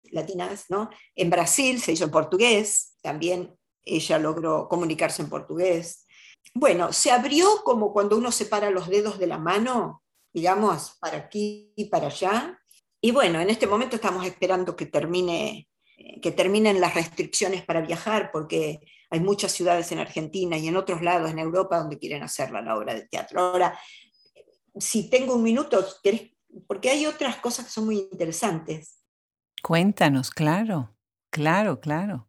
latinas, 0.05 0.67
¿no? 0.69 0.91
En 1.15 1.31
Brasil 1.31 1.81
se 1.81 1.93
hizo 1.93 2.05
en 2.05 2.11
portugués, 2.11 2.95
también 3.03 3.57
ella 3.83 4.19
logró 4.19 4.69
comunicarse 4.69 5.23
en 5.23 5.31
portugués. 5.31 6.07
Bueno, 6.55 6.93
se 6.93 7.11
abrió 7.11 7.63
como 7.65 7.93
cuando 7.93 8.17
uno 8.17 8.33
separa 8.33 8.71
los 8.71 8.89
dedos 8.89 9.19
de 9.19 9.27
la 9.27 9.39
mano, 9.39 10.03
digamos, 10.33 10.97
para 11.01 11.19
aquí 11.19 11.73
y 11.75 11.87
para 11.87 12.09
allá. 12.09 12.61
Y 13.01 13.13
bueno, 13.13 13.41
en 13.41 13.49
este 13.49 13.67
momento 13.67 13.97
estamos 13.97 14.27
esperando 14.27 14.77
que 14.77 14.87
termine 14.87 15.70
que 16.21 16.33
terminen 16.33 16.81
las 16.81 16.95
restricciones 16.95 17.65
para 17.65 17.81
viajar, 17.81 18.31
porque 18.33 18.81
hay 19.11 19.21
muchas 19.21 19.53
ciudades 19.53 19.91
en 19.93 19.99
Argentina 19.99 20.57
y 20.57 20.69
en 20.69 20.77
otros 20.77 21.03
lados 21.03 21.31
en 21.31 21.39
Europa 21.39 21.79
donde 21.79 21.99
quieren 21.99 22.23
hacerla 22.23 22.63
la 22.63 22.77
obra 22.77 22.95
de 22.95 23.09
teatro. 23.09 23.41
Ahora, 23.41 23.79
si 24.79 25.11
tengo 25.11 25.35
un 25.35 25.43
minuto, 25.43 25.85
porque 26.67 26.91
hay 26.91 27.07
otras 27.07 27.37
cosas 27.37 27.67
que 27.67 27.73
son 27.73 27.87
muy 27.87 27.99
interesantes. 27.99 29.01
Cuéntanos, 29.63 30.31
claro, 30.31 30.97
claro, 31.31 31.81
claro. 31.81 32.29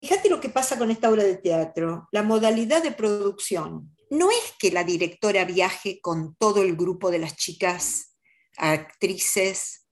Fíjate 0.00 0.28
lo 0.28 0.40
que 0.40 0.50
pasa 0.50 0.76
con 0.78 0.90
esta 0.90 1.10
obra 1.10 1.24
de 1.24 1.36
teatro, 1.36 2.08
la 2.12 2.22
modalidad 2.22 2.82
de 2.82 2.92
producción. 2.92 3.96
No 4.10 4.30
es 4.30 4.54
que 4.58 4.70
la 4.70 4.84
directora 4.84 5.44
viaje 5.44 6.00
con 6.00 6.36
todo 6.36 6.62
el 6.62 6.76
grupo 6.76 7.10
de 7.10 7.18
las 7.18 7.36
chicas 7.36 8.16
actrices 8.56 9.88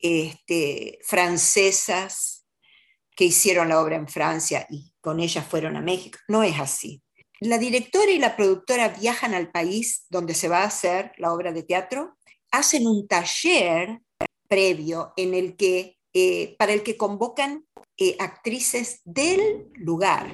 este, 0.00 0.98
francesas 1.02 2.39
que 3.20 3.26
hicieron 3.26 3.68
la 3.68 3.82
obra 3.82 3.96
en 3.96 4.08
Francia 4.08 4.66
y 4.70 4.94
con 5.02 5.20
ellas 5.20 5.46
fueron 5.46 5.76
a 5.76 5.82
México. 5.82 6.18
No 6.26 6.42
es 6.42 6.58
así. 6.58 7.02
La 7.38 7.58
directora 7.58 8.10
y 8.10 8.18
la 8.18 8.34
productora 8.34 8.88
viajan 8.88 9.34
al 9.34 9.50
país 9.50 10.06
donde 10.08 10.32
se 10.32 10.48
va 10.48 10.60
a 10.60 10.68
hacer 10.68 11.12
la 11.18 11.34
obra 11.34 11.52
de 11.52 11.62
teatro, 11.62 12.16
hacen 12.50 12.86
un 12.86 13.06
taller 13.06 14.00
previo 14.48 15.12
en 15.18 15.34
el 15.34 15.54
que 15.58 15.98
eh, 16.14 16.56
para 16.58 16.72
el 16.72 16.82
que 16.82 16.96
convocan 16.96 17.66
eh, 17.98 18.16
actrices 18.18 19.02
del 19.04 19.68
lugar, 19.74 20.32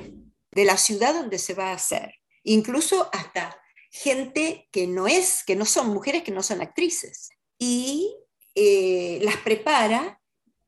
de 0.52 0.64
la 0.64 0.76
ciudad 0.76 1.12
donde 1.12 1.40
se 1.40 1.54
va 1.54 1.70
a 1.70 1.74
hacer, 1.74 2.14
incluso 2.44 3.10
hasta 3.12 3.60
gente 3.90 4.68
que 4.70 4.86
no 4.86 5.08
es, 5.08 5.42
que 5.44 5.56
no 5.56 5.64
son 5.64 5.88
mujeres, 5.88 6.22
que 6.22 6.30
no 6.30 6.44
son 6.44 6.60
actrices, 6.62 7.30
y 7.58 8.14
eh, 8.54 9.18
las 9.22 9.38
prepara 9.38 10.20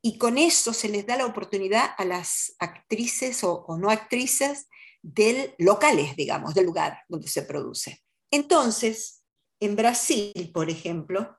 y 0.09 0.17
con 0.17 0.39
eso 0.39 0.73
se 0.73 0.89
les 0.89 1.07
da 1.07 1.19
la 1.19 1.27
oportunidad 1.27 1.91
a 1.99 2.05
las 2.07 2.55
actrices 2.59 3.45
o, 3.45 3.67
o 3.69 3.77
no 3.77 3.91
actrices 3.91 4.67
del 5.03 5.55
locales, 5.59 6.17
digamos, 6.17 6.55
del 6.55 6.65
lugar 6.65 7.03
donde 7.11 7.29
se 7.29 7.43
produce. 7.43 8.03
Entonces, 8.31 9.23
en 9.61 9.77
Brasil, 9.77 10.51
por 10.55 10.71
ejemplo, 10.71 11.37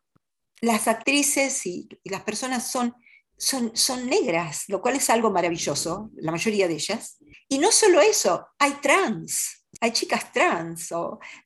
las 0.61 0.88
actrices 0.88 1.65
y, 1.65 1.89
y 2.03 2.09
las 2.11 2.22
personas 2.22 2.72
son 2.72 2.95
son, 3.39 3.76
son 3.76 4.05
negras, 4.05 4.65
lo 4.67 4.82
cual 4.82 4.97
es 4.97 5.09
algo 5.09 5.32
maravilloso, 5.32 6.11
la 6.17 6.32
mayoría 6.32 6.67
de 6.67 6.76
ellas. 6.76 7.17
Y 7.47 7.57
no 7.57 7.72
solo 7.72 8.01
eso, 8.01 8.49
hay 8.59 8.74
trans, 8.74 9.65
hay 9.82 9.93
chicas 9.93 10.32
trans, 10.32 10.89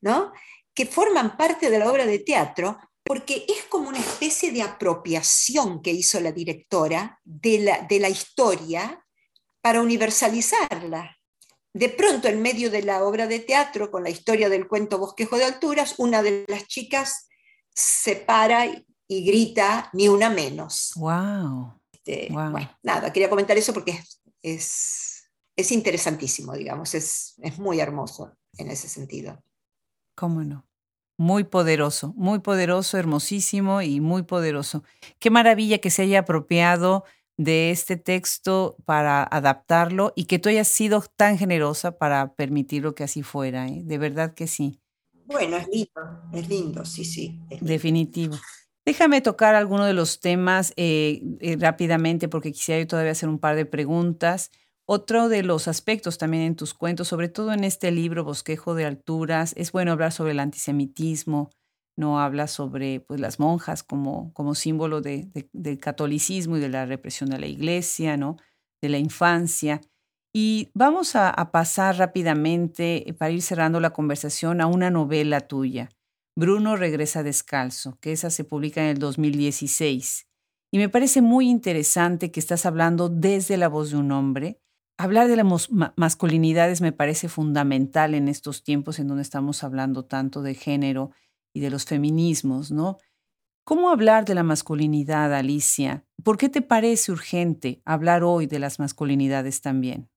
¿no? 0.02 0.32
que 0.74 0.84
forman 0.84 1.38
parte 1.38 1.70
de 1.70 1.78
la 1.78 1.90
obra 1.90 2.04
de 2.04 2.18
teatro 2.18 2.76
porque 3.04 3.44
es 3.48 3.64
como 3.68 3.90
una 3.90 3.98
especie 3.98 4.50
de 4.50 4.62
apropiación 4.62 5.82
que 5.82 5.92
hizo 5.92 6.20
la 6.20 6.32
directora 6.32 7.20
de 7.22 7.58
la, 7.58 7.82
de 7.82 8.00
la 8.00 8.08
historia 8.08 9.04
para 9.60 9.82
universalizarla. 9.82 11.16
De 11.72 11.88
pronto, 11.90 12.28
en 12.28 12.40
medio 12.40 12.70
de 12.70 12.82
la 12.82 13.04
obra 13.04 13.26
de 13.26 13.40
teatro, 13.40 13.90
con 13.90 14.04
la 14.04 14.10
historia 14.10 14.48
del 14.48 14.68
cuento 14.68 14.98
Bosquejo 14.98 15.36
de 15.36 15.44
Alturas, 15.44 15.96
una 15.98 16.22
de 16.22 16.44
las 16.48 16.66
chicas 16.66 17.28
se 17.74 18.16
para 18.16 18.66
y 18.66 19.24
grita, 19.24 19.90
ni 19.92 20.08
una 20.08 20.30
menos. 20.30 20.92
¡Wow! 20.96 21.80
Este, 21.92 22.28
bueno, 22.30 22.78
nada, 22.82 23.12
quería 23.12 23.28
comentar 23.28 23.56
eso 23.56 23.74
porque 23.74 24.02
es, 24.42 25.28
es, 25.56 25.72
interesantísimo, 25.72 26.54
digamos, 26.54 26.94
es, 26.94 27.34
es 27.38 27.58
muy 27.58 27.80
hermoso 27.80 28.36
en 28.56 28.70
ese 28.70 28.88
sentido. 28.88 29.42
¿Cómo 30.14 30.42
no? 30.44 30.66
Muy 31.16 31.44
poderoso, 31.44 32.12
muy 32.16 32.40
poderoso, 32.40 32.98
hermosísimo 32.98 33.82
y 33.82 34.00
muy 34.00 34.24
poderoso. 34.24 34.82
Qué 35.20 35.30
maravilla 35.30 35.78
que 35.78 35.90
se 35.90 36.02
haya 36.02 36.20
apropiado 36.20 37.04
de 37.36 37.70
este 37.70 37.96
texto 37.96 38.76
para 38.84 39.22
adaptarlo 39.22 40.12
y 40.16 40.24
que 40.24 40.38
tú 40.38 40.48
hayas 40.48 40.68
sido 40.68 41.02
tan 41.16 41.38
generosa 41.38 41.98
para 41.98 42.34
permitirlo 42.34 42.94
que 42.94 43.04
así 43.04 43.22
fuera. 43.22 43.68
¿eh? 43.68 43.82
De 43.84 43.98
verdad 43.98 44.34
que 44.34 44.46
sí. 44.46 44.80
Bueno, 45.26 45.56
es 45.56 45.68
lindo, 45.68 46.00
es 46.32 46.48
lindo, 46.48 46.84
sí, 46.84 47.04
sí. 47.04 47.40
Definitivo. 47.60 48.36
Déjame 48.84 49.22
tocar 49.22 49.54
alguno 49.54 49.86
de 49.86 49.94
los 49.94 50.20
temas 50.20 50.74
eh, 50.76 51.22
eh, 51.40 51.56
rápidamente 51.58 52.28
porque 52.28 52.52
quisiera 52.52 52.80
yo 52.80 52.86
todavía 52.86 53.12
hacer 53.12 53.28
un 53.28 53.38
par 53.38 53.56
de 53.56 53.64
preguntas. 53.64 54.50
Otro 54.86 55.30
de 55.30 55.42
los 55.42 55.66
aspectos 55.66 56.18
también 56.18 56.42
en 56.42 56.56
tus 56.56 56.74
cuentos, 56.74 57.08
sobre 57.08 57.28
todo 57.28 57.52
en 57.52 57.64
este 57.64 57.90
libro 57.90 58.22
Bosquejo 58.22 58.74
de 58.74 58.84
Alturas, 58.84 59.54
es 59.56 59.72
bueno 59.72 59.92
hablar 59.92 60.12
sobre 60.12 60.32
el 60.32 60.40
antisemitismo, 60.40 61.50
no 61.96 62.20
habla 62.20 62.48
sobre 62.48 63.00
pues, 63.00 63.18
las 63.18 63.38
monjas 63.40 63.82
como, 63.82 64.32
como 64.34 64.54
símbolo 64.54 65.00
de, 65.00 65.30
del 65.52 65.78
catolicismo 65.78 66.58
y 66.58 66.60
de 66.60 66.68
la 66.68 66.84
represión 66.84 67.30
de 67.30 67.38
la 67.38 67.46
iglesia, 67.46 68.16
¿no? 68.16 68.36
de 68.82 68.90
la 68.90 68.98
infancia. 68.98 69.80
Y 70.34 70.70
vamos 70.74 71.16
a, 71.16 71.30
a 71.30 71.50
pasar 71.50 71.96
rápidamente, 71.96 73.08
eh, 73.08 73.14
para 73.14 73.30
ir 73.30 73.40
cerrando 73.40 73.80
la 73.80 73.92
conversación, 73.94 74.60
a 74.60 74.66
una 74.66 74.90
novela 74.90 75.40
tuya. 75.40 75.88
Bruno 76.36 76.76
regresa 76.76 77.22
descalzo, 77.22 77.96
que 78.00 78.12
esa 78.12 78.28
se 78.28 78.44
publica 78.44 78.82
en 78.82 78.88
el 78.88 78.98
2016. 78.98 80.26
Y 80.72 80.78
me 80.78 80.88
parece 80.88 81.22
muy 81.22 81.48
interesante 81.48 82.32
que 82.32 82.40
estás 82.40 82.66
hablando 82.66 83.08
desde 83.08 83.56
la 83.56 83.68
voz 83.68 83.92
de 83.92 83.96
un 83.96 84.10
hombre. 84.10 84.60
Hablar 84.96 85.28
de 85.28 85.36
las 85.36 85.70
masculinidades 85.96 86.80
me 86.80 86.92
parece 86.92 87.28
fundamental 87.28 88.14
en 88.14 88.28
estos 88.28 88.62
tiempos 88.62 88.98
en 88.98 89.08
donde 89.08 89.22
estamos 89.22 89.64
hablando 89.64 90.04
tanto 90.04 90.42
de 90.42 90.54
género 90.54 91.10
y 91.52 91.60
de 91.60 91.70
los 91.70 91.84
feminismos, 91.84 92.70
¿no? 92.70 92.98
¿Cómo 93.64 93.90
hablar 93.90 94.24
de 94.24 94.34
la 94.34 94.42
masculinidad, 94.42 95.34
Alicia? 95.34 96.04
¿Por 96.22 96.36
qué 96.36 96.48
te 96.48 96.62
parece 96.62 97.12
urgente 97.12 97.80
hablar 97.84 98.22
hoy 98.22 98.46
de 98.46 98.58
las 98.58 98.78
masculinidades 98.78 99.62
también? 99.62 100.10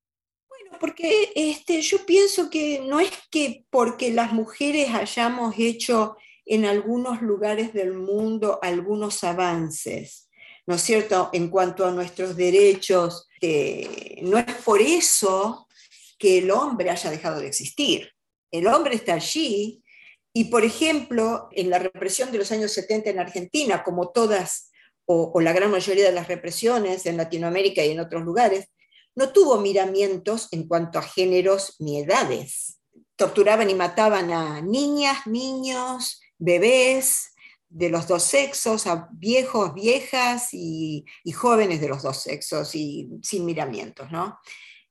porque 0.79 1.31
este, 1.35 1.81
yo 1.81 2.05
pienso 2.05 2.49
que 2.49 2.81
no 2.87 2.99
es 2.99 3.11
que 3.29 3.65
porque 3.69 4.11
las 4.11 4.33
mujeres 4.33 4.89
hayamos 4.93 5.55
hecho 5.57 6.17
en 6.45 6.65
algunos 6.65 7.21
lugares 7.21 7.73
del 7.73 7.93
mundo 7.93 8.59
algunos 8.61 9.23
avances, 9.23 10.29
¿no 10.65 10.75
es 10.75 10.81
cierto?, 10.81 11.29
en 11.33 11.49
cuanto 11.49 11.85
a 11.85 11.91
nuestros 11.91 12.35
derechos, 12.35 13.26
no 14.21 14.37
es 14.37 14.55
por 14.63 14.81
eso 14.81 15.67
que 16.17 16.39
el 16.39 16.51
hombre 16.51 16.89
haya 16.89 17.09
dejado 17.09 17.39
de 17.39 17.47
existir. 17.47 18.11
El 18.51 18.67
hombre 18.67 18.95
está 18.95 19.13
allí 19.13 19.83
y, 20.33 20.45
por 20.45 20.63
ejemplo, 20.63 21.49
en 21.51 21.69
la 21.69 21.79
represión 21.79 22.31
de 22.31 22.39
los 22.39 22.51
años 22.51 22.71
70 22.71 23.09
en 23.09 23.19
Argentina, 23.19 23.83
como 23.83 24.09
todas 24.09 24.71
o 25.05 25.39
la 25.39 25.53
gran 25.53 25.71
mayoría 25.71 26.05
de 26.05 26.11
las 26.11 26.27
represiones 26.27 27.05
en 27.05 27.15
Latinoamérica 27.15 27.83
y 27.85 27.91
en 27.91 28.01
otros 28.01 28.23
lugares, 28.23 28.67
no 29.17 29.29
tuvo 29.33 29.57
miramientos 29.59 30.47
en 30.51 30.67
cuanto 30.67 30.99
a 30.99 31.01
géneros 31.01 31.75
ni 31.79 32.01
edades. 32.01 32.79
Torturaban 33.15 33.67
y 33.67 33.73
mataban 33.73 34.31
a 34.31 34.61
niñas, 34.61 35.25
niños, 35.25 36.21
bebés, 36.37 37.33
de 37.69 37.89
los 37.89 38.07
dos 38.07 38.23
sexos, 38.23 38.87
a 38.87 39.09
viejos, 39.11 39.73
viejas 39.73 40.49
y, 40.53 41.05
jóvenes 41.33 41.81
de 41.81 41.89
los 41.89 42.03
dos 42.03 42.21
sexos 42.21 42.73
y 42.75 43.09
sin 43.21 43.45
miramientos, 43.45 44.11
¿no? 44.11 44.39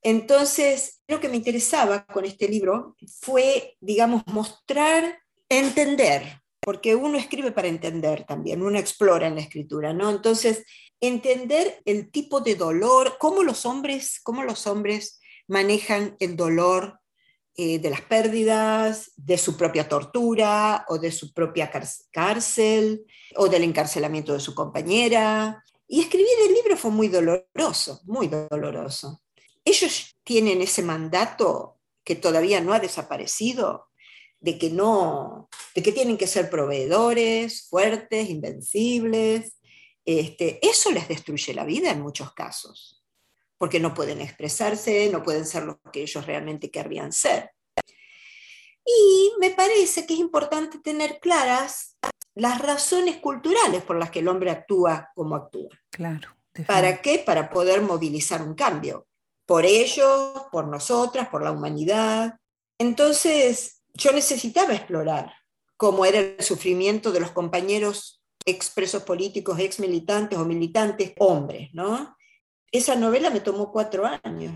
Entonces, 0.03 1.03
lo 1.09 1.19
que 1.19 1.29
me 1.29 1.37
interesaba 1.37 2.05
con 2.07 2.25
este 2.25 2.49
libro 2.49 2.97
fue, 3.21 3.77
digamos, 3.81 4.23
mostrar, 4.27 5.19
entender, 5.49 6.43
porque 6.61 6.95
uno 6.95 7.19
escribe 7.19 7.51
para 7.53 7.69
entender 7.69 8.25
también, 8.25 8.63
uno 8.63 8.79
explora 8.79 9.27
en 9.27 9.37
la 9.37 9.41
escritura, 9.41 9.93
¿no? 9.93 10.11
Entonces, 10.11 10.65
entender 11.01 11.83
el 11.85 12.11
tipo 12.11 12.41
de 12.41 12.55
dolor, 12.55 13.17
cómo 13.19 13.43
los 13.43 13.67
hombres, 13.67 14.21
cómo 14.23 14.45
los 14.45 14.67
hombres 14.67 15.21
manejan 15.49 16.17
el 16.21 16.37
dolor 16.37 17.01
eh, 17.59 17.79
de 17.79 17.89
las 17.89 18.03
pérdidas, 18.03 19.13
de 19.17 19.39
su 19.39 19.57
propia 19.57 19.89
tortura 19.89 20.85
o 20.89 20.99
de 20.99 21.11
su 21.11 21.33
propia 21.33 21.71
cárcel 22.13 23.07
o 23.35 23.49
del 23.49 23.65
encarcelamiento 23.65 24.35
de 24.35 24.41
su 24.41 24.55
compañera. 24.55 25.65
Y 25.89 26.01
escribir 26.01 26.29
el 26.47 26.53
libro 26.53 26.77
fue 26.77 26.91
muy 26.91 27.09
doloroso, 27.09 28.03
muy 28.05 28.29
doloroso. 28.29 29.23
Ellos 29.65 30.15
tienen 30.23 30.61
ese 30.61 30.83
mandato 30.83 31.79
que 32.05 32.15
todavía 32.15 32.61
no 32.61 32.75
ha 32.75 32.81
desaparecido, 32.81 33.87
de 34.39 34.59
que 34.59 34.69
no, 34.69 35.49
de 35.75 35.83
que 35.83 35.93
tienen 35.93 36.19
que 36.19 36.27
ser 36.27 36.51
proveedores, 36.51 37.69
fuertes, 37.69 38.29
invencibles. 38.29 39.57
Este, 40.05 40.59
eso 40.61 40.91
les 40.91 41.09
destruye 41.09 41.55
la 41.55 41.65
vida 41.65 41.91
en 41.91 42.03
muchos 42.03 42.33
casos 42.35 42.96
porque 43.59 43.81
no 43.81 43.95
pueden 43.95 44.21
expresarse, 44.21 45.09
no 45.11 45.23
pueden 45.23 45.47
ser 45.47 45.65
lo 45.65 45.81
que 45.93 46.03
ellos 46.03 46.27
realmente 46.27 46.71
querrían 46.71 47.13
ser. 47.13 47.53
Y 48.85 49.33
me 49.41 49.51
parece 49.51 50.07
que 50.07 50.15
es 50.15 50.21
importante 50.21 50.79
tener 50.79 51.19
claras 51.21 51.97
las 52.35 52.61
razones 52.61 53.17
culturales 53.17 53.83
por 53.83 53.99
las 53.99 54.11
que 54.11 54.21
el 54.21 54.29
hombre 54.29 54.51
actúa 54.51 55.11
como 55.15 55.35
actúa. 55.35 55.71
Claro. 55.91 56.37
¿Para 56.67 57.03
qué? 57.03 57.19
Para 57.19 57.51
poder 57.51 57.83
movilizar 57.83 58.43
un 58.43 58.55
cambio. 58.55 59.07
Por 59.45 59.65
ellos, 59.65 60.43
por 60.53 60.67
nosotras, 60.67 61.29
por 61.29 61.43
la 61.43 61.51
humanidad. 61.51 62.39
Entonces, 62.79 63.83
yo 63.95 64.13
necesitaba 64.13 64.75
explorar 64.75 65.33
cómo 65.77 66.05
era 66.05 66.19
el 66.19 66.43
sufrimiento 66.43 67.13
de 67.13 67.21
los 67.21 67.33
compañeros 67.33 68.23
expresos 68.45 69.03
políticos, 69.03 69.59
ex 69.59 69.81
militantes 69.81 70.39
o 70.39 70.45
militantes 70.45 71.13
hombres, 71.19 71.71
¿no? 71.73 72.16
Esa 72.77 72.97
novela 72.97 73.31
me 73.31 73.41
tomó 73.41 73.73
cuatro 73.73 74.05
años, 74.07 74.55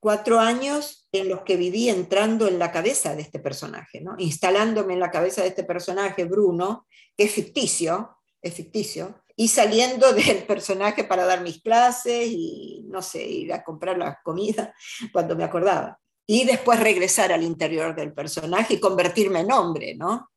cuatro 0.00 0.38
años 0.38 1.08
en 1.12 1.28
los 1.28 1.42
que 1.42 1.56
viví 1.56 1.88
entrando 1.88 2.46
en 2.46 2.58
la 2.58 2.70
cabeza 2.70 3.14
de 3.14 3.22
este 3.22 3.38
personaje, 3.38 4.00
¿no? 4.00 4.14
instalándome 4.18 4.94
en 4.94 5.00
la 5.00 5.10
cabeza 5.10 5.42
de 5.42 5.48
este 5.48 5.64
personaje, 5.64 6.24
Bruno, 6.24 6.86
que 7.16 7.24
es 7.24 7.32
ficticio, 7.32 8.16
es 8.40 8.54
ficticio, 8.54 9.22
y 9.36 9.48
saliendo 9.48 10.12
del 10.14 10.44
personaje 10.44 11.04
para 11.04 11.24
dar 11.24 11.42
mis 11.42 11.62
clases 11.62 12.28
y, 12.28 12.84
no 12.88 13.02
sé, 13.02 13.24
ir 13.24 13.52
a 13.52 13.64
comprar 13.64 13.96
la 13.96 14.20
comida 14.22 14.74
cuando 15.12 15.36
me 15.36 15.44
acordaba. 15.44 15.98
Y 16.26 16.44
después 16.44 16.78
regresar 16.78 17.32
al 17.32 17.42
interior 17.42 17.94
del 17.94 18.12
personaje 18.12 18.74
y 18.74 18.80
convertirme 18.80 19.40
en 19.40 19.50
hombre, 19.50 19.94
¿no? 19.94 20.30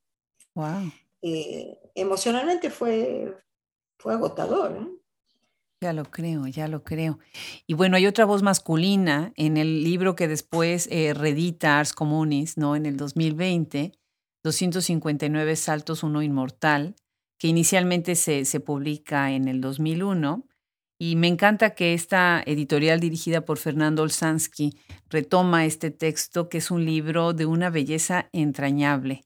Wow. 0.55 0.89
Eh, 1.22 1.78
emocionalmente 1.95 2.70
fue, 2.70 3.38
fue 3.97 4.14
agotador. 4.14 4.72
¿no? 4.72 5.01
Ya 5.84 5.94
lo 5.94 6.06
creo, 6.06 6.46
ya 6.46 6.68
lo 6.68 6.84
creo. 6.84 7.18
Y 7.66 7.74
bueno, 7.74 7.98
hay 7.98 8.06
otra 8.06 8.26
voz 8.26 8.44
masculina 8.44 9.34
en 9.36 9.58
el 9.58 9.84
libro 9.84 10.16
que 10.16 10.28
después 10.28 10.88
eh, 10.92 11.16
redita 11.16 11.80
Ars 11.80 11.94
Comunis, 11.94 12.56
¿no? 12.56 12.76
En 12.76 12.86
el 12.86 12.98
2020, 12.98 13.92
259 14.44 15.56
Saltos, 15.56 16.04
uno 16.04 16.22
inmortal, 16.22 16.96
que 17.40 17.48
inicialmente 17.48 18.14
se, 18.14 18.46
se 18.46 18.60
publica 18.60 19.32
en 19.32 19.48
el 19.48 19.60
2001. 19.60 20.48
Y 21.00 21.16
me 21.16 21.28
encanta 21.28 21.72
que 21.72 21.96
esta 21.96 22.44
editorial 22.46 23.00
dirigida 23.00 23.42
por 23.42 23.58
Fernando 23.58 24.04
Olsansky 24.04 24.78
retoma 25.10 25.66
este 25.66 25.90
texto, 25.90 26.48
que 26.48 26.60
es 26.60 26.70
un 26.70 26.86
libro 26.86 27.34
de 27.34 27.48
una 27.48 27.72
belleza 27.72 28.30
entrañable. 28.34 29.24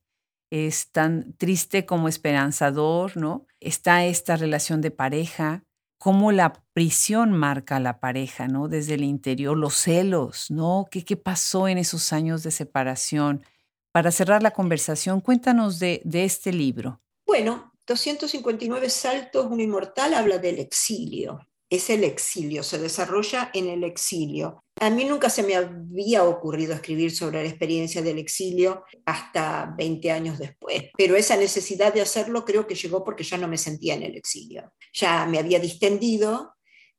Es 0.50 0.90
tan 0.94 1.34
triste 1.34 1.86
como 1.86 2.08
esperanzador, 2.08 3.18
¿no? 3.18 3.46
Está 3.60 4.06
esta 4.06 4.38
relación 4.38 4.80
de 4.80 4.92
pareja, 4.92 5.66
cómo 5.98 6.32
la 6.32 6.54
prisión 6.74 7.32
marca 7.32 7.78
a 7.78 7.80
la 7.80 8.00
pareja, 8.00 8.48
¿no? 8.48 8.68
Desde 8.68 8.96
el 8.96 9.04
interior, 9.04 9.58
los 9.58 9.76
celos, 9.76 10.52
¿no? 10.52 10.88
¿Qué, 10.90 11.04
qué 11.04 11.18
pasó 11.18 11.68
en 11.68 11.78
esos 11.78 12.14
años 12.14 12.44
de 12.44 12.52
separación? 12.52 13.44
Para 13.92 14.12
cerrar 14.12 14.44
la 14.44 14.52
conversación, 14.52 15.22
cuéntanos 15.22 15.80
de, 15.80 16.02
de 16.04 16.26
este 16.26 16.52
libro. 16.52 17.02
Bueno, 17.26 17.72
259 17.88 18.90
Saltos, 18.90 19.46
un 19.46 19.60
inmortal 19.60 20.14
habla 20.14 20.38
del 20.38 20.60
exilio 20.60 21.40
es 21.70 21.90
el 21.90 22.04
exilio, 22.04 22.64
se 22.64 22.78
desarrolla 22.78 23.50
en 23.54 23.70
el 23.70 23.84
exilio. 23.84 24.64
A 24.82 24.90
mí 24.90 25.06
nunca 25.06 25.30
se 25.30 25.42
me 25.42 25.56
había 25.56 26.26
ocurrido 26.26 26.74
escribir 26.74 27.16
sobre 27.16 27.42
la 27.42 27.48
experiencia 27.50 28.02
del 28.02 28.20
exilio 28.20 28.84
hasta 29.06 29.74
20 29.78 30.12
años 30.12 30.38
después, 30.38 30.90
pero 30.98 31.16
esa 31.16 31.38
necesidad 31.38 31.94
de 31.94 32.02
hacerlo 32.02 32.44
creo 32.44 32.68
que 32.68 32.76
llegó 32.76 33.04
porque 33.04 33.24
ya 33.24 33.38
no 33.38 33.48
me 33.48 33.58
sentía 33.58 33.94
en 33.94 34.04
el 34.04 34.18
exilio. 34.18 34.74
Ya 34.92 35.26
me 35.28 35.40
había 35.40 35.60
distendido 35.60 36.56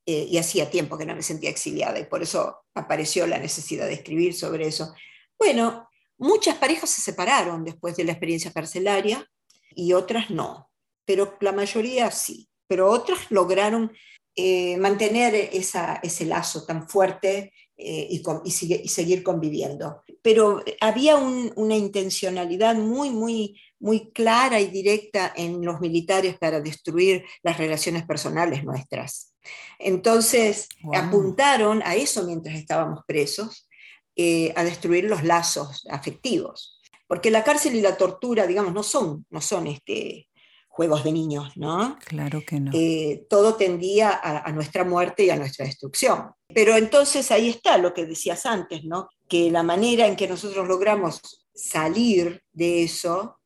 eh, 0.07 0.27
y 0.27 0.39
hacía 0.39 0.70
tiempo 0.70 0.97
que 0.97 1.05
no 1.05 1.14
me 1.14 1.22
sentía 1.22 1.51
exiliada 1.51 1.99
y 1.99 2.07
por 2.07 2.22
eso 2.22 2.64
apareció 2.74 3.27
la 3.27 3.39
necesidad 3.39 3.87
de 3.87 3.95
escribir 3.95 4.33
sobre 4.33 4.66
eso. 4.66 4.95
Bueno, 5.39 5.91
muchas 6.16 6.57
parejas 6.57 6.89
se 6.89 7.03
separaron 7.03 7.62
después 7.62 7.95
de 7.97 8.05
la 8.05 8.12
experiencia 8.12 8.53
carcelaria 8.53 9.29
y 9.74 9.93
otras 9.93 10.31
no, 10.31 10.70
pero 11.05 11.37
la 11.41 11.53
mayoría 11.53 12.11
sí, 12.11 12.49
pero 12.66 12.89
otras 12.91 13.31
lograron 13.31 13.93
eh, 14.35 14.77
mantener 14.77 15.35
ese 15.35 16.24
lazo 16.27 16.64
tan 16.64 16.89
fuerte 16.89 17.53
eh, 17.79 18.09
y, 18.11 18.89
seguir 18.89 19.22
conviviendo. 19.22 20.03
Pero 20.22 20.62
había 20.81 21.16
una 21.16 21.77
intencionalidad 21.77 22.74
muy, 22.74 23.11
muy, 23.11 23.61
muy 23.79 24.11
clara 24.12 24.61
y 24.61 24.68
directa 24.68 25.33
en 25.37 25.62
los 25.64 25.81
militares 25.81 26.39
para 26.39 26.61
destruir 26.61 27.24
las 27.43 27.59
relaciones 27.59 28.05
personales 28.07 28.64
nuestras. 28.64 29.35
Entonces 29.79 30.68
apuntaron 30.95 31.83
a 31.85 31.95
eso 31.97 32.24
mientras 32.24 32.57
estábamos 32.57 33.01
presos, 33.07 33.68
eh, 34.16 34.55
a 34.57 34.64
destruir 34.64 35.05
los 35.05 35.22
lazos 35.22 35.87
afectivos. 35.91 36.81
Porque 37.07 37.31
la 37.31 37.45
cárcel 37.45 37.77
y 37.77 37.83
la 37.83 37.99
tortura, 37.99 38.47
digamos, 38.47 38.72
no 38.72 38.83
son, 38.83 39.27
no 39.29 39.43
son 39.43 39.66
este, 39.66 40.29
juegos 40.77 41.05
de 41.05 41.12
niños, 41.12 41.57
¿no? 41.57 41.99
Claro 42.05 42.43
que 42.47 42.61
no. 42.61 42.70
Eh, 42.74 43.24
todo 43.31 43.55
tendía 43.55 44.20
a, 44.22 44.53
nuestra 44.53 44.85
muerte 44.85 45.24
y 45.24 45.31
a 45.31 45.37
nuestra 45.37 45.64
destrucción. 45.64 46.33
Pero 46.55 46.77
entonces 46.77 47.31
ahí 47.31 47.49
está 47.49 47.79
lo 47.79 47.95
que 47.95 48.05
decías 48.05 48.45
antes, 48.45 48.85
¿no? 48.85 49.09
Que 49.27 49.51
la 49.51 49.62
manera 49.62 50.07
en 50.07 50.16
que 50.16 50.29
nosotros 50.29 50.68
logramos 50.68 51.20
salir 51.55 52.43
de 52.53 52.83
eso 52.85 53.39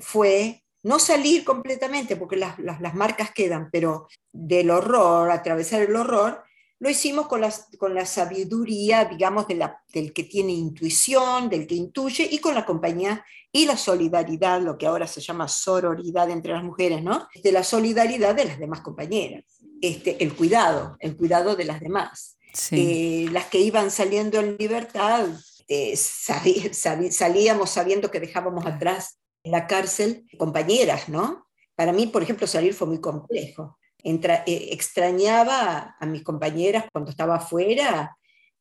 fue 0.00 0.62
no 0.82 0.98
salir 0.98 1.44
completamente, 1.44 2.16
porque 2.16 2.36
las, 2.36 2.58
las, 2.58 2.94
marcas 2.94 3.30
quedan, 3.32 3.70
pero 3.70 4.08
del 4.32 4.70
horror, 4.70 5.30
atravesar 5.30 5.82
el 5.82 5.94
horror, 5.94 6.42
lo 6.82 6.90
hicimos 6.90 7.28
con, 7.28 7.42
con 7.78 7.94
la 7.94 8.04
sabiduría, 8.04 9.04
digamos, 9.04 9.46
de 9.46 9.54
la, 9.54 9.80
del 9.92 10.12
que 10.12 10.24
tiene 10.24 10.50
intuición, 10.50 11.48
del 11.48 11.64
que 11.64 11.76
intuye, 11.76 12.26
y 12.28 12.38
con 12.38 12.56
la 12.56 12.66
compañía 12.66 13.24
y 13.52 13.66
la 13.66 13.76
solidaridad, 13.76 14.60
lo 14.60 14.76
que 14.76 14.88
ahora 14.88 15.06
se 15.06 15.20
llama 15.20 15.46
sororidad 15.46 16.28
entre 16.28 16.54
las 16.54 16.64
mujeres, 16.64 17.00
¿no? 17.00 17.28
De 17.40 17.52
la 17.52 17.62
solidaridad 17.62 18.34
de 18.34 18.46
las 18.46 18.58
demás 18.58 18.80
compañeras, 18.80 19.44
este, 19.80 20.24
el 20.24 20.34
cuidado, 20.34 20.96
el 20.98 21.16
cuidado 21.16 21.54
de 21.54 21.66
las 21.66 21.78
demás. 21.78 22.36
Eh, 22.72 23.28
las 23.30 23.46
que 23.46 23.60
iban 23.60 23.92
saliendo 23.92 24.40
en 24.40 24.56
libertad, 24.58 25.28
eh, 25.68 25.96
salíamos 25.96 27.70
sabiendo 27.70 28.10
que 28.10 28.18
dejábamos 28.18 28.66
atrás 28.66 29.20
en 29.44 29.52
la 29.52 29.68
cárcel 29.68 30.26
compañeras, 30.36 31.08
¿no? 31.08 31.46
Para 31.76 31.92
mí, 31.92 32.08
por 32.08 32.24
ejemplo, 32.24 32.48
salir 32.48 32.74
fue 32.74 32.88
muy 32.88 33.00
complejo 33.00 33.78
eh, 34.02 34.68
extrañaba 34.72 35.96
a 35.98 36.06
mis 36.06 36.22
compañeras 36.22 36.86
cuando 36.92 37.10
estaba 37.10 37.36
afuera, 37.36 38.16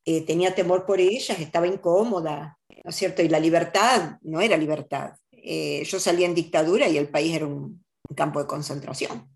eh, 0.06 0.22
tenía 0.26 0.54
temor 0.54 0.86
por 0.86 1.00
ellas, 1.00 1.40
estaba 1.40 1.68
incómoda, 1.68 2.58
¿no 2.84 2.90
es 2.90 2.96
cierto? 2.96 3.22
Y 3.22 3.30
la 3.30 3.40
libertad 3.40 4.18
no 4.22 4.42
era 4.42 4.58
libertad. 4.58 5.14
Eh, 5.32 5.84
yo 5.86 6.00
salía 6.00 6.28
en 6.28 6.36
dictadura 6.36 6.88
y 6.88 6.98
el 6.98 7.10
país 7.10 7.36
era 7.36 7.48
un, 7.48 7.84
campo 8.14 8.42
de 8.42 8.48
concentración 8.48 9.30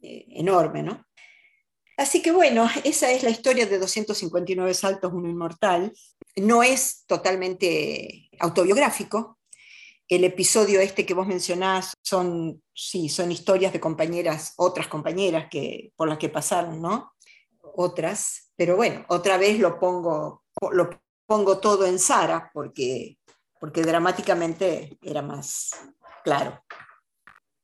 enorme, 0.00 0.84
¿no? 0.84 1.04
Así 1.96 2.22
que 2.22 2.30
bueno, 2.30 2.68
esa 2.84 3.10
es 3.10 3.24
la 3.24 3.30
historia 3.30 3.66
de 3.66 3.80
259 3.80 4.72
saltos, 4.72 5.12
uno 5.12 5.28
inmortal. 5.28 5.92
No 6.36 6.62
es 6.62 7.04
totalmente 7.08 8.30
autobiográfico, 8.38 9.39
el 10.10 10.24
episodio 10.24 10.80
este 10.80 11.06
que 11.06 11.14
vos 11.14 11.26
mencionás 11.26 11.94
son, 12.02 12.60
sí, 12.74 13.08
son 13.08 13.30
historias 13.30 13.72
de 13.72 13.78
compañeras, 13.78 14.54
otras 14.56 14.88
compañeras 14.88 15.46
que, 15.48 15.92
por 15.96 16.08
las 16.08 16.18
que 16.18 16.28
pasaron, 16.28 16.82
¿no? 16.82 17.12
Otras, 17.76 18.52
pero 18.56 18.74
bueno, 18.74 19.04
otra 19.08 19.38
vez 19.38 19.60
lo 19.60 19.78
pongo, 19.78 20.42
lo 20.72 20.90
pongo 21.26 21.58
todo 21.58 21.86
en 21.86 22.00
Sara 22.00 22.50
porque, 22.52 23.18
porque 23.60 23.82
dramáticamente 23.82 24.98
era 25.00 25.22
más 25.22 25.70
claro. 26.24 26.60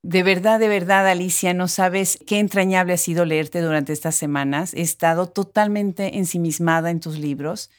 De 0.07 0.23
verdad, 0.23 0.57
de 0.57 0.69
verdad, 0.69 1.05
Alicia, 1.05 1.53
no 1.53 1.67
sabes 1.67 2.17
qué 2.25 2.39
entrañable 2.39 2.93
ha 2.93 2.97
sido 2.97 3.25
leerte 3.25 3.59
durante 3.59 3.91
estas 3.91 4.15
semanas. 4.15 4.73
He 4.73 4.79
estado 4.79 5.27
totalmente 5.27 6.17
ensimismada 6.17 6.91
en 6.91 7.01
tus 7.01 7.19
libros. 7.19 7.69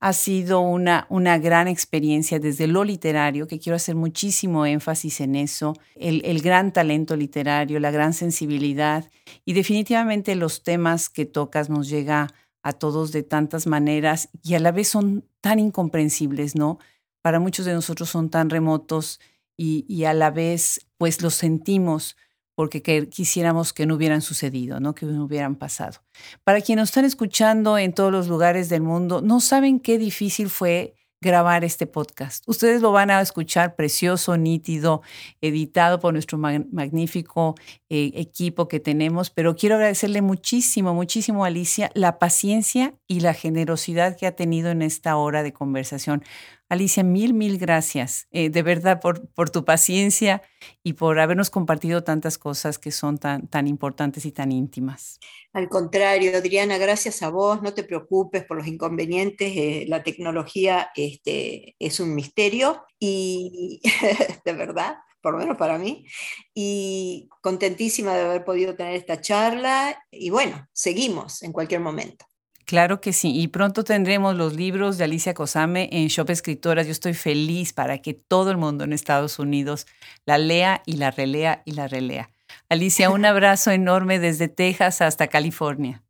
Ha 0.00 0.12
sido 0.12 0.62
una, 0.62 1.06
una 1.10 1.38
gran 1.38 1.68
experiencia 1.68 2.40
desde 2.40 2.66
lo 2.66 2.82
literario, 2.82 3.46
que 3.46 3.60
quiero 3.60 3.76
hacer 3.76 3.94
muchísimo 3.94 4.66
énfasis 4.66 5.20
en 5.20 5.36
eso, 5.36 5.74
el, 5.94 6.22
el 6.24 6.42
gran 6.42 6.72
talento 6.72 7.14
literario, 7.14 7.78
la 7.78 7.92
gran 7.92 8.14
sensibilidad 8.14 9.08
y 9.44 9.52
definitivamente 9.52 10.34
los 10.34 10.64
temas 10.64 11.08
que 11.08 11.24
tocas 11.24 11.70
nos 11.70 11.88
llega 11.88 12.34
a 12.64 12.72
todos 12.72 13.12
de 13.12 13.22
tantas 13.22 13.68
maneras 13.68 14.28
y 14.42 14.54
a 14.54 14.58
la 14.58 14.72
vez 14.72 14.88
son 14.88 15.24
tan 15.40 15.60
incomprensibles, 15.60 16.56
¿no? 16.56 16.80
Para 17.22 17.38
muchos 17.38 17.64
de 17.64 17.74
nosotros 17.74 18.08
son 18.08 18.28
tan 18.28 18.50
remotos 18.50 19.20
y, 19.56 20.04
a 20.04 20.14
la 20.14 20.30
vez 20.30 20.86
pues 20.98 21.22
los 21.22 21.34
sentimos 21.34 22.16
porque 22.54 23.08
quisiéramos 23.10 23.72
que 23.72 23.84
no 23.84 23.96
hubieran 23.96 24.22
sucedido, 24.22 24.80
¿no? 24.80 24.94
que 24.94 25.04
no 25.04 25.24
hubieran 25.24 25.56
pasado. 25.56 26.00
Para 26.42 26.62
quienes 26.62 26.82
nos 26.82 26.88
están 26.88 27.04
escuchando 27.04 27.76
en 27.76 27.92
todos 27.92 28.10
los 28.10 28.28
lugares 28.28 28.70
del 28.70 28.80
mundo, 28.80 29.20
no 29.20 29.40
saben 29.40 29.78
qué 29.78 29.98
difícil 29.98 30.48
fue 30.48 30.94
grabar 31.20 31.64
este 31.64 31.86
podcast. 31.86 32.44
Ustedes 32.46 32.82
lo 32.82 32.92
van 32.92 33.10
a 33.10 33.20
escuchar 33.20 33.74
precioso, 33.74 34.36
nítido, 34.36 35.02
editado 35.40 35.98
por 35.98 36.12
nuestro 36.12 36.38
magnífico 36.38 37.54
eh, 37.88 38.12
equipo 38.14 38.68
que 38.68 38.80
tenemos, 38.80 39.30
pero 39.30 39.56
quiero 39.56 39.76
agradecerle 39.76 40.22
muchísimo, 40.22 40.94
muchísimo 40.94 41.44
a 41.44 41.48
Alicia 41.48 41.90
la 41.94 42.18
paciencia 42.18 42.94
y 43.06 43.20
la 43.20 43.34
generosidad 43.34 44.16
que 44.16 44.26
ha 44.26 44.36
tenido 44.36 44.70
en 44.70 44.82
esta 44.82 45.16
hora 45.16 45.42
de 45.42 45.52
conversación. 45.52 46.22
Alicia, 46.68 47.04
mil, 47.04 47.32
mil 47.32 47.58
gracias, 47.58 48.26
eh, 48.32 48.50
de 48.50 48.62
verdad, 48.62 49.00
por, 49.00 49.28
por, 49.28 49.50
tu 49.50 49.64
paciencia 49.64 50.42
y 50.82 50.94
por 50.94 51.20
habernos 51.20 51.48
compartido 51.48 52.02
tantas 52.02 52.38
cosas 52.38 52.78
que 52.78 52.90
son 52.90 53.18
tan, 53.18 53.46
tan 53.46 53.68
importantes 53.68 54.26
y 54.26 54.32
tan 54.32 54.50
íntimas. 54.50 55.20
Al 55.52 55.68
contrario, 55.68 56.36
Adriana, 56.36 56.76
gracias 56.76 57.22
a 57.22 57.30
vos, 57.30 57.62
no 57.62 57.72
te 57.72 57.84
preocupes 57.84 58.44
por 58.44 58.56
los 58.56 58.66
inconvenientes, 58.66 59.52
eh, 59.56 59.84
la 59.86 60.02
tecnología 60.02 60.90
este, 60.96 61.76
es 61.78 62.00
un 62.00 62.16
misterio 62.16 62.84
y 62.98 63.80
de 64.44 64.52
verdad, 64.52 64.96
por 65.20 65.34
lo 65.34 65.38
menos 65.38 65.56
para 65.56 65.78
mí, 65.78 66.04
y 66.52 67.28
contentísima 67.42 68.12
de 68.12 68.22
haber 68.22 68.44
podido 68.44 68.74
tener 68.74 68.96
esta 68.96 69.20
charla 69.20 70.04
y 70.10 70.30
bueno, 70.30 70.66
seguimos 70.72 71.44
en 71.44 71.52
cualquier 71.52 71.80
momento. 71.80 72.26
Claro 72.66 73.00
que 73.00 73.12
sí, 73.12 73.32
y 73.32 73.46
pronto 73.46 73.84
tendremos 73.84 74.34
los 74.34 74.54
libros 74.54 74.98
de 74.98 75.04
Alicia 75.04 75.34
Cosame 75.34 75.88
en 75.92 76.08
Shop 76.08 76.28
Escritoras. 76.30 76.86
Yo 76.86 76.92
estoy 76.92 77.14
feliz 77.14 77.72
para 77.72 77.98
que 77.98 78.12
todo 78.12 78.50
el 78.50 78.56
mundo 78.56 78.82
en 78.82 78.92
Estados 78.92 79.38
Unidos 79.38 79.86
la 80.24 80.36
lea 80.36 80.82
y 80.84 80.96
la 80.96 81.12
relea 81.12 81.62
y 81.64 81.72
la 81.72 81.86
relea. 81.86 82.32
Alicia, 82.68 83.10
un 83.10 83.24
abrazo 83.24 83.70
enorme 83.70 84.18
desde 84.18 84.48
Texas 84.48 85.00
hasta 85.00 85.28
California. 85.28 86.02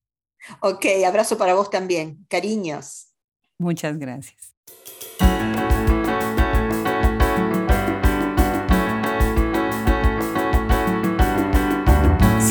Ok, 0.61 0.87
abrazo 1.07 1.37
para 1.37 1.53
vos 1.53 1.69
también. 1.69 2.25
Cariños. 2.31 3.09
Muchas 3.59 3.99
gracias. 3.99 4.56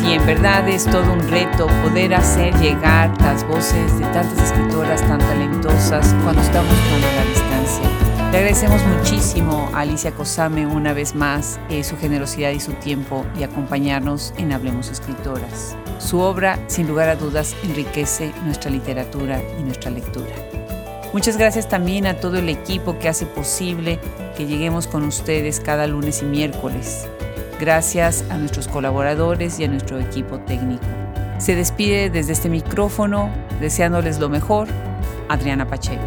Y 0.06 0.14
en 0.14 0.26
verdad 0.26 0.68
es 0.70 0.86
todo 0.86 1.14
un 1.14 1.20
reto 1.30 1.68
poder 1.84 2.14
hacer 2.14 2.54
llegar 2.60 3.12
las 3.22 3.46
voces 3.48 3.98
de 3.98 4.06
tantas 4.06 4.52
escritoras 4.52 5.02
tan 5.02 5.18
talentosas 5.18 6.14
cuando 6.24 6.42
estamos 6.42 6.74
tan 6.90 7.04
a 7.04 7.30
distancia. 7.30 7.90
Le 8.32 8.38
agradecemos 8.38 8.82
muchísimo 8.86 9.70
a 9.74 9.80
Alicia 9.82 10.12
Cosame 10.12 10.68
una 10.68 10.94
vez 10.94 11.16
más 11.16 11.60
eh, 11.70 11.84
su 11.84 11.98
generosidad 11.98 12.52
y 12.52 12.60
su 12.60 12.74
tiempo 12.74 13.26
y 13.40 13.44
acompañarnos 13.44 14.34
en 14.38 14.52
Hablemos 14.52 14.90
Escritoras. 14.90 15.76
Su 15.98 16.20
obra, 16.20 16.60
sin 16.68 16.88
lugar 16.88 17.10
a 17.10 17.16
dudas, 17.16 17.56
enriquece 17.64 18.32
nuestra 18.44 18.70
literatura 18.70 19.42
y 19.60 19.64
nuestra 19.64 19.90
lectura. 19.90 20.36
Muchas 21.14 21.38
gracias 21.38 21.68
también 21.68 22.06
a 22.06 22.16
todo 22.16 22.38
el 22.38 22.50
equipo 22.50 23.00
que 23.00 23.08
hace 23.08 23.26
posible 23.26 24.00
que 24.38 24.46
lleguemos 24.46 24.86
con 24.86 25.04
ustedes 25.04 25.60
cada 25.62 25.88
lunes 25.88 26.22
y 26.22 26.26
miércoles. 26.26 27.08
Gracias 27.60 28.26
a 28.30 28.38
nuestros 28.38 28.68
colaboradores 28.68 29.60
y 29.60 29.64
a 29.64 29.68
nuestro 29.70 30.00
equipo 30.00 30.40
técnico. 30.40 30.84
Se 31.38 31.56
despide 31.56 32.10
desde 32.10 32.34
este 32.34 32.50
micrófono, 32.50 33.30
deseándoles 33.62 34.20
lo 34.20 34.30
mejor, 34.30 34.68
Adriana 35.30 35.66
Pacheco. 35.66 36.04